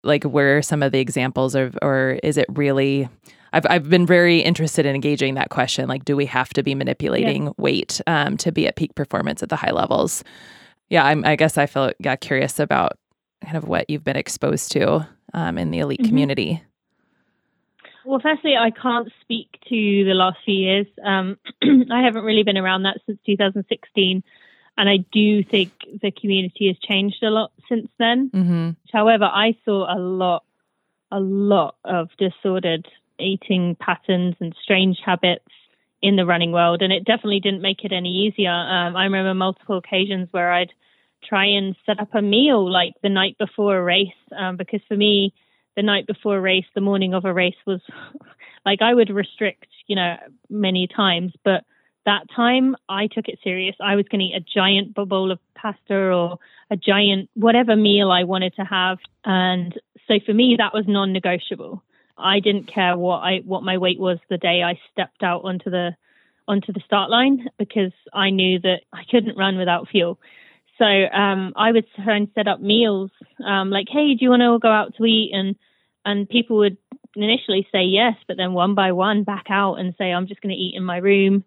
like 0.03 0.25
where 0.25 0.59
are 0.59 0.63
some 0.63 0.83
of 0.83 0.93
the 0.93 1.01
examples 1.01 1.55
of, 1.55 1.79
or 1.83 2.19
is 2.23 2.37
it 2.37 2.47
really, 2.51 3.09
I've, 3.53 3.67
I've 3.71 3.89
been 3.89 4.07
very 4.07 4.41
interested 4.41 4.85
in 4.85 4.95
engaging 4.95 5.35
that 5.35 5.51
question. 5.51 5.89
Like, 5.89 6.05
do 6.05 6.17
we 6.17 6.27
have 6.27 6.51
to 6.55 6.63
be 6.63 6.75
manipulating 6.75 7.45
yeah. 7.45 7.53
weight 7.57 8.01
um, 8.07 8.37
to 8.39 8.51
be 8.51 8.67
at 8.67 8.77
peak 8.77 8.95
performance 8.95 9.43
at 9.43 9.49
the 9.49 9.57
high 9.57 9.71
levels? 9.71 10.25
Yeah, 10.91 11.05
I'm, 11.05 11.25
I 11.25 11.37
guess 11.37 11.57
I 11.57 11.67
feel 11.67 11.93
got 12.03 12.21
curious 12.21 12.59
about 12.59 12.99
kind 13.45 13.57
of 13.57 13.69
what 13.69 13.89
you've 13.89 14.05
been 14.05 14.17
exposed 14.17 14.73
to 14.73 15.07
um, 15.33 15.57
in 15.59 15.71
the 15.71 15.79
elite 15.79 16.01
mm-hmm. 16.01 16.09
community. 16.09 16.63
Well, 18.05 18.21
firstly, 18.21 18.55
I 18.57 18.71
can't 18.71 19.11
speak 19.23 19.49
to 19.69 20.05
the 20.05 20.15
last 20.15 20.39
few 20.45 20.55
years. 20.55 20.87
Um, 21.03 21.39
I 21.63 22.03
haven't 22.03 22.25
really 22.25 22.43
been 22.43 22.59
around 22.59 22.83
that 22.83 23.01
since 23.07 23.19
2016. 23.27 24.23
And 24.77 24.89
I 24.89 24.99
do 25.13 25.45
think 25.45 25.73
the 26.03 26.11
community 26.11 26.67
has 26.67 26.77
changed 26.79 27.23
a 27.23 27.31
lot 27.31 27.53
since 27.69 27.89
then. 27.99 28.31
Mm-hmm. 28.35 28.71
However, 28.93 29.25
I 29.25 29.57
saw 29.65 29.87
a 29.93 29.99
lot, 29.99 30.45
a 31.11 31.21
lot 31.21 31.77
of 31.85 32.09
disordered 32.19 32.89
eating 33.19 33.77
patterns 33.79 34.35
and 34.41 34.55
strange 34.63 34.99
habits 35.05 35.45
in 36.03 36.17
the 36.17 36.27
running 36.27 36.53
world. 36.53 36.83
And 36.83 36.93
it 36.93 37.05
definitely 37.05 37.41
didn't 37.41 37.63
make 37.63 37.85
it 37.85 37.93
any 37.93 38.27
easier. 38.27 38.51
Um, 38.51 38.97
I 38.97 39.05
remember 39.05 39.33
multiple 39.33 39.79
occasions 39.79 40.29
where 40.33 40.53
I'd 40.53 40.73
try 41.27 41.47
and 41.47 41.77
set 41.87 42.01
up 42.01 42.15
a 42.15 42.21
meal 42.21 42.71
like 42.71 42.95
the 43.03 43.09
night 43.09 43.39
before 43.39 43.79
a 43.79 43.83
race, 43.83 44.09
um, 44.37 44.57
because 44.57 44.81
for 44.89 44.97
me, 44.97 45.33
the 45.77 45.83
night 45.83 46.07
before 46.07 46.37
a 46.37 46.41
race, 46.41 46.65
the 46.75 46.81
morning 46.81 47.15
of 47.15 47.25
a 47.25 47.33
race 47.33 47.57
was 47.67 47.81
like 48.67 48.83
I 48.83 48.95
would 48.95 49.11
restrict, 49.11 49.67
you 49.87 49.97
know, 49.97 50.17
many 50.49 50.87
times, 50.87 51.33
but 51.45 51.65
that 52.07 52.27
time 52.35 52.77
I 52.89 53.07
took 53.07 53.29
it 53.29 53.39
serious. 53.43 53.77
I 53.81 53.97
was 53.97 54.07
going 54.11 54.21
to 54.21 54.27
eat 54.27 54.37
a 54.37 54.41
giant 54.41 54.95
bowl 54.95 55.31
of 55.31 55.39
pasta 55.55 55.95
or 55.95 56.39
a 56.71 56.77
giant 56.77 57.31
whatever 57.35 57.77
meal 57.77 58.11
I 58.11 58.25
wanted 58.25 58.55
to 58.57 58.65
have. 58.65 58.99
And 59.25 59.75
so 60.07 60.15
for 60.25 60.35
me, 60.35 60.57
that 60.59 60.75
was 60.75 60.85
non 60.87 61.13
negotiable. 61.13 61.83
I 62.17 62.41
didn't 62.41 62.73
care 62.73 62.97
what 62.97 63.19
I 63.19 63.39
what 63.45 63.63
my 63.63 63.79
weight 63.79 63.99
was 63.99 64.19
the 64.29 64.39
day 64.39 64.63
I 64.63 64.79
stepped 64.93 65.23
out 65.23 65.43
onto 65.45 65.71
the 65.71 65.97
onto 66.47 66.73
the 66.73 66.83
start 66.85 67.11
line 67.11 67.49
because 67.59 67.93
I 68.13 68.31
knew 68.31 68.61
that 68.61 68.81
I 68.93 69.03
couldn't 69.11 69.39
run 69.39 69.57
without 69.57 69.89
fuel. 69.89 70.19
So 70.79 70.85
um, 70.85 71.53
I 71.57 71.73
would 71.73 71.87
try 72.03 72.17
and 72.17 72.29
set 72.35 72.49
up 72.49 72.61
meals 72.61 73.11
um, 73.45 73.71
like, 73.71 73.87
"Hey, 73.89 74.15
do 74.15 74.25
you 74.25 74.31
want 74.31 74.43
to 74.43 74.59
go 74.61 74.73
out 74.73 74.95
to 74.97 75.05
eat?" 75.05 75.31
and 75.33 75.57
and 76.05 76.29
people 76.29 76.59
would 76.59 76.77
initially 77.17 77.67
say 77.73 77.85
yes, 77.85 78.15
but 78.27 78.37
then 78.37 78.53
one 78.53 78.75
by 78.75 78.93
one 78.93 79.25
back 79.25 79.47
out 79.49 79.77
and 79.77 79.95
say, 79.97 80.13
"I'm 80.13 80.27
just 80.27 80.41
going 80.41 80.55
to 80.55 80.61
eat 80.61 80.75
in 80.77 80.85
my 80.85 80.99
room." 80.99 81.45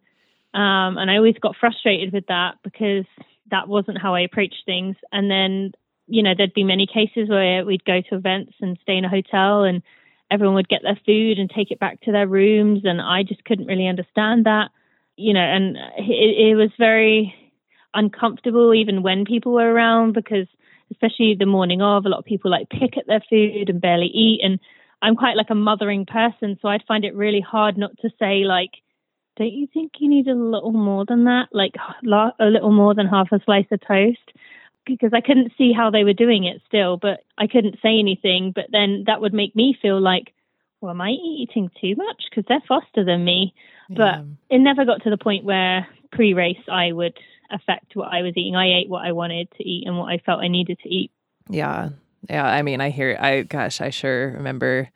Um, 0.53 0.98
and 0.98 1.12
I 1.12 1.17
always 1.17 1.38
got 1.41 1.55
frustrated 1.60 2.13
with 2.13 2.27
that 2.27 2.55
because 2.63 3.05
that 3.51 3.67
wasn't 3.67 4.01
how 4.01 4.15
I 4.15 4.22
approached 4.22 4.63
things. 4.65 4.96
And 5.12 5.29
then, 5.29 5.72
you 6.07 6.24
know, 6.24 6.34
there'd 6.36 6.53
be 6.53 6.63
many 6.63 6.88
cases 6.88 7.29
where 7.29 7.65
we'd 7.65 7.86
go 7.86 8.01
to 8.01 8.15
events 8.15 8.53
and 8.62 8.79
stay 8.81 8.98
in 8.98 9.05
a 9.05 9.10
hotel 9.10 9.63
and 9.63 9.84
everyone 10.31 10.55
would 10.55 10.69
get 10.69 10.81
their 10.84 11.00
food 11.05 11.38
and 11.38 11.50
take 11.50 11.72
it 11.72 11.79
back 11.79 12.01
to 12.01 12.12
their 12.12 12.27
rooms. 12.27 12.81
And 12.86 13.01
I 13.01 13.24
just 13.24 13.43
couldn't 13.46 13.67
really 13.67 13.88
understand 13.88 14.46
that, 14.46 14.69
you 15.15 15.34
know, 15.34 15.41
and 15.41 15.77
it, 15.98 16.50
it 16.50 16.55
was 16.55 16.72
very 16.79 17.34
uncomfortable 17.98 18.74
even 18.74 19.04
when 19.04 19.25
people 19.25 19.54
were 19.54 19.74
around 19.74 20.13
because 20.13 20.48
especially 20.92 21.36
the 21.38 21.46
morning 21.46 21.82
of, 21.82 22.06
a 22.06 22.10
lot 22.10 22.20
of 22.20 22.25
people 22.25 22.51
like 22.51 22.70
pick 22.70 22.98
at 22.98 23.08
their 23.08 23.24
food 23.30 23.70
and 23.70 23.81
barely 23.81 24.05
eat. 24.05 24.40
And 24.44 24.60
I'm 25.01 25.16
quite 25.16 25.36
like 25.36 25.50
a 25.50 25.55
mothering 25.55 26.05
person, 26.05 26.57
so 26.62 26.70
I'd 26.70 26.86
find 26.88 27.03
it 27.03 27.16
really 27.16 27.42
hard 27.42 27.77
not 27.77 27.92
to 28.01 28.10
say 28.20 28.44
like, 28.46 28.72
don't 29.36 29.53
you 29.53 29.68
think 29.72 29.94
you 30.00 30.10
need 30.10 30.27
a 30.27 30.33
little 30.33 30.72
more 30.72 31.05
than 31.05 31.25
that? 31.25 31.50
Like 31.51 31.74
a 32.40 32.46
little 32.46 32.72
more 32.72 32.96
than 32.96 33.07
half 33.07 33.27
a 33.31 33.40
slice 33.46 33.68
of 33.72 33.79
toast? 33.88 34.31
Because 34.86 35.12
I 35.14 35.22
couldn't 35.22 35.51
see 35.57 35.74
how 35.74 35.92
they 35.92 36.03
were 36.03 36.14
doing 36.14 36.46
it 36.46 36.62
still, 36.68 36.98
but 36.98 37.20
I 37.38 37.48
couldn't 37.48 37.75
say 37.83 38.00
anything. 38.00 38.53
But 38.55 38.66
then 38.72 39.03
that 39.05 39.22
would 39.22 39.33
make 39.33 39.55
me 39.55 39.77
feel 39.79 40.01
like, 40.01 40.33
well, 40.81 40.92
am 40.92 41.01
I 41.01 41.10
eating 41.10 41.70
too 41.81 41.96
much? 41.96 42.24
Because 42.29 42.46
they're 42.48 42.64
faster 42.68 43.03
than 43.03 43.25
me. 43.25 43.53
Yeah. 43.90 43.98
But 43.98 44.55
it 44.55 44.60
never 44.60 44.86
got 44.86 45.03
to 45.03 45.10
the 45.10 45.18
point 45.18 45.44
where 45.44 45.88
pre 46.12 46.33
race 46.33 46.64
I 46.72 46.92
would 46.94 47.18
affect 47.51 47.96
what 47.96 48.14
I 48.14 48.22
was 48.22 48.33
eating. 48.36 48.55
I 48.55 48.79
ate 48.79 48.90
what 48.90 49.05
I 49.05 49.12
wanted 49.12 49.50
to 49.51 49.64
eat 49.64 49.88
and 49.88 49.98
what 49.98 50.12
I 50.12 50.18
felt 50.20 50.42
I 50.42 50.48
needed 50.48 50.79
to 50.79 50.90
eat. 50.90 51.12
Yeah. 51.50 51.90
Yeah. 52.29 52.46
I 52.46 52.62
mean, 52.62 52.81
I 52.81 52.90
hear, 52.90 53.18
I, 53.20 53.42
gosh, 53.44 53.81
I 53.81 53.90
sure 53.90 54.31
remember 54.31 54.90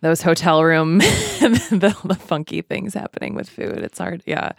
those 0.00 0.22
hotel 0.22 0.62
room 0.62 0.98
the, 0.98 1.96
the, 2.04 2.14
funky 2.14 2.62
things 2.62 2.94
happening 2.94 3.34
with 3.34 3.48
food 3.48 3.78
it's 3.78 3.98
hard 3.98 4.22
yeah 4.26 4.52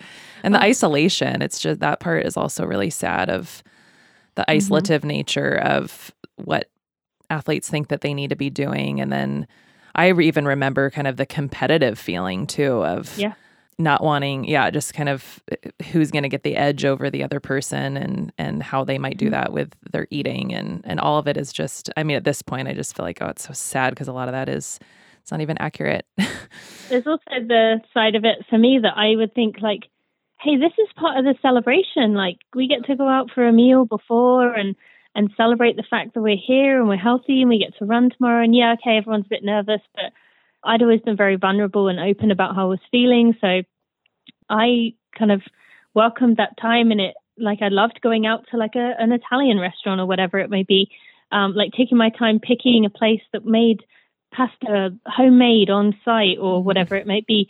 and 0.43 0.53
the 0.53 0.62
isolation 0.62 1.41
it's 1.41 1.59
just 1.59 1.79
that 1.79 1.99
part 1.99 2.25
is 2.25 2.35
also 2.35 2.65
really 2.65 2.89
sad 2.89 3.29
of 3.29 3.63
the 4.35 4.41
mm-hmm. 4.41 4.57
isolative 4.57 4.99
mm-hmm. 4.99 5.07
nature 5.07 5.55
of 5.55 6.12
what 6.35 6.69
athletes 7.29 7.69
think 7.69 7.88
that 7.88 8.01
they 8.01 8.13
need 8.13 8.29
to 8.29 8.35
be 8.35 8.49
doing 8.49 8.99
and 8.99 9.12
then 9.12 9.47
i 9.95 10.12
even 10.12 10.45
remember 10.45 10.89
kind 10.89 11.07
of 11.07 11.17
the 11.17 11.25
competitive 11.25 11.97
feeling 11.97 12.45
too 12.45 12.83
of 12.83 13.17
yeah 13.17 13.33
not 13.79 14.03
wanting 14.03 14.43
yeah 14.43 14.69
just 14.69 14.93
kind 14.93 15.09
of 15.09 15.41
uh, 15.51 15.55
who's 15.91 16.11
going 16.11 16.23
to 16.23 16.29
get 16.29 16.43
the 16.43 16.55
edge 16.55 16.83
over 16.85 17.09
the 17.09 17.23
other 17.23 17.39
person 17.39 17.97
and 17.97 18.31
and 18.37 18.61
how 18.61 18.83
they 18.83 18.97
might 18.97 19.17
do 19.17 19.25
mm-hmm. 19.25 19.33
that 19.33 19.53
with 19.53 19.73
their 19.91 20.05
eating 20.11 20.53
and 20.53 20.81
and 20.83 20.99
all 20.99 21.17
of 21.17 21.27
it 21.27 21.37
is 21.37 21.53
just 21.53 21.89
i 21.95 22.03
mean 22.03 22.17
at 22.17 22.25
this 22.25 22.41
point 22.41 22.67
i 22.67 22.73
just 22.73 22.95
feel 22.95 23.05
like 23.05 23.21
oh 23.21 23.27
it's 23.27 23.47
so 23.47 23.53
sad 23.53 23.91
because 23.91 24.07
a 24.07 24.13
lot 24.13 24.27
of 24.27 24.33
that 24.33 24.49
is 24.49 24.79
it's 25.21 25.31
not 25.31 25.41
even 25.41 25.57
accurate. 25.59 26.07
There's 26.89 27.05
also 27.05 27.23
the 27.29 27.81
side 27.93 28.15
of 28.15 28.25
it 28.25 28.45
for 28.49 28.57
me 28.57 28.79
that 28.81 28.97
i 28.97 29.15
would 29.15 29.33
think 29.33 29.57
like 29.61 29.81
hey 30.41 30.57
this 30.57 30.71
is 30.77 30.87
part 30.95 31.17
of 31.17 31.25
the 31.25 31.35
celebration. 31.41 32.13
Like 32.13 32.37
we 32.55 32.67
get 32.67 32.85
to 32.85 32.95
go 32.95 33.07
out 33.07 33.29
for 33.33 33.47
a 33.47 33.53
meal 33.53 33.85
before 33.85 34.53
and 34.53 34.75
and 35.15 35.31
celebrate 35.35 35.75
the 35.75 35.83
fact 35.89 36.13
that 36.13 36.21
we're 36.21 36.37
here 36.37 36.79
and 36.79 36.87
we're 36.87 36.95
healthy 36.95 37.41
and 37.41 37.49
we 37.49 37.59
get 37.59 37.77
to 37.77 37.85
run 37.85 38.09
tomorrow. 38.09 38.43
And 38.43 38.55
yeah 38.55 38.73
okay 38.73 38.97
everyone's 38.97 39.25
a 39.27 39.29
bit 39.29 39.43
nervous 39.43 39.81
but 39.93 40.11
I'd 40.63 40.81
always 40.81 41.01
been 41.01 41.17
very 41.17 41.37
vulnerable 41.37 41.87
and 41.87 41.99
open 41.99 42.31
about 42.31 42.55
how 42.55 42.63
I 42.63 42.69
was 42.69 42.79
feeling. 42.91 43.35
So 43.39 43.61
I 44.49 44.93
kind 45.17 45.31
of 45.31 45.41
welcomed 45.93 46.37
that 46.37 46.57
time 46.61 46.91
and 46.91 47.01
it 47.01 47.15
like 47.37 47.59
I 47.61 47.69
loved 47.69 48.01
going 48.01 48.25
out 48.25 48.45
to 48.51 48.57
like 48.57 48.75
a, 48.75 48.93
an 48.99 49.11
Italian 49.11 49.59
restaurant 49.59 50.01
or 50.01 50.05
whatever 50.05 50.39
it 50.39 50.49
may 50.49 50.63
be. 50.63 50.89
Um, 51.31 51.53
like 51.53 51.71
taking 51.77 51.97
my 51.97 52.09
time 52.09 52.39
picking 52.39 52.85
a 52.85 52.89
place 52.89 53.21
that 53.33 53.45
made 53.45 53.83
pasta 54.33 54.95
homemade 55.05 55.69
on 55.69 55.95
site 56.03 56.37
or 56.39 56.57
mm-hmm. 56.57 56.65
whatever 56.65 56.95
it 56.95 57.07
might 57.07 57.25
be. 57.25 57.49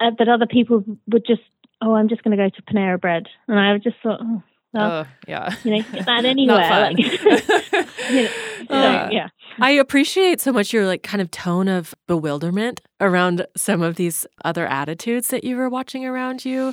Uh, 0.00 0.10
but 0.16 0.28
other 0.28 0.46
people 0.46 0.84
would 1.08 1.26
just, 1.26 1.42
oh, 1.82 1.94
I'm 1.94 2.08
just 2.08 2.22
going 2.22 2.36
to 2.36 2.42
go 2.42 2.48
to 2.48 2.62
Panera 2.62 3.00
Bread. 3.00 3.26
And 3.46 3.58
I 3.58 3.76
just 3.78 3.96
thought, 4.02 4.20
oh, 4.22 4.42
well, 4.72 4.90
uh, 5.00 5.04
yeah, 5.26 5.54
you 5.64 5.76
know, 5.76 5.82
get 5.92 6.06
that 6.06 6.24
anywhere. 6.24 6.70
like, 6.70 6.98
you 8.10 8.22
know, 8.22 8.28
uh, 8.70 9.08
yeah. 9.10 9.28
I 9.58 9.72
appreciate 9.72 10.40
so 10.40 10.52
much 10.52 10.72
your 10.72 10.86
like 10.86 11.02
kind 11.02 11.20
of 11.20 11.30
tone 11.30 11.66
of 11.66 11.94
bewilderment 12.06 12.80
around 13.00 13.46
some 13.56 13.82
of 13.82 13.96
these 13.96 14.26
other 14.44 14.66
attitudes 14.66 15.28
that 15.28 15.42
you 15.42 15.56
were 15.56 15.68
watching 15.68 16.06
around 16.06 16.44
you. 16.44 16.72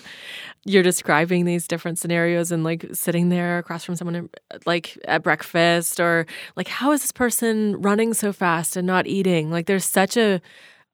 You're 0.63 0.83
describing 0.83 1.45
these 1.45 1.67
different 1.67 1.97
scenarios 1.97 2.51
and 2.51 2.63
like 2.63 2.86
sitting 2.93 3.29
there 3.29 3.57
across 3.57 3.83
from 3.83 3.95
someone 3.95 4.29
like 4.65 4.97
at 5.05 5.23
breakfast 5.23 5.99
or 5.99 6.27
like 6.55 6.67
how 6.67 6.91
is 6.91 7.01
this 7.01 7.12
person 7.12 7.81
running 7.81 8.13
so 8.13 8.31
fast 8.31 8.77
and 8.77 8.86
not 8.86 9.07
eating? 9.07 9.49
Like 9.49 9.65
there's 9.65 9.86
such 9.86 10.17
a 10.17 10.39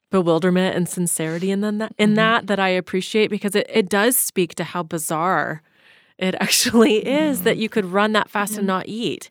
bewilderment 0.10 0.76
and 0.76 0.88
sincerity 0.88 1.52
in 1.52 1.62
them 1.62 1.80
that 1.80 1.94
in 1.98 2.12
mm-hmm. 2.12 2.16
that 2.16 2.48
that 2.48 2.60
I 2.60 2.70
appreciate 2.70 3.30
because 3.30 3.56
it, 3.56 3.66
it 3.68 3.90
does 3.90 4.16
speak 4.16 4.56
to 4.56 4.64
how 4.64 4.84
bizarre 4.84 5.64
it 6.18 6.36
actually 6.40 6.98
is 7.08 7.42
mm. 7.42 7.44
that 7.44 7.58
you 7.58 7.70
could 7.70 7.86
run 7.86 8.14
that 8.14 8.30
fast 8.30 8.58
and 8.58 8.68
not 8.68 8.88
eat. 8.88 9.30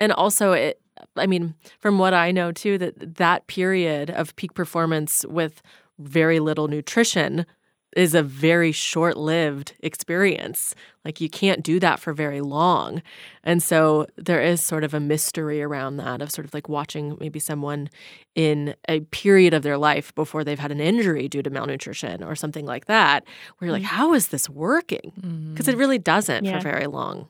And 0.00 0.12
also 0.12 0.52
it 0.52 0.78
I 1.16 1.26
mean, 1.26 1.54
from 1.80 1.98
what 1.98 2.14
I 2.14 2.30
know 2.30 2.52
too 2.52 2.78
that 2.78 3.16
that 3.16 3.46
period 3.46 4.10
of 4.10 4.36
peak 4.36 4.54
performance 4.54 5.24
with 5.28 5.62
very 5.98 6.38
little 6.38 6.68
nutrition 6.68 7.46
is 7.96 8.14
a 8.14 8.22
very 8.22 8.72
short 8.72 9.16
lived 9.16 9.74
experience. 9.80 10.74
Like 11.04 11.20
you 11.20 11.28
can't 11.28 11.62
do 11.62 11.80
that 11.80 12.00
for 12.00 12.12
very 12.12 12.40
long. 12.40 13.02
And 13.42 13.62
so 13.62 14.06
there 14.16 14.40
is 14.40 14.62
sort 14.62 14.84
of 14.84 14.94
a 14.94 15.00
mystery 15.00 15.62
around 15.62 15.96
that 15.96 16.22
of 16.22 16.30
sort 16.30 16.44
of 16.44 16.54
like 16.54 16.68
watching 16.68 17.16
maybe 17.20 17.38
someone 17.38 17.90
in 18.34 18.74
a 18.88 19.00
period 19.00 19.52
of 19.52 19.62
their 19.62 19.76
life 19.76 20.14
before 20.14 20.44
they've 20.44 20.58
had 20.58 20.72
an 20.72 20.80
injury 20.80 21.28
due 21.28 21.42
to 21.42 21.50
malnutrition 21.50 22.22
or 22.22 22.34
something 22.34 22.64
like 22.64 22.86
that, 22.86 23.24
where 23.58 23.66
you're 23.66 23.72
like, 23.72 23.82
mm-hmm. 23.82 23.96
how 23.96 24.14
is 24.14 24.28
this 24.28 24.48
working? 24.48 25.50
Because 25.52 25.68
it 25.68 25.72
mm-hmm. 25.72 25.80
really 25.80 25.98
doesn't 25.98 26.44
yeah. 26.44 26.58
for 26.58 26.62
very 26.62 26.86
long. 26.86 27.28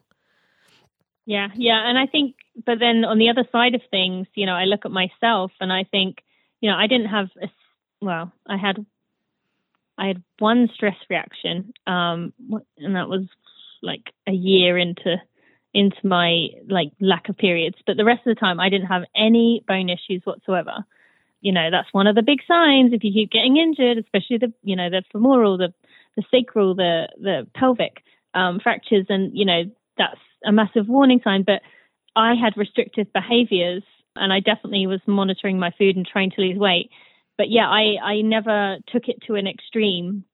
Yeah, 1.24 1.48
yeah. 1.54 1.88
And 1.88 1.96
I 1.98 2.06
think, 2.06 2.34
but 2.66 2.78
then 2.78 3.04
on 3.04 3.18
the 3.18 3.30
other 3.30 3.48
side 3.52 3.74
of 3.74 3.80
things, 3.90 4.26
you 4.34 4.46
know, 4.46 4.54
I 4.54 4.64
look 4.64 4.84
at 4.84 4.90
myself 4.90 5.52
and 5.60 5.72
I 5.72 5.84
think, 5.84 6.18
you 6.60 6.70
know, 6.70 6.76
I 6.76 6.86
didn't 6.86 7.08
have 7.08 7.30
a, 7.40 7.48
well, 8.00 8.32
I 8.46 8.56
had 8.56 8.84
I 10.02 10.08
had 10.08 10.22
one 10.40 10.68
stress 10.74 10.96
reaction, 11.08 11.72
um, 11.86 12.32
and 12.78 12.96
that 12.96 13.08
was 13.08 13.28
like 13.82 14.12
a 14.26 14.32
year 14.32 14.76
into 14.76 15.16
into 15.72 15.96
my 16.04 16.48
like 16.68 16.88
lack 17.00 17.28
of 17.28 17.38
periods. 17.38 17.76
But 17.86 17.96
the 17.96 18.04
rest 18.04 18.26
of 18.26 18.34
the 18.34 18.40
time, 18.40 18.58
I 18.58 18.68
didn't 18.68 18.88
have 18.88 19.02
any 19.16 19.62
bone 19.66 19.88
issues 19.88 20.22
whatsoever. 20.24 20.84
You 21.40 21.52
know, 21.52 21.70
that's 21.70 21.92
one 21.92 22.08
of 22.08 22.16
the 22.16 22.22
big 22.22 22.40
signs 22.48 22.92
if 22.92 23.04
you 23.04 23.12
keep 23.12 23.30
getting 23.30 23.56
injured, 23.56 23.96
especially 23.98 24.38
the 24.38 24.52
you 24.64 24.74
know 24.74 24.90
the 24.90 25.04
femoral, 25.12 25.56
the 25.56 25.72
the 26.16 26.24
sacral, 26.32 26.74
the 26.74 27.08
the 27.20 27.46
pelvic 27.54 28.02
um, 28.34 28.58
fractures, 28.60 29.06
and 29.08 29.30
you 29.38 29.44
know 29.44 29.62
that's 29.96 30.20
a 30.44 30.50
massive 30.50 30.88
warning 30.88 31.20
sign. 31.22 31.44
But 31.46 31.62
I 32.16 32.34
had 32.34 32.56
restrictive 32.56 33.12
behaviors, 33.12 33.84
and 34.16 34.32
I 34.32 34.40
definitely 34.40 34.88
was 34.88 35.00
monitoring 35.06 35.60
my 35.60 35.70
food 35.78 35.94
and 35.94 36.04
trying 36.04 36.32
to 36.32 36.40
lose 36.40 36.58
weight. 36.58 36.90
But 37.38 37.50
yeah, 37.50 37.68
I 37.68 37.96
I 38.02 38.20
never 38.22 38.78
took 38.88 39.08
it 39.08 39.22
to 39.26 39.34
an 39.34 39.46
extreme 39.46 40.24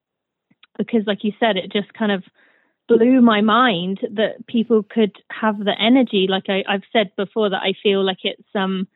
because, 0.76 1.02
like 1.06 1.24
you 1.24 1.32
said, 1.40 1.56
it 1.56 1.72
just 1.72 1.92
kind 1.94 2.12
of 2.12 2.22
blew 2.88 3.20
my 3.20 3.40
mind 3.40 4.00
that 4.14 4.46
people 4.46 4.82
could 4.82 5.12
have 5.30 5.58
the 5.58 5.74
energy. 5.78 6.26
Like 6.28 6.44
I, 6.48 6.64
I've 6.68 6.84
said 6.92 7.12
before, 7.16 7.50
that 7.50 7.62
I 7.62 7.74
feel 7.82 8.04
like 8.04 8.24
it's 8.24 8.48
um 8.54 8.88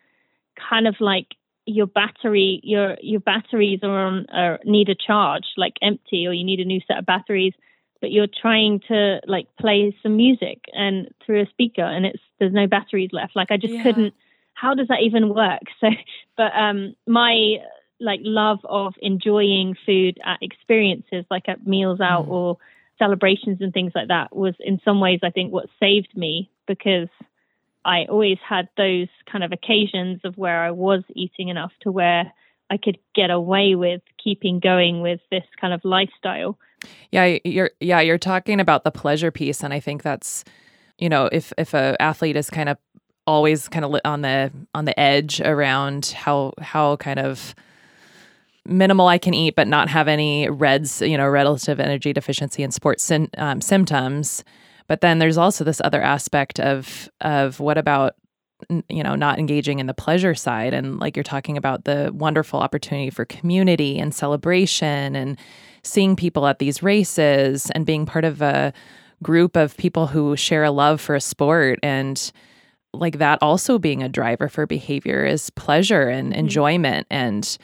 kind 0.71 0.87
of 0.87 0.97
like 1.01 1.29
your 1.67 1.87
battery 1.87 2.61
your 2.65 2.97
your 3.01 3.21
batteries 3.21 3.81
are 3.83 4.07
on 4.07 4.27
uh, 4.27 4.59
need 4.65 4.88
a 4.88 4.95
charge 4.95 5.45
like 5.57 5.75
empty 5.81 6.27
or 6.27 6.33
you 6.33 6.45
need 6.45 6.61
a 6.61 6.65
new 6.65 6.81
set 6.87 6.99
of 6.99 7.07
batteries 7.07 7.55
but 8.01 8.11
you're 8.11 8.27
trying 8.27 8.81
to 8.88 9.21
like 9.27 9.47
play 9.61 9.97
some 10.03 10.17
music 10.17 10.65
and 10.73 11.09
through 11.25 11.41
a 11.41 11.47
speaker 11.47 11.83
and 11.83 12.05
it's 12.05 12.23
there's 12.41 12.53
no 12.53 12.67
batteries 12.67 13.11
left 13.12 13.37
like 13.37 13.51
i 13.51 13.57
just 13.57 13.73
yeah. 13.73 13.83
couldn't 13.83 14.15
how 14.55 14.75
does 14.75 14.88
that 14.88 15.03
even 15.03 15.29
work 15.29 15.62
so 15.81 15.88
but 16.37 16.53
um 16.57 16.95
my 17.07 17.57
like 18.03 18.21
love 18.23 18.59
of 18.65 18.95
enjoying 19.01 19.77
food 19.87 20.19
at 20.25 20.38
experiences 20.43 21.25
like 21.31 21.49
at 21.49 21.67
meals 21.67 22.01
out 22.01 22.27
mm. 22.27 22.31
or 22.31 22.59
celebrations 22.99 23.59
and 23.61 23.73
things 23.73 23.93
like 23.95 24.09
that 24.09 24.35
was 24.35 24.55
in 24.61 24.81
some 24.85 25.01
ways 25.01 25.21
I 25.23 25.31
think 25.31 25.53
what 25.53 25.67
saved 25.81 26.17
me 26.17 26.51
because 26.67 27.09
I 27.85 28.05
always 28.09 28.38
had 28.47 28.69
those 28.77 29.09
kind 29.31 29.43
of 29.43 29.53
occasions 29.53 30.21
of 30.25 30.37
where 30.37 30.62
I 30.62 30.71
was 30.71 31.03
eating 31.15 31.49
enough 31.49 31.73
to 31.83 31.91
where 31.91 32.33
I 32.71 32.77
could 32.77 32.99
get 33.15 33.31
away 33.31 33.75
with 33.75 34.03
keeping 34.23 34.61
going 34.61 35.03
with 35.03 35.21
this 35.31 35.45
kind 35.61 35.75
of 35.75 35.81
lifestyle. 35.85 36.59
Yeah, 37.11 37.38
you're 37.45 37.71
yeah, 37.81 38.01
you're 38.01 38.19
talking 38.19 38.61
about 38.61 38.85
the 38.85 38.91
pleasure 38.91 39.31
piece 39.31 39.62
and 39.62 39.75
I 39.75 39.81
think 39.81 40.03
that's 40.03 40.45
you 40.99 41.09
know, 41.09 41.29
if 41.33 41.53
if 41.59 41.75
a 41.75 42.01
athlete 42.01 42.37
is 42.37 42.51
kind 42.51 42.69
of 42.69 42.79
always 43.27 43.69
kind 43.69 43.85
of 43.85 43.95
on 44.05 44.23
the 44.23 44.53
on 44.75 44.85
the 44.85 44.99
edge 44.99 45.41
around 45.41 46.07
how 46.17 46.53
how 46.61 46.97
kind 46.97 47.19
of 47.19 47.55
minimal 48.66 49.09
I 49.09 49.18
can 49.18 49.35
eat, 49.35 49.57
but 49.57 49.68
not 49.68 49.88
have 49.88 50.09
any 50.09 50.48
REDS, 50.48 51.03
you 51.03 51.16
know, 51.16 51.29
relative 51.29 51.81
energy 51.81 52.12
deficiency 52.12 52.62
and 52.62 52.72
sports 52.72 53.11
um, 53.38 53.61
symptoms. 53.61 54.44
But 54.87 55.01
then 55.01 55.18
there's 55.18 55.38
also 55.38 55.64
this 55.64 55.81
other 55.85 56.03
aspect 56.03 56.61
of 56.61 57.09
of 57.20 57.61
what 57.61 57.79
about 57.79 58.14
you 58.88 59.03
know 59.03 59.14
not 59.14 59.38
engaging 59.38 59.79
in 59.79 59.87
the 59.87 59.94
pleasure 59.94 60.35
side 60.35 60.75
and 60.75 61.01
like 61.01 61.16
you're 61.16 61.25
talking 61.25 61.57
about 61.57 61.85
the 61.85 62.12
wonderful 62.14 62.61
opportunity 62.61 63.11
for 63.11 63.25
community 63.25 63.98
and 63.98 64.14
celebration 64.14 65.16
and 65.16 65.38
seeing 65.83 66.14
people 66.14 66.46
at 66.46 66.59
these 66.59 66.83
races 66.83 67.70
and 67.70 67.87
being 67.87 68.07
part 68.07 68.25
of 68.25 68.40
a 68.40 68.72
group 69.22 69.57
of 69.57 69.77
people 69.77 70.07
who 70.07 70.37
share 70.37 70.64
a 70.64 70.70
love 70.70 71.01
for 71.01 71.14
a 71.14 71.20
sport 71.20 71.79
and 71.83 72.33
like 72.92 73.18
that 73.18 73.38
also 73.40 73.79
being 73.79 74.03
a 74.03 74.09
driver 74.09 74.48
for 74.48 74.66
behavior 74.66 75.25
is 75.25 75.51
pleasure 75.51 76.09
and 76.09 76.31
mm-hmm. 76.31 76.40
enjoyment 76.40 77.07
and 77.11 77.59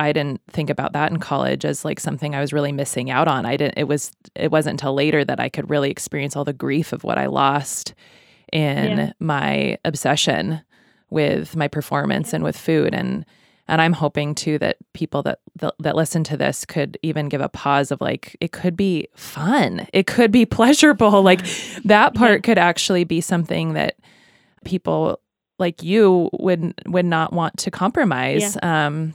I 0.00 0.12
didn't 0.12 0.40
think 0.50 0.70
about 0.70 0.94
that 0.94 1.12
in 1.12 1.18
college 1.18 1.66
as 1.66 1.84
like 1.84 2.00
something 2.00 2.34
I 2.34 2.40
was 2.40 2.54
really 2.54 2.72
missing 2.72 3.10
out 3.10 3.28
on. 3.28 3.44
I 3.44 3.58
didn't 3.58 3.76
it 3.76 3.84
was 3.84 4.12
it 4.34 4.50
wasn't 4.50 4.80
until 4.80 4.94
later 4.94 5.24
that 5.26 5.38
I 5.38 5.50
could 5.50 5.68
really 5.68 5.90
experience 5.90 6.36
all 6.36 6.44
the 6.44 6.54
grief 6.54 6.94
of 6.94 7.04
what 7.04 7.18
I 7.18 7.26
lost 7.26 7.94
in 8.50 8.98
yeah. 8.98 9.12
my 9.20 9.78
obsession 9.84 10.62
with 11.10 11.54
my 11.54 11.68
performance 11.68 12.32
and 12.32 12.42
with 12.42 12.56
food 12.56 12.94
and 12.94 13.26
and 13.68 13.80
I'm 13.82 13.92
hoping 13.92 14.34
too 14.34 14.58
that 14.58 14.78
people 14.94 15.22
that, 15.24 15.40
that 15.56 15.74
that 15.78 15.96
listen 15.96 16.24
to 16.24 16.36
this 16.36 16.64
could 16.64 16.98
even 17.02 17.28
give 17.28 17.42
a 17.42 17.50
pause 17.50 17.92
of 17.92 18.00
like 18.00 18.34
it 18.40 18.52
could 18.52 18.76
be 18.76 19.06
fun. 19.14 19.86
It 19.92 20.06
could 20.06 20.32
be 20.32 20.46
pleasurable. 20.58 21.20
Like 21.22 21.44
that 21.84 22.14
part 22.14 22.42
could 22.42 22.58
actually 22.58 23.04
be 23.04 23.20
something 23.20 23.74
that 23.74 23.96
people 24.64 25.20
like 25.58 25.82
you 25.82 26.30
would 26.32 26.72
would 26.86 27.04
not 27.04 27.34
want 27.34 27.58
to 27.58 27.70
compromise. 27.70 28.56
Yeah. 28.56 28.86
Um 28.86 29.14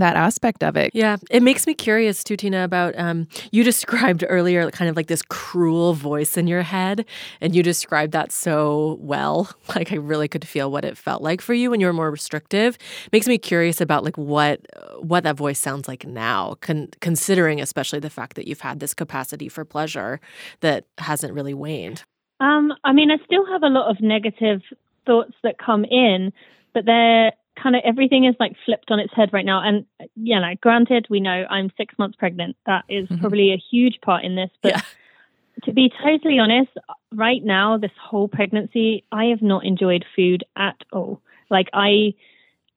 that 0.00 0.16
aspect 0.16 0.62
of 0.62 0.76
it. 0.76 0.90
Yeah, 0.94 1.16
it 1.30 1.42
makes 1.42 1.66
me 1.66 1.74
curious 1.74 2.24
too, 2.24 2.36
Tina, 2.36 2.64
about 2.64 2.98
um, 2.98 3.28
you 3.50 3.64
described 3.72 4.24
earlier 4.28 4.70
kind 4.70 4.88
of 4.88 4.96
like 4.96 5.06
this 5.06 5.22
cruel 5.22 5.94
voice 5.94 6.36
in 6.36 6.46
your 6.46 6.62
head, 6.62 7.04
and 7.40 7.54
you 7.54 7.62
described 7.62 8.12
that 8.12 8.32
so 8.32 8.98
well. 9.00 9.50
Like 9.76 9.92
I 9.92 9.96
really 9.96 10.28
could 10.28 10.48
feel 10.48 10.72
what 10.72 10.84
it 10.84 10.96
felt 10.96 11.22
like 11.22 11.40
for 11.40 11.52
you 11.54 11.70
when 11.70 11.78
you 11.78 11.86
were 11.86 11.92
more 11.92 12.10
restrictive. 12.10 12.78
Makes 13.12 13.28
me 13.28 13.38
curious 13.38 13.80
about 13.80 14.02
like 14.02 14.16
what 14.16 14.60
what 15.00 15.24
that 15.24 15.36
voice 15.36 15.58
sounds 15.58 15.86
like 15.86 16.06
now, 16.06 16.56
con- 16.60 16.88
considering 17.00 17.60
especially 17.60 18.00
the 18.00 18.10
fact 18.10 18.34
that 18.36 18.48
you've 18.48 18.62
had 18.62 18.80
this 18.80 18.94
capacity 18.94 19.48
for 19.48 19.64
pleasure 19.64 20.20
that 20.60 20.86
hasn't 20.96 21.34
really 21.34 21.54
waned. 21.54 22.02
Um, 22.40 22.72
I 22.84 22.92
mean, 22.92 23.10
I 23.10 23.16
still 23.24 23.46
have 23.46 23.62
a 23.62 23.68
lot 23.68 23.90
of 23.90 24.00
negative 24.00 24.62
thoughts 25.06 25.34
that 25.42 25.56
come 25.58 25.84
in, 25.84 26.32
but 26.72 26.84
they're 26.84 27.32
kind 27.60 27.76
of 27.76 27.82
everything 27.84 28.24
is 28.24 28.34
like 28.38 28.52
flipped 28.64 28.90
on 28.90 28.98
its 28.98 29.12
head 29.14 29.30
right 29.32 29.44
now. 29.44 29.62
And 29.62 29.86
you 30.16 30.38
know, 30.38 30.54
granted, 30.60 31.06
we 31.10 31.20
know 31.20 31.44
I'm 31.50 31.70
six 31.76 31.94
months 31.98 32.16
pregnant. 32.16 32.56
That 32.66 32.84
is 32.88 33.06
mm-hmm. 33.06 33.20
probably 33.20 33.52
a 33.52 33.62
huge 33.70 34.00
part 34.00 34.24
in 34.24 34.34
this. 34.36 34.50
But 34.62 34.72
yeah. 34.72 34.82
to 35.64 35.72
be 35.72 35.92
totally 36.02 36.38
honest, 36.38 36.70
right 37.12 37.42
now, 37.42 37.78
this 37.78 37.92
whole 38.00 38.28
pregnancy, 38.28 39.04
I 39.12 39.26
have 39.26 39.42
not 39.42 39.64
enjoyed 39.64 40.04
food 40.14 40.44
at 40.56 40.76
all. 40.92 41.20
Like 41.50 41.68
I, 41.72 42.14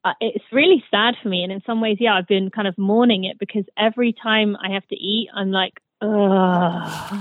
uh, 0.04 0.14
it's 0.20 0.46
really 0.52 0.84
sad 0.90 1.16
for 1.22 1.30
me. 1.30 1.44
And 1.44 1.52
in 1.52 1.62
some 1.66 1.82
ways, 1.82 1.98
yeah, 2.00 2.16
I've 2.16 2.28
been 2.28 2.50
kind 2.50 2.68
of 2.68 2.78
mourning 2.78 3.26
it 3.26 3.38
because 3.38 3.66
every 3.78 4.14
time 4.14 4.56
I 4.56 4.72
have 4.74 4.88
to 4.88 4.96
eat, 4.96 5.30
I'm 5.34 5.52
like, 5.52 5.80
I 6.04 7.16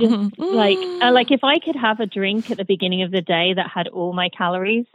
just 0.00 0.36
like 0.40 0.78
uh, 1.00 1.12
like 1.12 1.30
if 1.30 1.44
I 1.44 1.60
could 1.60 1.76
have 1.76 2.00
a 2.00 2.06
drink 2.06 2.50
at 2.50 2.56
the 2.56 2.64
beginning 2.64 3.04
of 3.04 3.12
the 3.12 3.20
day 3.20 3.54
that 3.54 3.70
had 3.72 3.86
all 3.86 4.12
my 4.12 4.30
calories, 4.36 4.86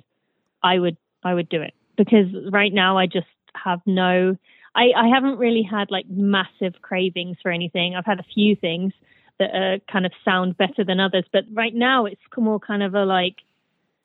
I 0.62 0.78
would 0.78 0.98
I 1.28 1.34
would 1.34 1.50
do 1.50 1.62
it 1.62 1.74
because 1.98 2.28
right 2.52 2.74
now 2.74 2.98
I 2.98 3.06
just 3.06 3.28
have 3.54 3.82
no. 3.86 4.38
I, 4.76 4.92
I 4.96 5.08
haven't 5.08 5.38
really 5.40 5.64
had 5.64 5.90
like 5.90 6.06
massive 6.10 6.82
cravings 6.82 7.38
for 7.42 7.52
anything. 7.52 7.96
I've 7.96 8.06
had 8.06 8.20
a 8.20 8.26
few 8.34 8.56
things 8.56 8.94
that 9.40 9.50
uh, 9.50 9.92
kind 9.92 10.06
of 10.06 10.12
sound 10.24 10.58
better 10.58 10.84
than 10.86 11.00
others, 11.00 11.26
but 11.32 11.44
right 11.52 11.74
now 11.74 12.06
it's 12.06 12.22
more 12.38 12.60
kind 12.60 12.84
of 12.84 12.96
a 12.96 13.04
like 13.04 13.36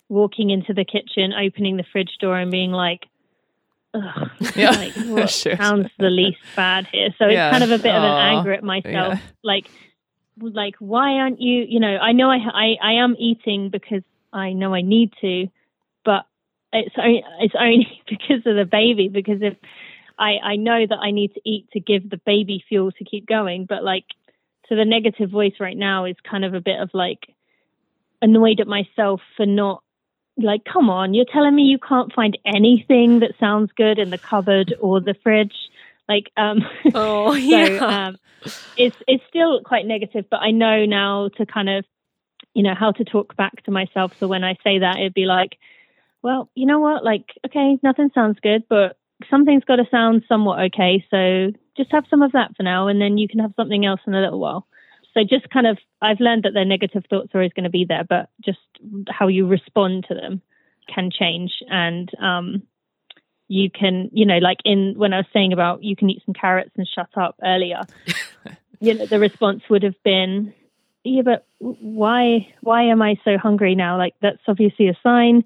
walking 0.09 0.51
into 0.51 0.75
the 0.75 0.85
kitchen, 0.85 1.33
opening 1.33 1.77
the 1.77 1.85
fridge 1.91 2.17
door, 2.21 2.39
and 2.39 2.51
being 2.51 2.71
like, 2.71 3.07
Ugh, 3.95 4.31
yeah, 4.57 4.71
like, 4.71 4.95
what 5.07 5.31
sure. 5.31 5.57
sounds 5.57 5.89
the 5.99 6.09
least 6.09 6.39
bad 6.57 6.87
here. 6.91 7.09
So 7.19 7.27
yeah. 7.27 7.49
it's 7.49 7.59
kind 7.59 7.65
of 7.65 7.79
a 7.79 7.83
bit 7.83 7.93
Aww. 7.93 7.99
of 7.99 8.05
an 8.05 8.37
anger 8.37 8.53
at 8.53 8.65
myself, 8.65 9.15
yeah. 9.15 9.21
like, 9.43 9.67
like 10.39 10.75
why 10.79 11.13
aren't 11.15 11.41
you? 11.41 11.65
You 11.69 11.81
know, 11.81 11.97
I 11.97 12.13
know 12.13 12.31
I, 12.31 12.37
I 12.37 12.77
I 12.83 12.93
am 13.05 13.15
eating 13.19 13.69
because 13.71 14.03
I 14.33 14.53
know 14.55 14.75
I 14.75 14.81
need 14.81 15.13
to, 15.21 15.49
it's 16.73 16.95
only, 16.99 17.25
it's 17.41 17.55
only 17.59 18.03
because 18.09 18.47
of 18.47 18.57
the 18.57 18.69
baby. 18.71 19.09
Because 19.09 19.39
if 19.41 19.57
I 20.19 20.39
I 20.43 20.57
know 20.57 20.87
that 20.89 20.99
I 20.99 21.11
need 21.11 21.35
to 21.35 21.41
eat 21.45 21.69
to 21.73 21.81
give 21.81 22.09
the 22.09 22.21
baby 22.25 22.65
fuel 22.69 22.93
to 22.93 23.05
keep 23.05 23.27
going, 23.27 23.67
but 23.69 23.83
like 23.85 24.05
so 24.69 24.77
the 24.77 24.85
negative 24.85 25.31
voice 25.31 25.55
right 25.61 25.77
now 25.77 26.07
is 26.07 26.17
kind 26.29 26.45
of 26.45 26.55
a 26.55 26.61
bit 26.61 26.81
of 26.81 26.91
like 26.95 27.21
annoyed 28.23 28.61
at 28.61 28.67
myself 28.67 29.21
for 29.37 29.45
not 29.45 29.83
like 30.39 30.63
come 30.65 30.89
on 30.89 31.13
you're 31.13 31.27
telling 31.31 31.55
me 31.55 31.63
you 31.63 31.79
can't 31.79 32.13
find 32.15 32.39
anything 32.47 33.21
that 33.21 33.33
sounds 33.39 33.71
good 33.77 33.99
in 33.99 34.09
the 34.09 34.17
cupboard 34.17 34.75
or 34.81 35.01
the 35.01 35.15
fridge 35.23 35.55
like 36.09 36.31
um 36.39 36.61
oh 36.95 37.35
yeah 37.35 37.79
so, 37.79 37.87
um, 37.87 38.17
it's 38.79 38.97
it's 39.07 39.23
still 39.29 39.61
quite 39.63 39.85
negative 39.85 40.25
but 40.31 40.39
i 40.39 40.51
know 40.51 40.87
now 40.87 41.29
to 41.37 41.45
kind 41.45 41.69
of 41.69 41.85
you 42.55 42.63
know 42.63 42.75
how 42.75 42.93
to 42.93 43.05
talk 43.05 43.37
back 43.37 43.63
to 43.65 43.71
myself 43.71 44.13
so 44.19 44.27
when 44.27 44.43
i 44.43 44.55
say 44.65 44.79
that 44.79 44.97
it'd 44.99 45.13
be 45.13 45.27
like 45.27 45.59
well, 46.23 46.51
you 46.55 46.67
know 46.67 46.79
what? 46.79 47.05
Like, 47.05 47.27
okay, 47.47 47.79
nothing 47.83 48.11
sounds 48.15 48.39
good, 48.41 48.65
but 48.69 48.97
something's 49.31 49.65
got 49.65 49.77
to 49.77 49.85
sound 49.91 50.23
somewhat 50.29 50.61
okay. 50.67 51.05
So 51.11 51.53
just 51.77 51.93
have 51.93 52.05
some 52.09 52.23
of 52.23 52.33
that 52.33 52.57
for 52.57 52.63
now, 52.63 52.89
and 52.89 53.01
then 53.01 53.19
you 53.19 53.29
can 53.29 53.41
have 53.41 53.53
something 53.57 53.85
else 53.85 54.01
in 54.07 54.15
a 54.15 54.21
little 54.21 54.41
while. 54.41 54.67
So 55.15 55.21
just 55.29 55.51
kind 55.51 55.67
of, 55.67 55.79
I've 56.01 56.21
learned 56.21 56.45
that 56.45 56.55
their 56.55 56.65
negative 56.65 57.05
thoughts 57.11 57.35
are 57.35 57.39
always 57.39 57.53
going 57.53 57.65
to 57.65 57.71
be 57.71 57.85
there, 57.87 58.05
but 58.09 58.31
just 58.43 58.59
how 59.09 59.29
you 59.29 59.47
respond 59.47 60.07
to 60.09 60.15
them 60.15 60.41
can 60.93 61.11
change. 61.11 61.53
And 61.69 62.11
um, 62.19 62.63
you 63.49 63.69
can, 63.71 64.09
you 64.13 64.25
know, 64.25 64.39
like 64.39 64.59
in 64.65 64.95
when 64.97 65.13
I 65.13 65.19
was 65.19 65.27
saying 65.33 65.53
about 65.53 65.85
you 65.85 65.97
can 65.97 66.09
eat 66.09 66.23
some 66.25 66.35
carrots 66.35 66.71
and 66.77 66.89
shut 66.89 67.11
up 67.17 67.37
earlier, 67.45 67.83
you 68.81 68.95
know, 68.95 69.07
the 69.07 69.19
response 69.19 69.63
would 69.69 69.83
have 69.83 70.03
been, 70.03 70.55
yeah, 71.05 71.23
but 71.23 71.47
why, 71.59 72.49
why 72.63 72.85
am 72.85 73.03
I 73.03 73.17
so 73.25 73.37
hungry 73.37 73.75
now? 73.75 73.99
Like 73.99 74.15
that's 74.23 74.43
obviously 74.49 74.89
a 74.89 74.99
sign 75.03 75.45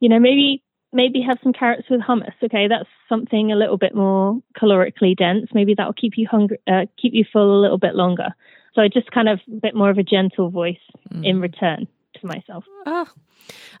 you 0.00 0.08
know, 0.08 0.18
maybe 0.18 0.62
maybe 0.92 1.20
have 1.20 1.38
some 1.42 1.52
carrots 1.52 1.88
with 1.90 2.00
hummus. 2.00 2.34
Okay, 2.42 2.68
that's 2.68 2.88
something 3.08 3.52
a 3.52 3.56
little 3.56 3.76
bit 3.76 3.94
more 3.94 4.40
calorically 4.60 5.16
dense. 5.16 5.50
Maybe 5.52 5.74
that'll 5.74 5.92
keep 5.92 6.14
you 6.16 6.26
hungry, 6.30 6.58
uh, 6.66 6.86
keep 7.00 7.12
you 7.14 7.24
full 7.30 7.58
a 7.58 7.62
little 7.62 7.78
bit 7.78 7.94
longer. 7.94 8.34
So 8.74 8.82
I 8.82 8.88
just 8.88 9.10
kind 9.10 9.28
of 9.28 9.40
a 9.48 9.60
bit 9.60 9.74
more 9.74 9.90
of 9.90 9.98
a 9.98 10.02
gentle 10.02 10.50
voice 10.50 10.76
mm. 11.12 11.24
in 11.24 11.40
return 11.40 11.86
to 12.20 12.26
myself. 12.26 12.64
Oh, 12.84 13.06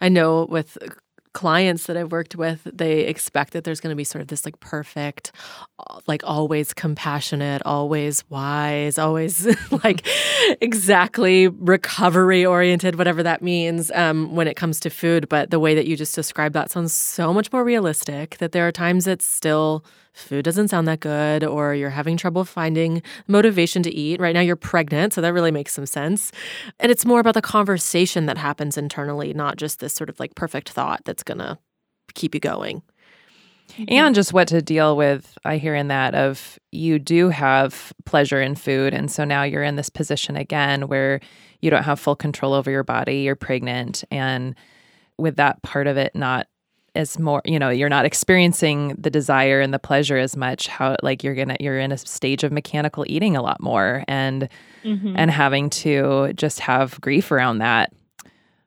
I 0.00 0.08
know 0.08 0.46
with 0.48 0.78
clients 1.36 1.84
that 1.84 1.98
I've 1.98 2.12
worked 2.12 2.34
with, 2.34 2.62
they 2.64 3.00
expect 3.00 3.52
that 3.52 3.64
there's 3.64 3.78
going 3.78 3.92
to 3.92 3.96
be 3.96 4.04
sort 4.04 4.22
of 4.22 4.28
this 4.28 4.46
like 4.46 4.58
perfect, 4.58 5.32
uh, 5.78 6.00
like 6.06 6.22
always 6.24 6.72
compassionate, 6.72 7.60
always 7.66 8.24
wise, 8.30 8.96
always 8.96 9.46
like 9.84 10.08
exactly 10.62 11.48
recovery 11.48 12.46
oriented, 12.46 12.96
whatever 12.96 13.22
that 13.22 13.42
means 13.42 13.92
um, 13.94 14.34
when 14.34 14.48
it 14.48 14.56
comes 14.56 14.80
to 14.80 14.88
food. 14.88 15.28
But 15.28 15.50
the 15.50 15.60
way 15.60 15.74
that 15.74 15.86
you 15.86 15.94
just 15.94 16.14
described 16.14 16.54
that 16.54 16.70
sounds 16.70 16.94
so 16.94 17.34
much 17.34 17.52
more 17.52 17.64
realistic 17.64 18.38
that 18.38 18.52
there 18.52 18.66
are 18.66 18.72
times 18.72 19.06
it's 19.06 19.26
still 19.26 19.84
food 20.16 20.44
doesn't 20.44 20.68
sound 20.68 20.88
that 20.88 21.00
good 21.00 21.44
or 21.44 21.74
you're 21.74 21.90
having 21.90 22.16
trouble 22.16 22.44
finding 22.44 23.02
motivation 23.26 23.82
to 23.84 23.94
eat. 23.94 24.20
Right 24.20 24.34
now 24.34 24.40
you're 24.40 24.56
pregnant, 24.56 25.12
so 25.12 25.20
that 25.20 25.32
really 25.32 25.50
makes 25.50 25.72
some 25.72 25.86
sense. 25.86 26.32
And 26.80 26.90
it's 26.90 27.04
more 27.04 27.20
about 27.20 27.34
the 27.34 27.42
conversation 27.42 28.26
that 28.26 28.38
happens 28.38 28.76
internally, 28.76 29.34
not 29.34 29.56
just 29.56 29.80
this 29.80 29.92
sort 29.92 30.10
of 30.10 30.18
like 30.18 30.34
perfect 30.34 30.70
thought 30.70 31.02
that's 31.04 31.22
going 31.22 31.38
to 31.38 31.58
keep 32.14 32.34
you 32.34 32.40
going. 32.40 32.82
Mm-hmm. 33.72 33.84
And 33.88 34.14
just 34.14 34.32
what 34.32 34.48
to 34.48 34.62
deal 34.62 34.96
with, 34.96 35.36
I 35.44 35.58
hear 35.58 35.74
in 35.74 35.88
that 35.88 36.14
of 36.14 36.58
you 36.70 36.98
do 36.98 37.28
have 37.28 37.92
pleasure 38.04 38.40
in 38.40 38.54
food. 38.54 38.94
And 38.94 39.10
so 39.10 39.24
now 39.24 39.42
you're 39.42 39.62
in 39.62 39.76
this 39.76 39.90
position 39.90 40.36
again 40.36 40.88
where 40.88 41.20
you 41.60 41.70
don't 41.70 41.82
have 41.82 42.00
full 42.00 42.16
control 42.16 42.54
over 42.54 42.70
your 42.70 42.84
body, 42.84 43.18
you're 43.18 43.36
pregnant. 43.36 44.04
And 44.10 44.54
with 45.18 45.36
that 45.36 45.62
part 45.62 45.86
of 45.86 45.96
it 45.96 46.14
not 46.14 46.46
as 46.96 47.18
more 47.18 47.42
you 47.44 47.58
know 47.58 47.68
you're 47.68 47.88
not 47.88 48.04
experiencing 48.04 48.94
the 48.98 49.10
desire 49.10 49.60
and 49.60 49.72
the 49.72 49.78
pleasure 49.78 50.16
as 50.16 50.36
much 50.36 50.66
how 50.66 50.96
like 51.02 51.22
you're 51.22 51.34
gonna 51.34 51.56
you're 51.60 51.78
in 51.78 51.92
a 51.92 51.98
stage 51.98 52.42
of 52.42 52.50
mechanical 52.50 53.04
eating 53.06 53.36
a 53.36 53.42
lot 53.42 53.60
more 53.60 54.04
and 54.08 54.48
mm-hmm. 54.82 55.14
and 55.16 55.30
having 55.30 55.70
to 55.70 56.32
just 56.34 56.60
have 56.60 57.00
grief 57.00 57.30
around 57.30 57.58
that 57.58 57.92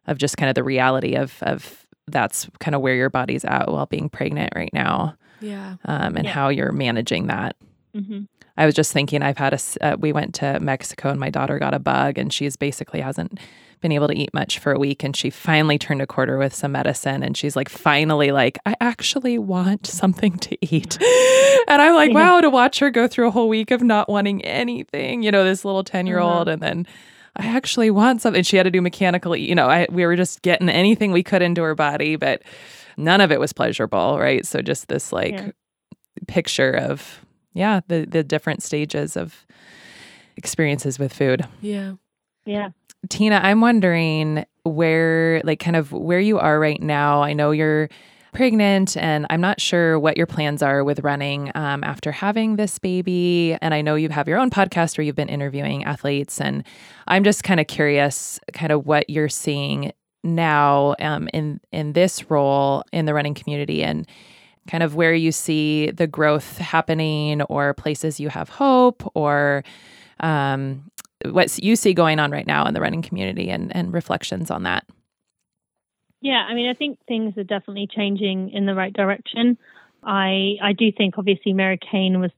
of 0.08 0.18
just 0.18 0.38
kind 0.38 0.50
of 0.50 0.56
the 0.56 0.63
reality 0.63 1.15
of 1.15 1.38
of 1.42 1.86
that's 2.08 2.48
kind 2.60 2.76
of 2.76 2.82
where 2.82 2.96
your 2.96 3.10
body's 3.10 3.46
at 3.46 3.70
while 3.70 3.86
being 3.86 4.10
pregnant 4.10 4.54
right 4.56 4.74
now 4.74 5.15
yeah 5.42 5.76
um, 5.86 6.15
and 6.15 6.26
yeah. 6.26 6.32
how 6.32 6.50
you're 6.50 6.72
managing 6.72 7.28
that 7.28 7.56
mm-hmm. 7.96 8.22
i 8.58 8.65
was 8.65 8.76
just 8.76 8.94
thinking 8.94 9.22
i've 9.22 9.38
had 9.38 9.54
a 9.54 9.60
uh, 9.82 9.98
we 10.00 10.12
went 10.12 10.34
to 10.34 10.60
mexico 10.60 11.10
and 11.10 11.20
my 11.20 11.30
daughter 11.30 11.60
got 11.60 11.74
a 11.74 11.80
bug 11.80 12.18
and 12.18 12.32
she's 12.32 12.56
basically 12.56 13.02
hasn't 13.02 13.39
been 13.82 13.92
able 13.92 14.08
to 14.08 14.18
eat 14.18 14.34
much 14.34 14.60
for 14.60 14.72
a 14.72 14.80
week 14.80 15.04
and 15.04 15.15
she 15.15 15.30
finally 15.30 15.78
turned 15.78 16.02
a 16.02 16.08
quarter 16.08 16.38
with 16.38 16.54
some 16.54 16.74
medicine 16.74 17.24
and 17.24 17.38
she's 17.38 17.56
like 17.56 17.70
finally 17.70 18.32
like 18.32 18.58
I 18.65 18.76
actually 18.82 19.38
want 19.38 19.88
something 19.88 20.38
to 20.39 20.58
eat. 20.62 21.02
and 21.68 21.82
I'm 21.82 21.96
like, 21.96 22.13
wow, 22.13 22.42
to 22.42 22.50
watch 22.50 22.80
her 22.80 22.89
go 22.89 23.08
through 23.08 23.28
a 23.28 23.32
whole 23.32 23.50
week 23.50 23.72
of 23.72 23.82
not 23.82 24.10
wanting 24.10 24.44
anything, 24.44 25.24
you 25.24 25.32
know, 25.32 25.44
this 25.44 25.63
little 25.63 25.84
10-year-old 25.84 26.48
uh-huh. 26.48 26.52
and 26.52 26.62
then 26.62 26.88
I 27.36 27.46
actually 27.46 27.89
want 27.89 28.22
something. 28.22 28.44
She 28.44 28.58
had 28.58 28.63
to 28.63 28.72
do 28.72 28.82
mechanical, 28.82 29.36
you 29.36 29.56
know, 29.56 29.68
I, 29.70 29.88
we 29.89 30.06
were 30.06 30.15
just 30.15 30.42
getting 30.42 30.68
anything 30.68 31.12
we 31.12 31.24
could 31.24 31.42
into 31.42 31.62
her 31.62 31.76
body, 31.76 32.15
but 32.15 32.42
none 32.98 33.22
of 33.22 33.32
it 33.32 33.39
was 33.39 33.54
pleasurable, 33.54 34.20
right? 34.20 34.46
So 34.46 34.62
just 34.62 34.89
this 34.89 35.13
like 35.13 35.34
yeah. 35.34 35.52
picture 36.28 36.72
of 36.72 37.26
yeah, 37.54 37.82
the 37.88 38.06
the 38.06 38.24
different 38.24 38.63
stages 38.63 39.18
of 39.18 39.46
experiences 40.38 41.00
with 41.00 41.13
food. 41.13 41.48
Yeah. 41.62 41.94
Yeah. 42.46 42.70
Tina, 43.08 43.40
I'm 43.42 43.62
wondering 43.62 44.46
where, 44.64 45.42
like, 45.46 45.60
kind 45.60 45.78
of 45.78 45.92
where 45.94 46.20
you 46.20 46.38
are 46.38 46.60
right 46.60 46.82
now. 46.82 47.24
I 47.24 47.34
know 47.34 47.52
you're 47.52 47.90
pregnant, 48.34 48.98
and 48.98 49.26
I'm 49.30 49.42
not 49.42 49.62
sure 49.62 49.98
what 49.98 50.18
your 50.18 50.28
plans 50.28 50.62
are 50.62 50.84
with 50.84 51.00
running 51.00 51.52
um, 51.56 51.84
after 51.84 52.12
having 52.12 52.58
this 52.58 52.78
baby. 52.78 53.58
And 53.62 53.74
I 53.74 53.82
know 53.82 53.96
you 53.96 54.10
have 54.10 54.28
your 54.28 54.38
own 54.38 54.50
podcast 54.50 54.98
where 54.98 55.06
you've 55.06 55.16
been 55.16 55.30
interviewing 55.30 55.86
athletes, 55.86 56.42
and 56.42 56.64
I'm 57.08 57.24
just 57.24 57.44
kind 57.44 57.60
of 57.60 57.68
curious, 57.68 58.40
kind 58.54 58.72
of 58.72 58.86
what 58.86 59.10
you're 59.10 59.30
seeing 59.30 59.94
now 60.24 60.96
um, 61.00 61.30
in 61.34 61.62
in 61.72 61.94
this 61.94 62.30
role 62.30 62.84
in 62.92 63.06
the 63.06 63.14
running 63.14 63.34
community, 63.34 63.82
and 63.82 64.08
kind 64.68 64.84
of 64.84 64.94
where 64.94 65.14
you 65.14 65.32
see 65.32 65.90
the 65.90 66.06
growth 66.06 66.58
happening, 66.58 67.42
or 67.44 67.74
places 67.74 68.20
you 68.20 68.30
have 68.30 68.50
hope, 68.50 69.10
or 69.16 69.64
um, 70.20 70.92
what 71.26 71.62
you 71.62 71.76
see 71.76 71.94
going 71.94 72.20
on 72.20 72.32
right 72.32 72.48
now 72.48 72.66
in 72.66 72.74
the 72.74 72.82
running 72.82 73.02
community 73.02 73.50
and, 73.50 73.76
and 73.76 73.94
reflections 73.94 74.50
on 74.50 74.64
that. 74.64 74.86
Yeah, 76.22 76.46
I 76.50 76.54
mean, 76.54 76.70
I 76.70 76.74
think 76.74 77.00
things 77.08 77.38
are 77.38 77.44
definitely 77.44 77.88
changing 77.94 78.52
in 78.52 78.66
the 78.66 78.76
right 78.76 78.94
direction. 78.94 79.58
I 80.04 80.56
I 80.62 80.74
do 80.74 80.92
think 80.96 81.16
obviously 81.18 81.54
Mary 81.54 81.80
Cain 81.92 82.20
was 82.20 82.32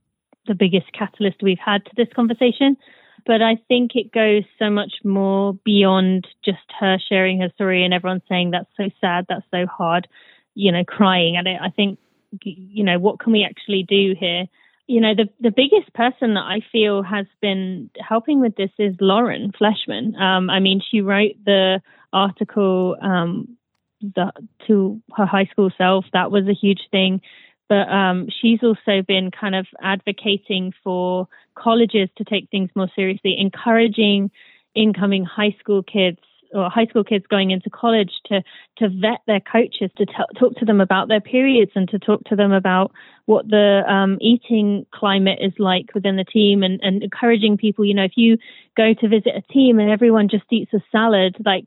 the 0.47 0.55
biggest 0.55 0.91
catalyst 0.93 1.37
we've 1.41 1.59
had 1.63 1.85
to 1.85 1.91
this 1.95 2.07
conversation, 2.15 2.77
but 3.25 3.41
I 3.41 3.57
think 3.67 3.91
it 3.95 4.11
goes 4.11 4.43
so 4.57 4.69
much 4.69 4.93
more 5.03 5.53
beyond 5.63 6.27
just 6.43 6.59
her 6.79 6.97
sharing 7.09 7.39
her 7.41 7.49
story 7.55 7.83
and 7.83 7.93
everyone 7.93 8.21
saying 8.27 8.51
that's 8.51 8.69
so 8.77 8.89
sad, 8.99 9.25
that's 9.29 9.45
so 9.51 9.65
hard, 9.65 10.07
you 10.55 10.71
know, 10.71 10.83
crying 10.83 11.37
at 11.37 11.47
it. 11.47 11.59
I 11.61 11.69
think 11.69 11.99
you 12.43 12.83
know 12.83 12.97
what 12.97 13.19
can 13.19 13.33
we 13.33 13.43
actually 13.43 13.83
do 13.87 14.15
here 14.19 14.45
you 14.91 14.99
know, 14.99 15.15
the, 15.15 15.29
the 15.39 15.51
biggest 15.55 15.93
person 15.93 16.33
that 16.33 16.41
I 16.43 16.59
feel 16.69 17.01
has 17.01 17.25
been 17.41 17.89
helping 17.97 18.41
with 18.41 18.57
this 18.57 18.71
is 18.77 18.93
Lauren 18.99 19.53
Fleshman. 19.53 20.19
Um, 20.19 20.49
I 20.49 20.59
mean, 20.59 20.81
she 20.91 20.99
wrote 20.99 21.35
the 21.45 21.81
article 22.11 22.97
um, 23.01 23.57
the, 24.01 24.33
to 24.67 25.01
her 25.15 25.25
high 25.25 25.45
school 25.45 25.71
self. 25.77 26.03
That 26.11 26.29
was 26.29 26.43
a 26.49 26.53
huge 26.53 26.81
thing. 26.91 27.21
But 27.69 27.87
um, 27.87 28.27
she's 28.41 28.59
also 28.63 29.01
been 29.07 29.31
kind 29.31 29.55
of 29.55 29.65
advocating 29.81 30.73
for 30.83 31.29
colleges 31.55 32.09
to 32.17 32.25
take 32.25 32.49
things 32.49 32.69
more 32.75 32.89
seriously, 32.93 33.37
encouraging 33.39 34.29
incoming 34.75 35.23
high 35.23 35.55
school 35.61 35.83
kids 35.83 36.19
or 36.53 36.69
high 36.69 36.85
school 36.85 37.03
kids 37.03 37.25
going 37.29 37.51
into 37.51 37.69
college 37.69 38.11
to 38.25 38.41
to 38.77 38.89
vet 38.89 39.21
their 39.27 39.39
coaches 39.39 39.89
to 39.97 40.05
t- 40.05 40.13
talk 40.39 40.55
to 40.55 40.65
them 40.65 40.81
about 40.81 41.07
their 41.07 41.21
periods 41.21 41.71
and 41.75 41.89
to 41.89 41.99
talk 41.99 42.23
to 42.25 42.35
them 42.35 42.51
about 42.51 42.91
what 43.25 43.47
the 43.47 43.81
um, 43.87 44.17
eating 44.21 44.85
climate 44.93 45.39
is 45.41 45.53
like 45.57 45.93
within 45.93 46.15
the 46.15 46.23
team 46.23 46.63
and, 46.63 46.79
and 46.81 47.03
encouraging 47.03 47.57
people 47.57 47.85
you 47.85 47.93
know 47.93 48.03
if 48.03 48.13
you 48.15 48.37
go 48.75 48.93
to 48.93 49.07
visit 49.07 49.33
a 49.35 49.53
team 49.53 49.79
and 49.79 49.89
everyone 49.89 50.29
just 50.29 50.45
eats 50.51 50.73
a 50.73 50.83
salad 50.91 51.35
like 51.45 51.65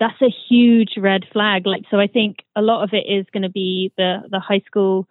that's 0.00 0.20
a 0.20 0.34
huge 0.48 0.94
red 0.96 1.24
flag. 1.32 1.66
Like 1.66 1.84
so 1.90 1.98
i 1.98 2.06
think 2.06 2.38
a 2.56 2.62
lot 2.62 2.82
of 2.82 2.90
it 2.92 3.10
is 3.10 3.26
going 3.32 3.44
to 3.44 3.50
be 3.50 3.92
the 3.96 4.22
the 4.30 4.40
high 4.40 4.62
school 4.66 5.06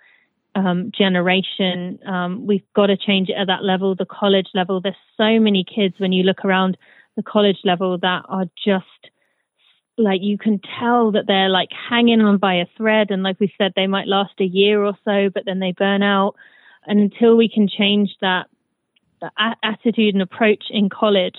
um, 0.55 0.91
generation. 0.97 1.99
Um, 2.05 2.45
we've 2.45 2.65
got 2.75 2.87
to 2.87 2.97
change 2.97 3.29
it 3.29 3.35
at 3.39 3.47
that 3.47 3.63
level 3.63 3.95
the 3.95 4.05
college 4.05 4.47
level. 4.53 4.81
There's 4.81 4.95
so 5.17 5.39
many 5.39 5.63
kids 5.63 5.95
when 5.97 6.11
you 6.11 6.23
look 6.23 6.43
around 6.43 6.77
the 7.15 7.23
college 7.23 7.57
level 7.63 7.97
that 7.97 8.23
are 8.27 8.45
just 8.63 9.10
like 9.97 10.21
you 10.21 10.37
can 10.37 10.59
tell 10.79 11.11
that 11.11 11.25
they're 11.27 11.49
like 11.49 11.69
hanging 11.89 12.21
on 12.21 12.37
by 12.37 12.55
a 12.55 12.65
thread 12.77 13.11
and 13.11 13.23
like 13.23 13.39
we 13.39 13.53
said 13.57 13.73
they 13.75 13.87
might 13.87 14.07
last 14.07 14.33
a 14.39 14.45
year 14.45 14.83
or 14.83 14.93
so 15.05 15.29
but 15.33 15.43
then 15.45 15.59
they 15.59 15.73
burn 15.73 16.01
out 16.01 16.35
and 16.85 16.99
until 16.99 17.35
we 17.35 17.49
can 17.49 17.67
change 17.67 18.09
that, 18.21 18.47
that 19.21 19.57
attitude 19.63 20.15
and 20.15 20.21
approach 20.21 20.63
in 20.69 20.89
college 20.89 21.37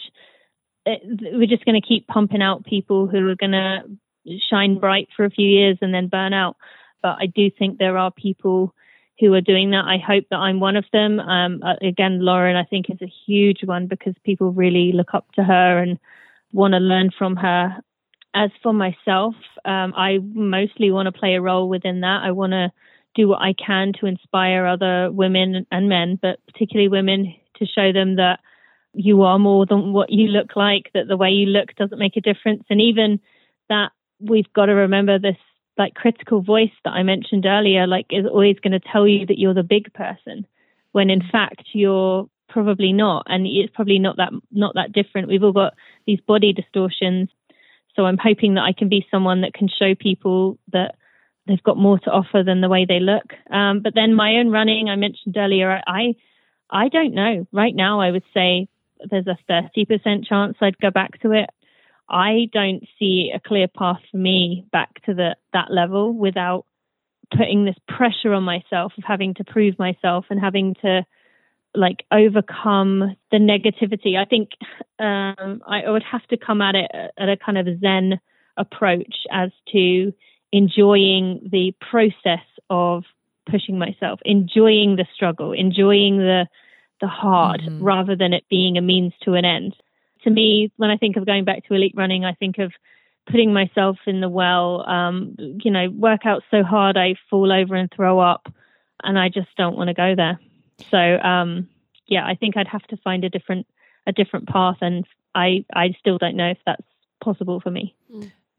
it, 0.85 1.01
we're 1.33 1.47
just 1.47 1.65
going 1.65 1.81
to 1.81 1.87
keep 1.87 2.07
pumping 2.07 2.43
out 2.43 2.65
people 2.65 3.07
who 3.07 3.29
are 3.29 3.37
going 3.37 3.53
to 3.53 3.79
shine 4.51 4.79
bright 4.79 5.09
for 5.17 5.25
a 5.25 5.31
few 5.31 5.49
years 5.49 5.79
and 5.81 5.95
then 5.95 6.09
burn 6.09 6.33
out 6.33 6.57
but 7.03 7.17
i 7.21 7.27
do 7.27 7.51
think 7.51 7.79
there 7.79 7.99
are 7.99 8.11
people 8.11 8.75
who 9.23 9.33
are 9.35 9.41
doing 9.41 9.71
that. 9.71 9.85
I 9.85 9.99
hope 10.05 10.25
that 10.31 10.39
I'm 10.39 10.59
one 10.59 10.75
of 10.75 10.85
them. 10.93 11.21
Um, 11.21 11.63
uh, 11.63 11.75
again, 11.81 12.25
Lauren, 12.25 12.57
I 12.57 12.65
think 12.65 12.87
is 12.89 13.01
a 13.03 13.13
huge 13.27 13.61
one 13.65 13.87
because 13.87 14.15
people 14.25 14.53
really 14.53 14.91
look 14.93 15.15
up 15.15 15.31
to 15.35 15.45
her 15.45 15.79
and 15.79 15.99
want 16.53 16.73
to 16.73 16.79
learn 16.79 17.11
from 17.17 17.37
her. 17.37 17.77
As 18.35 18.51
for 18.63 18.73
myself, 18.73 19.35
um, 19.65 19.93
I 19.95 20.19
mostly 20.23 20.91
want 20.91 21.07
to 21.07 21.19
play 21.19 21.35
a 21.35 21.41
role 21.41 21.69
within 21.69 22.01
that. 22.01 22.23
I 22.25 22.33
want 22.33 22.53
to 22.53 22.73
do 23.15 23.29
what 23.29 23.43
I 23.43 23.53
can 23.53 23.93
to 24.01 24.07
inspire 24.07 24.67
other 24.67 25.11
women 25.13 25.67
and 25.71 25.89
men, 25.89 26.19
but 26.21 26.39
particularly 26.47 26.89
women, 26.89 27.35
to 27.57 27.67
show 27.67 27.93
them 27.93 28.17
that 28.17 28.41
you 28.95 29.23
are 29.23 29.39
more 29.39 29.67
than 29.67 29.93
what 29.93 30.11
you 30.11 30.29
look 30.29 30.57
like, 30.57 30.91
that 30.95 31.09
the 31.09 31.17
way 31.17 31.31
you 31.31 31.47
look 31.47 31.75
doesn't 31.77 31.99
make 31.99 32.17
a 32.17 32.21
difference. 32.23 32.65
And 32.71 32.81
even 32.81 33.21
that 33.69 33.91
we've 34.19 34.51
got 34.55 34.67
to 34.67 34.73
remember 34.73 35.19
this 35.19 35.37
like 35.79 35.95
critical 35.95 36.43
voice 36.43 36.73
that 36.85 36.91
I 36.91 37.03
mentioned 37.03 37.47
earlier, 37.47 37.87
like 37.87 38.07
is 38.11 38.27
always 38.27 38.57
going 38.61 38.73
to 38.73 38.89
tell 38.93 39.07
you 39.07 39.27
that 39.27 39.39
you're 39.39 39.55
the 39.55 39.63
big 39.63 39.93
person, 39.93 40.47
when 40.93 41.11
in 41.11 41.23
fact 41.31 41.63
you're 41.73 42.29
probably 42.49 42.93
not, 42.93 43.25
and 43.27 43.47
it's 43.47 43.75
probably 43.75 43.99
not 43.99 44.17
that 44.19 44.33
not 44.51 44.75
that 44.75 44.93
different. 44.93 45.29
We've 45.29 45.43
all 45.43 45.53
got 45.53 45.75
these 46.07 46.21
body 46.21 46.53
distortions, 46.53 47.31
so 47.95 48.05
I'm 48.05 48.19
hoping 48.19 48.55
that 48.55 48.63
I 48.63 48.73
can 48.77 48.89
be 48.89 49.07
someone 49.11 49.43
that 49.43 49.55
can 49.55 49.69
show 49.69 49.95
people 49.95 50.59
that 50.73 50.95
they've 51.47 51.63
got 51.63 51.77
more 51.77 51.99
to 51.99 52.11
offer 52.11 52.43
than 52.45 52.61
the 52.61 52.69
way 52.69 52.87
they 52.89 53.01
look. 53.01 53.33
Um, 53.51 53.81
but 53.83 53.95
then 53.95 54.15
my 54.15 54.37
own 54.37 54.51
running, 54.51 54.89
I 54.89 54.97
mentioned 54.97 55.37
earlier, 55.37 55.81
I 55.87 56.15
I 56.71 56.89
don't 56.89 57.15
know. 57.15 57.47
Right 57.53 57.75
now, 57.75 58.01
I 58.01 58.11
would 58.11 58.25
say 58.33 58.69
there's 59.11 59.27
a 59.27 59.37
30% 59.51 60.27
chance 60.27 60.57
I'd 60.61 60.79
go 60.79 60.91
back 60.91 61.21
to 61.21 61.33
it. 61.33 61.51
I 62.09 62.49
don't 62.53 62.85
see 62.99 63.31
a 63.35 63.41
clear 63.41 63.69
path 63.69 64.01
for 64.11 64.17
me 64.17 64.67
back 64.73 65.03
to 65.05 65.15
the, 65.15 65.37
that 65.53 65.71
level 65.71 66.15
without 66.15 66.65
putting 67.31 67.65
this 67.65 67.77
pressure 67.89 68.33
on 68.33 68.43
myself 68.43 68.93
of 68.97 69.05
having 69.07 69.35
to 69.35 69.45
prove 69.45 69.79
myself 69.79 70.27
and 70.31 70.41
having 70.41 70.75
to 70.83 71.05
like 71.75 72.05
overcome 72.13 73.17
the 73.31 73.39
negativity. 73.39 74.17
I 74.17 74.25
think 74.25 74.51
um, 74.99 75.63
I 75.67 75.91
would 75.91 76.03
have 76.11 76.27
to 76.29 76.37
come 76.37 76.61
at 76.61 76.75
it 76.75 76.91
at 77.19 77.29
a 77.29 77.37
kind 77.37 77.59
of 77.59 77.67
zen 77.81 78.21
approach 78.57 79.15
as 79.31 79.51
to 79.73 80.13
enjoying 80.53 81.49
the 81.51 81.73
process 81.91 82.45
of 82.69 83.05
pushing 83.51 83.79
myself, 83.79 84.21
enjoying 84.25 84.97
the 84.97 85.07
struggle, 85.15 85.53
enjoying 85.53 86.19
the 86.19 86.47
the 87.01 87.09
hard 87.09 87.61
mm-hmm. 87.61 87.83
rather 87.83 88.15
than 88.15 88.33
it 88.33 88.45
being 88.49 88.79
a 88.79 88.81
means 88.81 89.13
to 89.25 89.35
an 89.35 89.45
end. 89.45 89.75
To 90.23 90.31
me, 90.31 90.71
when 90.77 90.91
I 90.91 90.97
think 90.97 91.17
of 91.17 91.27
going 91.27 91.45
back 91.45 91.67
to 91.67 91.75
elite 91.75 91.95
running, 91.97 92.25
I 92.25 92.35
think 92.35 92.59
of 92.59 92.73
putting 93.29 93.53
myself 93.53 93.97
in 94.07 94.21
the 94.21 94.29
well, 94.29 94.89
um, 94.89 95.35
you 95.39 95.71
know, 95.71 95.91
work 95.91 96.21
out 96.25 96.43
so 96.51 96.63
hard 96.63 96.97
I 96.97 97.15
fall 97.29 97.53
over 97.53 97.75
and 97.75 97.91
throw 97.95 98.21
up, 98.21 98.47
and 99.03 99.19
I 99.19 99.29
just 99.29 99.49
don't 99.57 99.77
want 99.77 99.89
to 99.89 99.95
go 99.95 100.15
there. 100.17 100.39
So, 100.91 100.99
um, 100.99 101.69
yeah, 102.07 102.27
I 102.27 102.35
think 102.35 102.57
I'd 102.57 102.69
have 102.69 102.83
to 102.89 102.97
find 102.99 103.25
a 103.25 103.29
different 103.29 103.67
a 104.07 104.13
different 104.13 104.49
path, 104.49 104.79
and 104.81 105.05
I 105.35 105.65
I 105.75 105.95
still 105.99 106.19
don't 106.19 106.37
know 106.37 106.51
if 106.51 106.59
that's 106.67 106.83
possible 107.23 107.61
for 107.61 107.71
me. 107.71 107.95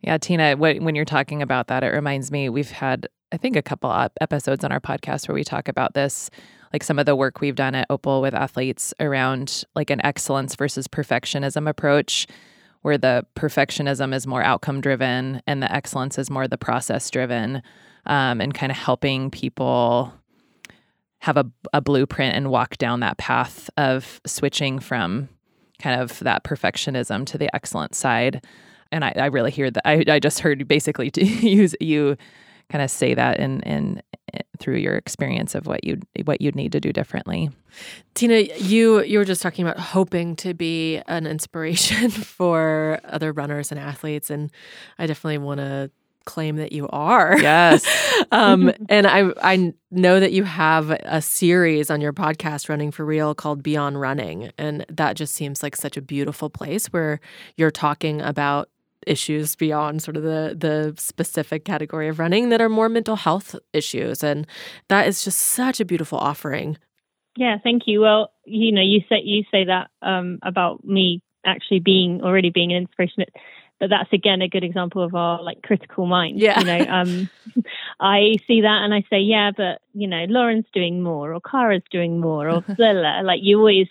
Yeah, 0.02 0.18
Tina, 0.18 0.56
when 0.58 0.96
you're 0.96 1.06
talking 1.06 1.42
about 1.42 1.68
that, 1.68 1.84
it 1.84 1.88
reminds 1.88 2.32
me 2.32 2.50
we've 2.50 2.72
had 2.72 3.08
I 3.32 3.38
think 3.38 3.56
a 3.56 3.62
couple 3.62 3.92
episodes 4.22 4.64
on 4.64 4.72
our 4.72 4.80
podcast 4.80 5.28
where 5.28 5.36
we 5.36 5.44
talk 5.44 5.68
about 5.68 5.94
this 5.94 6.30
like 6.74 6.84
some 6.84 6.98
of 6.98 7.06
the 7.06 7.16
work 7.16 7.40
we've 7.40 7.56
done 7.56 7.76
at 7.76 7.86
Opal 7.90 8.22
with 8.22 8.34
athletes 8.34 8.94
around 9.00 9.64
like 9.76 9.92
an 9.92 10.04
excellence 10.04 10.56
versus 10.56 10.88
perfectionism 10.88 11.70
approach 11.70 12.28
where 12.82 12.98
the 12.98 13.26
perfectionism 13.36 14.14
is 14.14 14.28
more 14.28 14.44
outcome 14.44 14.82
driven 14.82 15.42
and 15.48 15.62
the 15.64 15.72
excellence 15.72 16.18
is 16.18 16.30
more 16.30 16.48
the 16.48 16.58
process 16.58 17.10
driven 17.10 17.62
um, 18.06 18.42
and 18.42 18.54
kind 18.54 18.72
of 18.72 18.78
helping 18.78 19.30
people 19.32 20.14
have 21.24 21.38
a, 21.38 21.46
a 21.72 21.80
blueprint 21.80 22.36
and 22.36 22.50
walk 22.50 22.78
down 22.78 23.00
that 23.00 23.18
path 23.18 23.70
of 23.78 24.20
switching 24.28 24.78
from 24.78 25.30
kind 25.80 26.02
of 26.02 26.20
that 26.20 26.44
perfectionism 26.44 27.26
to 27.26 27.38
the 27.38 27.50
excellent 27.56 27.96
side. 27.96 28.46
And 28.92 29.06
I, 29.06 29.14
I 29.16 29.26
really 29.28 29.50
hear 29.50 29.72
that. 29.72 29.88
I, 29.88 30.04
I 30.06 30.20
just 30.20 30.40
heard 30.40 30.68
basically 30.68 31.10
to 31.12 31.24
use 31.26 31.76
you 31.80 32.18
kind 32.70 32.82
of 32.82 32.92
say 32.92 33.14
that 33.14 33.40
in 33.40 33.62
in 33.62 34.02
through 34.60 34.76
your 34.78 34.96
experience 34.96 35.56
of 35.56 35.66
what 35.66 35.86
you 35.86 36.02
what 36.26 36.42
you'd 36.42 36.58
need 36.58 36.74
to 36.74 36.82
do 36.82 36.92
differently. 36.92 37.50
Tina, 38.16 38.40
you 38.58 39.02
you 39.04 39.18
were 39.18 39.26
just 39.26 39.42
talking 39.42 39.66
about 39.66 39.80
hoping 39.80 40.36
to 40.38 40.54
be 40.54 40.98
an 41.08 41.26
inspiration 41.26 42.10
for 42.38 43.00
other 43.06 43.32
runners 43.32 43.72
and 43.72 43.80
athletes, 43.80 44.30
and 44.30 44.52
I 45.00 45.08
definitely 45.08 45.38
want 45.38 45.60
to 45.60 45.90
claim 46.26 46.56
that 46.58 46.72
you 46.72 46.88
are. 46.90 47.38
Yes. 47.40 47.86
um, 48.32 48.72
and 48.90 49.08
I 49.08 49.32
I 49.42 49.74
know 49.92 50.20
that 50.20 50.32
you 50.32 50.44
have 50.44 50.92
a 50.92 51.22
series 51.22 51.90
on 51.90 52.02
your 52.02 52.14
podcast 52.14 52.70
running 52.70 52.92
for 52.92 53.06
real 53.06 53.36
called 53.36 53.64
Beyond 53.64 54.00
Running, 54.00 54.52
and 54.58 54.86
that 54.90 55.16
just 55.16 55.36
seems 55.36 55.64
like 55.64 55.76
such 55.76 55.98
a 55.98 56.02
beautiful 56.02 56.50
place 56.50 56.88
where 56.88 57.20
you're 57.58 57.72
talking 57.72 58.22
about 58.22 58.70
issues 59.08 59.56
beyond 59.56 60.02
sort 60.02 60.18
of 60.18 60.24
the 60.24 60.56
the 60.58 60.94
specific 60.98 61.66
category 61.66 62.08
of 62.08 62.20
running 62.20 62.50
that 62.50 62.62
are 62.62 62.70
more 62.70 62.90
mental 62.90 63.16
health 63.16 63.56
issues. 63.74 64.24
And 64.24 64.48
that 64.88 65.08
is 65.08 65.24
just 65.24 65.40
such 65.40 65.80
a 65.80 65.86
beautiful 65.86 66.18
offering. 66.18 66.78
Yeah 67.36 67.58
thank 67.62 67.84
you. 67.86 68.00
Well 68.02 68.32
you 68.46 68.72
know 68.72 68.82
you 68.82 69.02
say 69.10 69.22
you 69.24 69.44
say 69.52 69.66
that 69.66 69.90
um, 70.02 70.40
about 70.42 70.84
me 70.86 71.22
actually 71.46 71.80
being 71.80 72.22
already 72.24 72.50
being 72.50 72.72
an 72.72 72.84
inspiration 72.84 73.26
but 73.84 73.90
that's 73.90 74.14
again 74.14 74.42
a 74.42 74.48
good 74.48 74.64
example 74.64 75.04
of 75.04 75.14
our 75.14 75.44
like 75.44 75.62
critical 75.62 76.06
mind 76.06 76.40
yeah 76.40 76.58
you 76.60 76.66
know 76.66 76.86
um, 76.90 77.30
i 78.00 78.36
see 78.48 78.62
that 78.62 78.80
and 78.82 78.94
i 78.94 79.02
say 79.10 79.20
yeah 79.20 79.52
but 79.56 79.82
you 79.94 80.08
know 80.08 80.24
lauren's 80.30 80.66
doing 80.74 81.02
more 81.02 81.34
or 81.34 81.42
Kara's 81.42 81.84
doing 81.92 82.22
more 82.22 82.50
or 82.50 82.64
Zilla. 82.78 83.22
like 83.24 83.42
you 83.44 83.58
always 83.58 83.88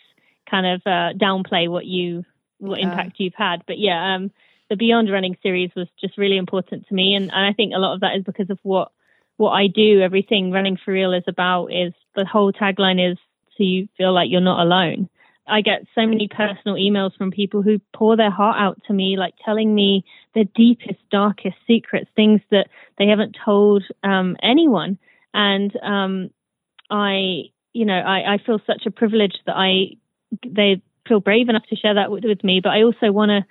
kind 0.50 0.66
of 0.66 0.80
uh, 0.86 1.12
downplay 1.18 1.68
what 1.68 1.84
you 1.84 2.24
what 2.56 2.80
yeah. 2.80 2.88
impact 2.90 3.16
you've 3.18 3.34
had 3.36 3.62
but 3.66 3.78
yeah 3.78 4.14
um 4.14 4.30
the 4.72 4.76
Beyond 4.76 5.12
Running 5.12 5.36
series 5.42 5.70
was 5.76 5.86
just 6.00 6.16
really 6.16 6.38
important 6.38 6.88
to 6.88 6.94
me, 6.94 7.14
and, 7.14 7.24
and 7.24 7.46
I 7.46 7.52
think 7.52 7.74
a 7.74 7.78
lot 7.78 7.92
of 7.92 8.00
that 8.00 8.16
is 8.16 8.24
because 8.24 8.48
of 8.48 8.58
what 8.62 8.90
what 9.36 9.50
I 9.50 9.66
do. 9.66 10.00
Everything 10.00 10.50
Running 10.50 10.78
for 10.82 10.92
Real 10.92 11.12
is 11.12 11.24
about 11.28 11.66
is 11.66 11.92
the 12.16 12.24
whole 12.24 12.54
tagline 12.54 13.12
is 13.12 13.18
so 13.54 13.64
you 13.64 13.88
feel 13.98 14.14
like 14.14 14.30
you're 14.30 14.40
not 14.40 14.64
alone. 14.64 15.10
I 15.46 15.60
get 15.60 15.86
so 15.94 16.06
many 16.06 16.28
personal 16.28 16.76
emails 16.76 17.16
from 17.16 17.30
people 17.30 17.62
who 17.62 17.80
pour 17.94 18.16
their 18.16 18.30
heart 18.30 18.56
out 18.58 18.80
to 18.86 18.92
me, 18.92 19.16
like 19.18 19.34
telling 19.44 19.74
me 19.74 20.04
their 20.34 20.44
deepest, 20.44 21.00
darkest 21.10 21.56
secrets, 21.66 22.08
things 22.14 22.40
that 22.50 22.68
they 22.98 23.06
haven't 23.06 23.36
told 23.44 23.82
um, 24.04 24.36
anyone. 24.42 24.98
And 25.34 25.72
um, 25.82 26.30
I, 26.90 27.50
you 27.72 27.84
know, 27.84 27.98
I, 27.98 28.34
I 28.34 28.38
feel 28.44 28.60
such 28.66 28.86
a 28.86 28.90
privilege 28.90 29.34
that 29.46 29.56
I 29.56 29.96
they 30.46 30.80
feel 31.08 31.20
brave 31.20 31.48
enough 31.48 31.64
to 31.68 31.76
share 31.76 31.94
that 31.94 32.10
with, 32.10 32.24
with 32.24 32.44
me. 32.44 32.60
But 32.62 32.70
I 32.70 32.82
also 32.82 33.10
want 33.10 33.30
to 33.30 33.44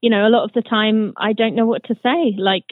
you 0.00 0.10
know, 0.10 0.26
a 0.26 0.30
lot 0.30 0.44
of 0.44 0.52
the 0.52 0.62
time 0.62 1.14
I 1.16 1.32
don't 1.32 1.54
know 1.54 1.66
what 1.66 1.84
to 1.84 1.94
say. 2.02 2.34
Like, 2.38 2.64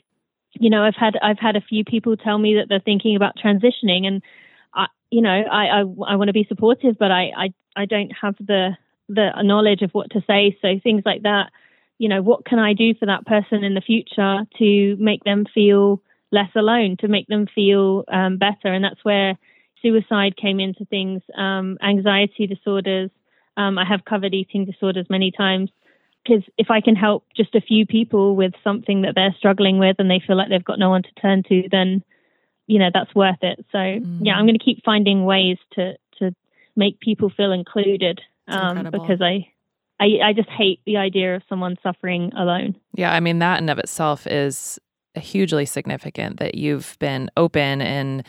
you 0.53 0.71
know, 0.71 0.85
I've 0.85 0.97
had 0.97 1.15
I've 1.23 1.39
had 1.39 1.57
a 1.57 1.61
few 1.61 1.85
people 1.85 2.17
tell 2.17 2.39
me 2.39 2.57
that 2.57 2.67
they're 2.69 2.81
thinking 2.81 3.17
about 3.17 3.35
transitioning, 3.43 4.07
and 4.07 4.23
you 5.11 5.23
know, 5.23 5.31
I 5.31 5.67
I, 5.67 5.79
I 5.81 6.17
want 6.17 6.29
to 6.29 6.33
be 6.33 6.47
supportive, 6.49 6.97
but 6.99 7.11
I, 7.11 7.31
I 7.37 7.55
I 7.77 7.87
don't 7.87 8.13
have 8.21 8.37
the 8.39 8.77
the 9.09 9.31
knowledge 9.43 9.83
of 9.83 9.91
what 9.93 10.11
to 10.13 10.23
say. 10.27 10.57
So 10.63 10.81
things 10.83 11.03
like 11.05 11.23
that, 11.23 11.51
you 11.99 12.09
know, 12.09 12.23
what 12.23 12.47
can 12.47 12.59
I 12.59 12.73
do 12.73 12.95
for 12.95 13.07
that 13.07 13.27
person 13.27 13.63
in 13.63 13.75
the 13.75 13.83
future 13.83 14.45
to 14.59 14.97
make 14.99 15.23
them 15.25 15.45
feel 15.53 16.01
less 16.33 16.49
alone, 16.57 16.97
to 17.01 17.09
make 17.09 17.27
them 17.27 17.47
feel 17.55 18.05
um, 18.09 18.39
better, 18.39 18.73
and 18.73 18.83
that's 18.83 19.05
where 19.05 19.39
suicide 19.83 20.37
came 20.37 20.59
into 20.59 20.85
things, 20.87 21.23
um, 21.37 21.77
anxiety 21.83 22.47
disorders. 22.47 23.11
Um, 23.57 23.79
I 23.79 23.85
have 23.85 24.05
covered 24.05 24.35
eating 24.35 24.65
disorders 24.65 25.07
many 25.11 25.31
times 25.31 25.71
because 26.25 26.43
if 26.57 26.71
I 26.71 26.81
can 26.81 26.97
help 26.97 27.27
just 27.37 27.55
a 27.55 27.61
few 27.61 27.87
people 27.87 28.35
with 28.35 28.53
something 28.65 29.03
that 29.03 29.13
they're 29.15 29.35
struggling 29.37 29.79
with 29.79 29.97
and 29.99 30.11
they 30.11 30.23
feel 30.27 30.37
like 30.37 30.49
they've 30.49 30.65
got 30.65 30.79
no 30.79 30.91
one 30.91 31.03
to 31.03 31.21
turn 31.21 31.43
to, 31.49 31.65
then 31.71 32.03
you 32.67 32.79
know 32.79 32.89
that's 32.93 33.15
worth 33.15 33.43
it. 33.43 33.65
So 33.71 33.79
mm. 33.79 34.19
yeah, 34.23 34.35
I'm 34.35 34.47
going 34.47 34.59
to 34.59 34.65
keep 34.65 34.85
finding 34.85 35.25
ways 35.25 35.59
to 35.75 35.93
to 35.93 35.99
make 36.77 37.01
people 37.01 37.31
feel 37.37 37.53
included 37.53 38.21
um, 38.49 38.89
because 38.91 39.21
I, 39.21 39.49
I 40.01 40.29
I 40.29 40.33
just 40.35 40.49
hate 40.51 40.81
the 40.87 40.97
idea 40.97 41.37
of 41.37 41.43
someone 41.49 41.77
suffering 41.83 42.33
alone. 42.37 42.77
Yeah, 42.95 43.13
I 43.13 43.21
mean 43.21 43.39
that 43.39 43.61
in 43.61 43.69
of 43.69 43.79
itself 43.79 44.27
is 44.27 44.79
hugely 45.15 45.65
significant 45.65 46.39
that 46.39 46.57
you've 46.57 46.97
been 46.99 47.31
open 47.37 47.81
and 47.81 48.25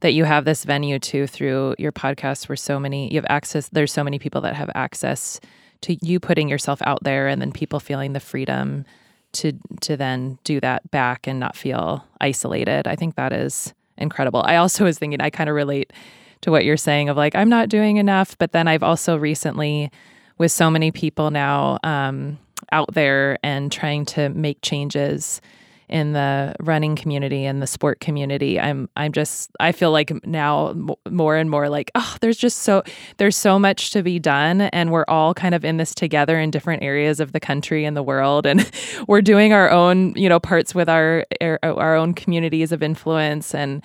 that 0.00 0.12
you 0.12 0.24
have 0.24 0.44
this 0.44 0.64
venue 0.64 0.98
too 0.98 1.26
through 1.26 1.74
your 1.78 1.92
podcast 1.92 2.48
where 2.48 2.56
so 2.56 2.78
many 2.78 3.08
you 3.12 3.16
have 3.16 3.26
access 3.30 3.70
there's 3.70 3.92
so 3.92 4.04
many 4.04 4.18
people 4.18 4.42
that 4.42 4.54
have 4.54 4.70
access 4.74 5.40
to 5.80 5.96
you 6.04 6.20
putting 6.20 6.48
yourself 6.48 6.80
out 6.82 7.02
there 7.02 7.26
and 7.26 7.40
then 7.40 7.52
people 7.52 7.80
feeling 7.80 8.12
the 8.12 8.20
freedom 8.20 8.84
to 9.32 9.52
to 9.80 9.96
then 9.96 10.38
do 10.44 10.60
that 10.60 10.90
back 10.90 11.26
and 11.26 11.38
not 11.38 11.56
feel 11.56 12.04
isolated. 12.20 12.86
I 12.86 12.96
think 12.96 13.16
that 13.16 13.32
is 13.32 13.74
incredible. 13.98 14.42
I 14.44 14.56
also 14.56 14.84
was 14.84 14.98
thinking 14.98 15.20
I 15.20 15.30
kind 15.30 15.48
of 15.48 15.56
relate 15.56 15.92
to 16.42 16.50
what 16.50 16.64
you're 16.64 16.76
saying 16.76 17.08
of 17.08 17.16
like 17.16 17.34
I'm 17.34 17.48
not 17.48 17.68
doing 17.68 17.96
enough, 17.96 18.36
but 18.38 18.52
then 18.52 18.68
I've 18.68 18.82
also 18.82 19.16
recently 19.16 19.90
with 20.38 20.52
so 20.52 20.70
many 20.70 20.90
people 20.90 21.30
now 21.30 21.78
um, 21.82 22.38
out 22.72 22.92
there 22.94 23.38
and 23.42 23.72
trying 23.72 24.04
to 24.04 24.28
make 24.30 24.60
changes 24.62 25.40
in 25.88 26.12
the 26.12 26.54
running 26.60 26.96
community 26.96 27.44
and 27.44 27.62
the 27.62 27.66
sport 27.66 28.00
community 28.00 28.58
i'm 28.58 28.88
i'm 28.96 29.12
just 29.12 29.50
i 29.60 29.70
feel 29.70 29.92
like 29.92 30.12
now 30.26 30.74
more 31.08 31.36
and 31.36 31.48
more 31.48 31.68
like 31.68 31.92
oh 31.94 32.16
there's 32.20 32.36
just 32.36 32.60
so 32.60 32.82
there's 33.18 33.36
so 33.36 33.56
much 33.56 33.92
to 33.92 34.02
be 34.02 34.18
done 34.18 34.62
and 34.62 34.90
we're 34.90 35.04
all 35.06 35.32
kind 35.32 35.54
of 35.54 35.64
in 35.64 35.76
this 35.76 35.94
together 35.94 36.40
in 36.40 36.50
different 36.50 36.82
areas 36.82 37.20
of 37.20 37.30
the 37.30 37.38
country 37.38 37.84
and 37.84 37.96
the 37.96 38.02
world 38.02 38.46
and 38.46 38.68
we're 39.06 39.22
doing 39.22 39.52
our 39.52 39.70
own 39.70 40.12
you 40.16 40.28
know 40.28 40.40
parts 40.40 40.74
with 40.74 40.88
our 40.88 41.24
our, 41.40 41.94
own 41.94 42.12
communities 42.12 42.72
of 42.72 42.82
influence 42.82 43.54
and 43.54 43.80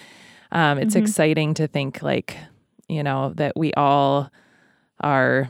um, 0.52 0.78
it's 0.78 0.96
mm-hmm. 0.96 1.04
exciting 1.04 1.54
to 1.56 1.68
think 1.68 2.02
like 2.02 2.38
you 2.88 3.04
know 3.04 3.34
that 3.36 3.54
we 3.56 3.74
all 3.74 4.30
are 5.00 5.50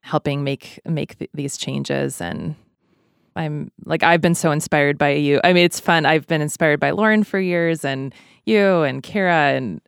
helping 0.00 0.44
make 0.44 0.80
make 0.84 1.18
th- 1.18 1.30
these 1.34 1.56
changes 1.56 2.20
and 2.20 2.54
I'm 3.36 3.70
like 3.84 4.02
I've 4.02 4.20
been 4.20 4.34
so 4.34 4.52
inspired 4.52 4.98
by 4.98 5.10
you. 5.10 5.40
I 5.42 5.52
mean, 5.52 5.64
it's 5.64 5.80
fun. 5.80 6.06
I've 6.06 6.26
been 6.26 6.40
inspired 6.40 6.78
by 6.78 6.90
Lauren 6.90 7.24
for 7.24 7.40
years, 7.40 7.84
and 7.84 8.14
you 8.44 8.82
and 8.82 9.02
Kara, 9.02 9.56
and 9.56 9.80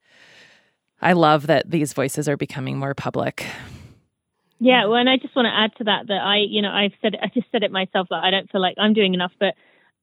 I 1.00 1.12
love 1.12 1.46
that 1.46 1.70
these 1.70 1.92
voices 1.92 2.28
are 2.28 2.36
becoming 2.36 2.76
more 2.76 2.94
public. 2.94 3.46
Yeah, 4.58 4.86
well, 4.86 4.96
and 4.96 5.08
I 5.08 5.18
just 5.18 5.36
want 5.36 5.46
to 5.46 5.54
add 5.54 5.76
to 5.78 5.84
that 5.84 6.08
that 6.08 6.20
I, 6.22 6.38
you 6.48 6.62
know, 6.62 6.70
I've 6.70 6.92
said 7.00 7.14
I 7.22 7.28
just 7.32 7.46
said 7.52 7.62
it 7.62 7.70
myself 7.70 8.08
that 8.10 8.24
I 8.24 8.30
don't 8.30 8.50
feel 8.50 8.60
like 8.60 8.76
I'm 8.78 8.94
doing 8.94 9.14
enough, 9.14 9.32
but 9.38 9.54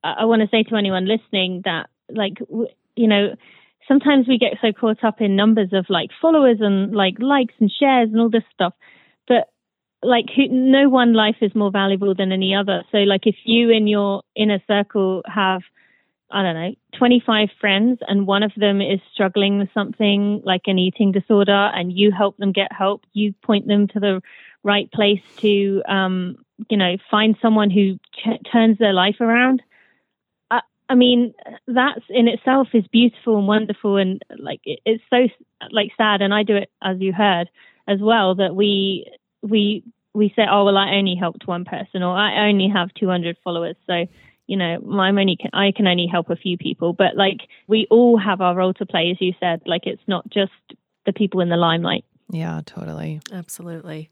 I 0.03 0.25
want 0.25 0.41
to 0.41 0.47
say 0.49 0.63
to 0.63 0.75
anyone 0.75 1.07
listening 1.07 1.61
that, 1.65 1.89
like, 2.09 2.37
you 2.95 3.07
know, 3.07 3.35
sometimes 3.87 4.27
we 4.27 4.37
get 4.37 4.57
so 4.61 4.71
caught 4.71 5.03
up 5.03 5.21
in 5.21 5.35
numbers 5.35 5.69
of 5.73 5.85
like 5.89 6.09
followers 6.21 6.57
and 6.59 6.93
like 6.93 7.15
likes 7.19 7.53
and 7.59 7.71
shares 7.71 8.09
and 8.11 8.19
all 8.19 8.29
this 8.29 8.43
stuff, 8.53 8.73
but 9.27 9.49
like 10.01 10.25
who, 10.35 10.47
no 10.49 10.89
one 10.89 11.13
life 11.13 11.37
is 11.41 11.55
more 11.55 11.71
valuable 11.71 12.13
than 12.15 12.31
any 12.31 12.55
other. 12.55 12.83
So 12.91 12.99
like 12.99 13.25
if 13.25 13.35
you 13.45 13.69
in 13.69 13.87
your 13.87 14.23
inner 14.35 14.61
circle 14.67 15.23
have 15.25 15.61
I 16.31 16.41
don't 16.41 16.55
know 16.55 16.73
25 16.97 17.49
friends 17.61 17.99
and 18.07 18.25
one 18.25 18.41
of 18.41 18.51
them 18.57 18.81
is 18.81 18.99
struggling 19.13 19.59
with 19.59 19.69
something 19.73 20.41
like 20.43 20.63
an 20.65 20.79
eating 20.79 21.11
disorder 21.11 21.69
and 21.73 21.93
you 21.93 22.11
help 22.11 22.37
them 22.37 22.51
get 22.51 22.71
help, 22.71 23.03
you 23.13 23.33
point 23.43 23.67
them 23.67 23.87
to 23.89 23.99
the 23.99 24.21
right 24.63 24.91
place 24.91 25.21
to 25.37 25.83
um, 25.87 26.37
you 26.69 26.77
know 26.77 26.95
find 27.11 27.35
someone 27.41 27.69
who 27.69 27.97
ch- 28.13 28.51
turns 28.51 28.77
their 28.77 28.93
life 28.93 29.17
around. 29.19 29.61
I 30.89 30.95
mean, 30.95 31.33
that's 31.67 32.01
in 32.09 32.27
itself 32.27 32.67
is 32.73 32.85
beautiful 32.87 33.37
and 33.37 33.47
wonderful, 33.47 33.97
and 33.97 34.21
like 34.37 34.61
it, 34.65 34.79
it's 34.85 35.03
so 35.09 35.27
like 35.71 35.91
sad. 35.97 36.21
And 36.21 36.33
I 36.33 36.43
do 36.43 36.55
it 36.55 36.69
as 36.83 36.97
you 36.99 37.13
heard 37.13 37.49
as 37.87 37.99
well 38.01 38.35
that 38.35 38.55
we 38.55 39.11
we 39.41 39.83
we 40.13 40.31
say, 40.35 40.43
oh 40.49 40.65
well, 40.65 40.77
I 40.77 40.95
only 40.95 41.15
helped 41.15 41.47
one 41.47 41.65
person, 41.65 42.03
or 42.03 42.15
I 42.15 42.47
only 42.47 42.69
have 42.73 42.93
200 42.93 43.37
followers, 43.43 43.75
so 43.87 44.05
you 44.47 44.57
know, 44.57 44.77
I'm 44.99 45.17
only 45.17 45.37
I 45.53 45.71
can 45.75 45.87
only 45.87 46.07
help 46.11 46.29
a 46.29 46.35
few 46.35 46.57
people. 46.57 46.93
But 46.93 47.15
like 47.15 47.39
we 47.67 47.87
all 47.89 48.17
have 48.17 48.41
our 48.41 48.55
role 48.55 48.73
to 48.75 48.85
play, 48.85 49.09
as 49.11 49.17
you 49.21 49.33
said. 49.39 49.61
Like 49.65 49.83
it's 49.85 50.03
not 50.07 50.29
just 50.29 50.51
the 51.05 51.13
people 51.13 51.41
in 51.41 51.49
the 51.49 51.57
limelight. 51.57 52.05
Yeah, 52.33 52.61
totally. 52.65 53.21
Absolutely. 53.31 54.09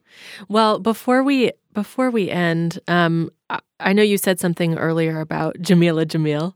Well, 0.47 0.79
before 0.79 1.23
we 1.23 1.51
before 1.73 2.11
we 2.11 2.29
end, 2.29 2.79
um, 2.87 3.31
I 3.79 3.93
know 3.93 4.03
you 4.03 4.17
said 4.19 4.39
something 4.39 4.77
earlier 4.77 5.19
about 5.21 5.55
Jameela 5.57 6.05
Jamil, 6.05 6.53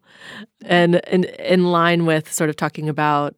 and 0.66 0.96
in 1.08 1.24
in 1.26 1.66
line 1.66 2.06
with 2.06 2.32
sort 2.32 2.52
of 2.52 2.56
talking 2.56 2.88
about 2.88 3.36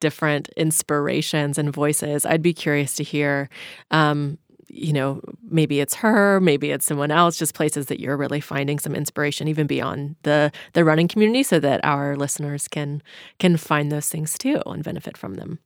different 0.00 0.48
inspirations 0.56 1.58
and 1.58 1.72
voices. 1.72 2.26
I'd 2.26 2.42
be 2.42 2.54
curious 2.54 2.94
to 2.96 3.04
hear. 3.04 3.48
Um, 3.90 4.38
you 4.72 4.92
know, 4.92 5.20
maybe 5.50 5.80
it's 5.80 5.94
her, 5.96 6.40
maybe 6.40 6.70
it's 6.70 6.86
someone 6.86 7.10
else, 7.10 7.38
just 7.38 7.54
places 7.54 7.86
that 7.86 8.00
you're 8.00 8.16
really 8.16 8.40
finding 8.40 8.78
some 8.78 8.94
inspiration 8.94 9.48
even 9.48 9.66
beyond 9.66 10.16
the 10.24 10.52
the 10.74 10.84
running 10.84 11.08
community 11.08 11.42
so 11.42 11.58
that 11.60 11.80
our 11.84 12.16
listeners 12.16 12.68
can 12.68 13.02
can 13.40 13.56
find 13.56 13.90
those 13.90 14.08
things 14.08 14.38
too 14.38 14.62
and 14.66 14.84
benefit 14.84 15.16
from 15.16 15.34
them. 15.34 15.58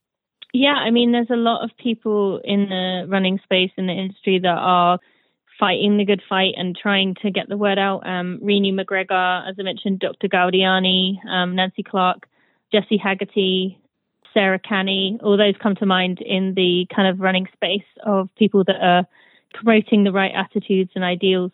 Yeah, 0.54 0.74
I 0.76 0.92
mean, 0.92 1.10
there's 1.10 1.30
a 1.30 1.36
lot 1.36 1.64
of 1.64 1.76
people 1.76 2.40
in 2.44 2.68
the 2.68 3.06
running 3.08 3.40
space 3.42 3.72
in 3.76 3.88
the 3.88 3.92
industry 3.92 4.38
that 4.38 4.46
are 4.56 5.00
fighting 5.58 5.96
the 5.96 6.04
good 6.04 6.22
fight 6.28 6.54
and 6.56 6.76
trying 6.80 7.16
to 7.22 7.32
get 7.32 7.48
the 7.48 7.56
word 7.56 7.76
out. 7.76 8.06
Um, 8.06 8.38
Renee 8.40 8.70
McGregor, 8.70 9.48
as 9.50 9.56
I 9.58 9.62
mentioned, 9.64 9.98
Dr. 9.98 10.28
Gaudiani, 10.28 11.16
um, 11.26 11.56
Nancy 11.56 11.82
Clark, 11.82 12.28
Jesse 12.72 12.96
Haggerty, 12.96 13.80
Sarah 14.32 14.60
Canney, 14.60 15.18
all 15.24 15.36
those 15.36 15.54
come 15.60 15.74
to 15.74 15.86
mind 15.86 16.20
in 16.20 16.54
the 16.54 16.86
kind 16.94 17.08
of 17.08 17.18
running 17.18 17.48
space 17.52 17.82
of 18.06 18.28
people 18.36 18.62
that 18.62 18.76
are 18.80 19.06
promoting 19.54 20.04
the 20.04 20.12
right 20.12 20.32
attitudes 20.36 20.92
and 20.94 21.02
ideals. 21.02 21.50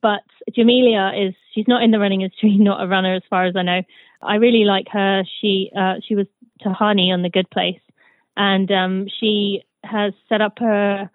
But 0.00 0.20
Jameela 0.56 1.28
is 1.28 1.34
she's 1.54 1.66
not 1.66 1.82
in 1.82 1.90
the 1.90 1.98
running 1.98 2.20
industry, 2.20 2.56
not 2.60 2.80
a 2.80 2.86
runner 2.86 3.16
as 3.16 3.22
far 3.28 3.46
as 3.46 3.56
I 3.56 3.62
know. 3.62 3.82
I 4.22 4.36
really 4.36 4.64
like 4.64 4.86
her. 4.92 5.24
She 5.40 5.72
uh, 5.76 5.94
she 6.06 6.14
was 6.14 6.28
Tahani 6.64 7.12
on 7.12 7.22
the 7.22 7.30
Good 7.30 7.50
Place, 7.50 7.80
and 8.36 8.70
um, 8.70 9.06
she 9.20 9.62
has 9.82 10.12
set 10.28 10.40
up 10.40 10.58
her. 10.58 11.10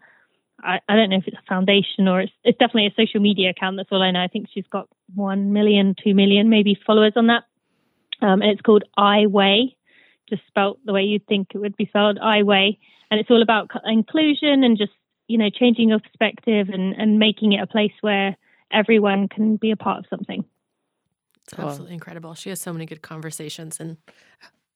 I, 0.62 0.80
I, 0.90 0.96
don't 0.96 1.10
know 1.10 1.18
if 1.18 1.28
it's 1.28 1.38
a 1.38 1.48
foundation 1.48 2.08
or 2.08 2.22
it's, 2.22 2.34
it's 2.44 2.58
definitely 2.58 2.88
a 2.88 3.02
social 3.02 3.22
media 3.22 3.52
account. 3.52 3.78
That's 3.78 3.90
all 3.92 4.02
I 4.02 4.12
know. 4.12 4.22
I 4.22 4.28
think 4.28 4.48
she's 4.54 4.68
got 4.70 4.90
one 5.16 5.54
million, 5.54 5.96
two 6.04 6.14
million, 6.14 6.50
maybe 6.50 6.78
followers 6.86 7.14
on 7.16 7.28
that. 7.28 7.44
Um, 8.22 8.42
and 8.42 8.52
it's 8.52 8.62
called 8.62 8.84
I 8.98 9.28
Weigh, 9.28 9.78
just 10.30 10.42
spelt 10.48 10.80
the 10.86 10.92
way 10.92 11.04
you'd 11.04 11.26
think 11.28 11.50
it 11.54 11.60
would 11.60 11.78
be 11.78 11.86
spelled, 11.86 12.20
I 12.22 12.44
Weigh. 12.44 12.78
And 13.10 13.20
it's 13.20 13.32
all 13.32 13.42
about 13.42 13.72
inclusion 13.86 14.64
and 14.64 14.78
just, 14.78 14.92
you 15.28 15.38
know, 15.38 15.50
changing 15.50 15.90
your 15.90 16.00
perspective 16.00 16.68
and, 16.70 16.94
and 16.94 17.20
making 17.20 17.54
it 17.54 17.62
a 17.64 17.68
place 17.68 17.94
where 18.02 18.36
everyone 18.72 19.30
can 19.30 19.56
be 19.56 19.72
a 19.72 19.78
part 19.78 20.00
of 20.00 20.06
something. 20.10 20.44
It's 21.46 21.58
absolutely 21.58 21.96
incredible. 21.96 22.36
She 22.36 22.50
has 22.50 22.62
so 22.62 22.72
many 22.72 22.86
good 22.86 23.02
conversations 23.02 23.80
and 23.80 23.98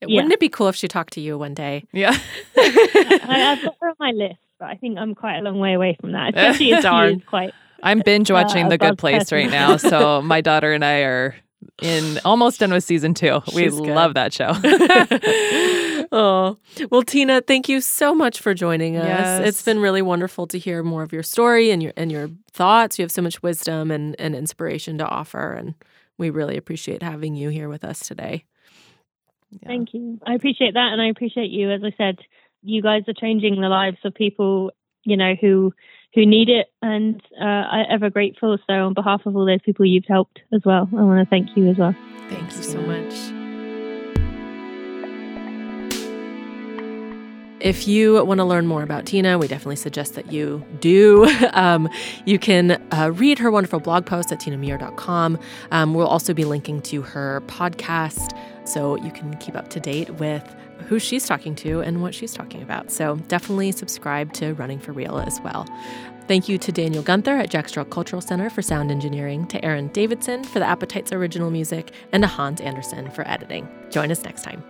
yeah. 0.08 0.16
Wouldn't 0.18 0.34
it 0.34 0.40
be 0.40 0.50
cool 0.50 0.68
if 0.68 0.76
she 0.76 0.88
talked 0.88 1.14
to 1.14 1.22
you 1.22 1.38
one 1.38 1.54
day? 1.54 1.86
Yeah. 1.92 2.18
I, 2.58 3.56
have 3.56 3.64
got 3.64 3.76
her 3.82 3.90
on 3.90 3.96
my 4.00 4.12
list, 4.12 4.40
but 4.60 4.70
I 4.70 4.76
think 4.76 4.98
I'm 4.98 5.16
quite 5.16 5.38
a 5.38 5.42
long 5.42 5.60
way 5.60 5.74
away 5.74 5.98
from 6.00 6.12
that. 6.14 6.36
Especially 6.36 6.72
if 6.72 6.84
Darn. 6.84 7.22
quite. 7.22 7.54
I'm 7.82 8.00
binge 8.00 8.32
watching 8.32 8.68
uh, 8.68 8.70
The 8.70 8.78
Good 8.78 8.98
Place 8.98 9.24
person. 9.24 9.38
right 9.38 9.50
now, 9.50 9.78
so 9.78 10.22
my 10.24 10.42
daughter 10.42 10.72
and 10.72 10.86
I 10.86 11.02
are 11.02 11.36
in 11.82 12.20
almost 12.24 12.60
done 12.60 12.72
with 12.72 12.84
season 12.84 13.14
two. 13.14 13.42
She's 13.48 13.76
we 13.76 13.88
good. 13.88 13.96
love 13.96 14.14
that 14.14 14.34
show. 14.34 14.54
oh, 16.12 16.58
well, 16.90 17.04
Tina, 17.04 17.42
thank 17.42 17.68
you 17.68 17.82
so 17.82 18.16
much 18.16 18.40
for 18.40 18.54
joining 18.54 18.98
us. 18.98 19.06
Yes. 19.06 19.48
It's 19.48 19.62
been 19.64 19.80
really 19.80 20.02
wonderful 20.02 20.48
to 20.48 20.60
hear 20.60 20.84
more 20.84 21.04
of 21.04 21.12
your 21.12 21.24
story 21.24 21.72
and 21.72 21.84
your 21.84 21.94
and 21.98 22.12
your 22.12 22.30
thoughts. 22.52 22.98
You 22.98 23.04
have 23.04 23.12
so 23.12 23.22
much 23.22 23.44
wisdom 23.44 23.92
and, 23.92 24.16
and 24.20 24.36
inspiration 24.36 24.98
to 25.00 25.06
offer, 25.08 25.54
and 25.54 25.76
we 26.18 26.30
really 26.30 26.58
appreciate 26.58 27.04
having 27.04 27.36
you 27.36 27.50
here 27.50 27.68
with 27.68 27.84
us 27.84 28.00
today. 28.00 28.46
Yeah. 29.62 29.68
Thank 29.68 29.94
you. 29.94 30.20
I 30.26 30.34
appreciate 30.34 30.74
that. 30.74 30.90
And 30.92 31.02
I 31.02 31.10
appreciate 31.10 31.52
you. 31.52 31.72
As 31.72 31.82
I 31.84 31.94
said, 31.98 32.20
you 32.62 32.82
guys 32.82 33.04
are 33.08 33.14
changing 33.14 33.60
the 33.60 33.68
lives 33.68 33.98
of 34.04 34.14
people, 34.14 34.72
you 35.04 35.18
know, 35.18 35.36
who 35.40 35.74
who 36.14 36.26
need 36.26 36.50
it. 36.50 36.68
And 36.82 37.22
uh, 37.40 37.44
I'm 37.44 37.86
ever 37.90 38.10
grateful. 38.10 38.58
So 38.68 38.74
on 38.74 38.94
behalf 38.94 39.22
of 39.26 39.36
all 39.36 39.46
those 39.46 39.62
people 39.66 39.86
you've 39.86 40.06
helped 40.08 40.40
as 40.54 40.62
well, 40.66 40.88
I 40.92 41.02
want 41.04 41.26
to 41.26 41.30
thank 41.30 41.56
you 41.56 41.70
as 41.70 41.78
well. 41.78 41.96
Thank 42.30 42.56
you 42.56 42.64
so 42.64 42.82
much. 42.82 43.44
If 47.64 47.88
you 47.88 48.26
want 48.26 48.40
to 48.40 48.44
learn 48.44 48.68
more 48.68 48.84
about 48.84 49.06
Tina, 49.06 49.38
we 49.38 49.48
definitely 49.48 49.78
suggest 49.78 50.16
that 50.16 50.32
you 50.32 50.64
do. 50.80 51.28
Um, 51.54 51.88
you 52.26 52.40
can 52.40 52.82
uh, 52.92 53.12
read 53.14 53.38
her 53.38 53.52
wonderful 53.52 53.80
blog 53.80 54.08
post 54.08 54.32
at 54.32 54.40
tinamuir.com. 54.40 55.38
Um, 55.72 55.94
we'll 55.94 56.08
also 56.08 56.34
be 56.34 56.46
linking 56.46 56.82
to 56.84 57.04
her 57.04 57.44
podcast 57.46 58.36
so 58.66 58.98
you 58.98 59.12
can 59.12 59.36
keep 59.38 59.56
up 59.56 59.70
to 59.70 59.80
date 59.80 60.10
with 60.16 60.44
who 60.88 61.00
she's 61.00 61.26
talking 61.26 61.56
to 61.56 61.82
and 61.82 62.02
what 62.02 62.14
she's 62.14 62.34
talking 62.34 62.62
about. 62.62 62.92
So 62.92 63.16
definitely 63.28 63.72
subscribe 63.72 64.34
to 64.34 64.54
Running 64.54 64.80
for 64.80 64.92
Real 64.92 65.20
as 65.20 65.40
well. 65.42 65.68
Thank 66.28 66.48
you 66.48 66.58
to 66.58 66.72
Daniel 66.72 67.04
Guenther 67.04 67.38
at 67.42 67.50
Jack 67.50 67.68
Straw 67.68 67.84
Cultural 67.84 68.22
Center 68.22 68.50
for 68.50 68.62
sound 68.62 68.92
engineering, 68.92 69.46
to 69.48 69.64
Aaron 69.64 69.90
Davidson 69.90 70.44
for 70.44 70.60
the 70.60 70.66
Appetites 70.66 71.12
original 71.12 71.52
music, 71.52 71.92
and 72.14 72.24
to 72.24 72.28
Hans 72.28 72.62
Anderson 72.62 73.12
for 73.12 73.28
editing. 73.28 73.68
Join 73.90 74.10
us 74.12 74.24
next 74.24 74.44
time. 74.44 74.64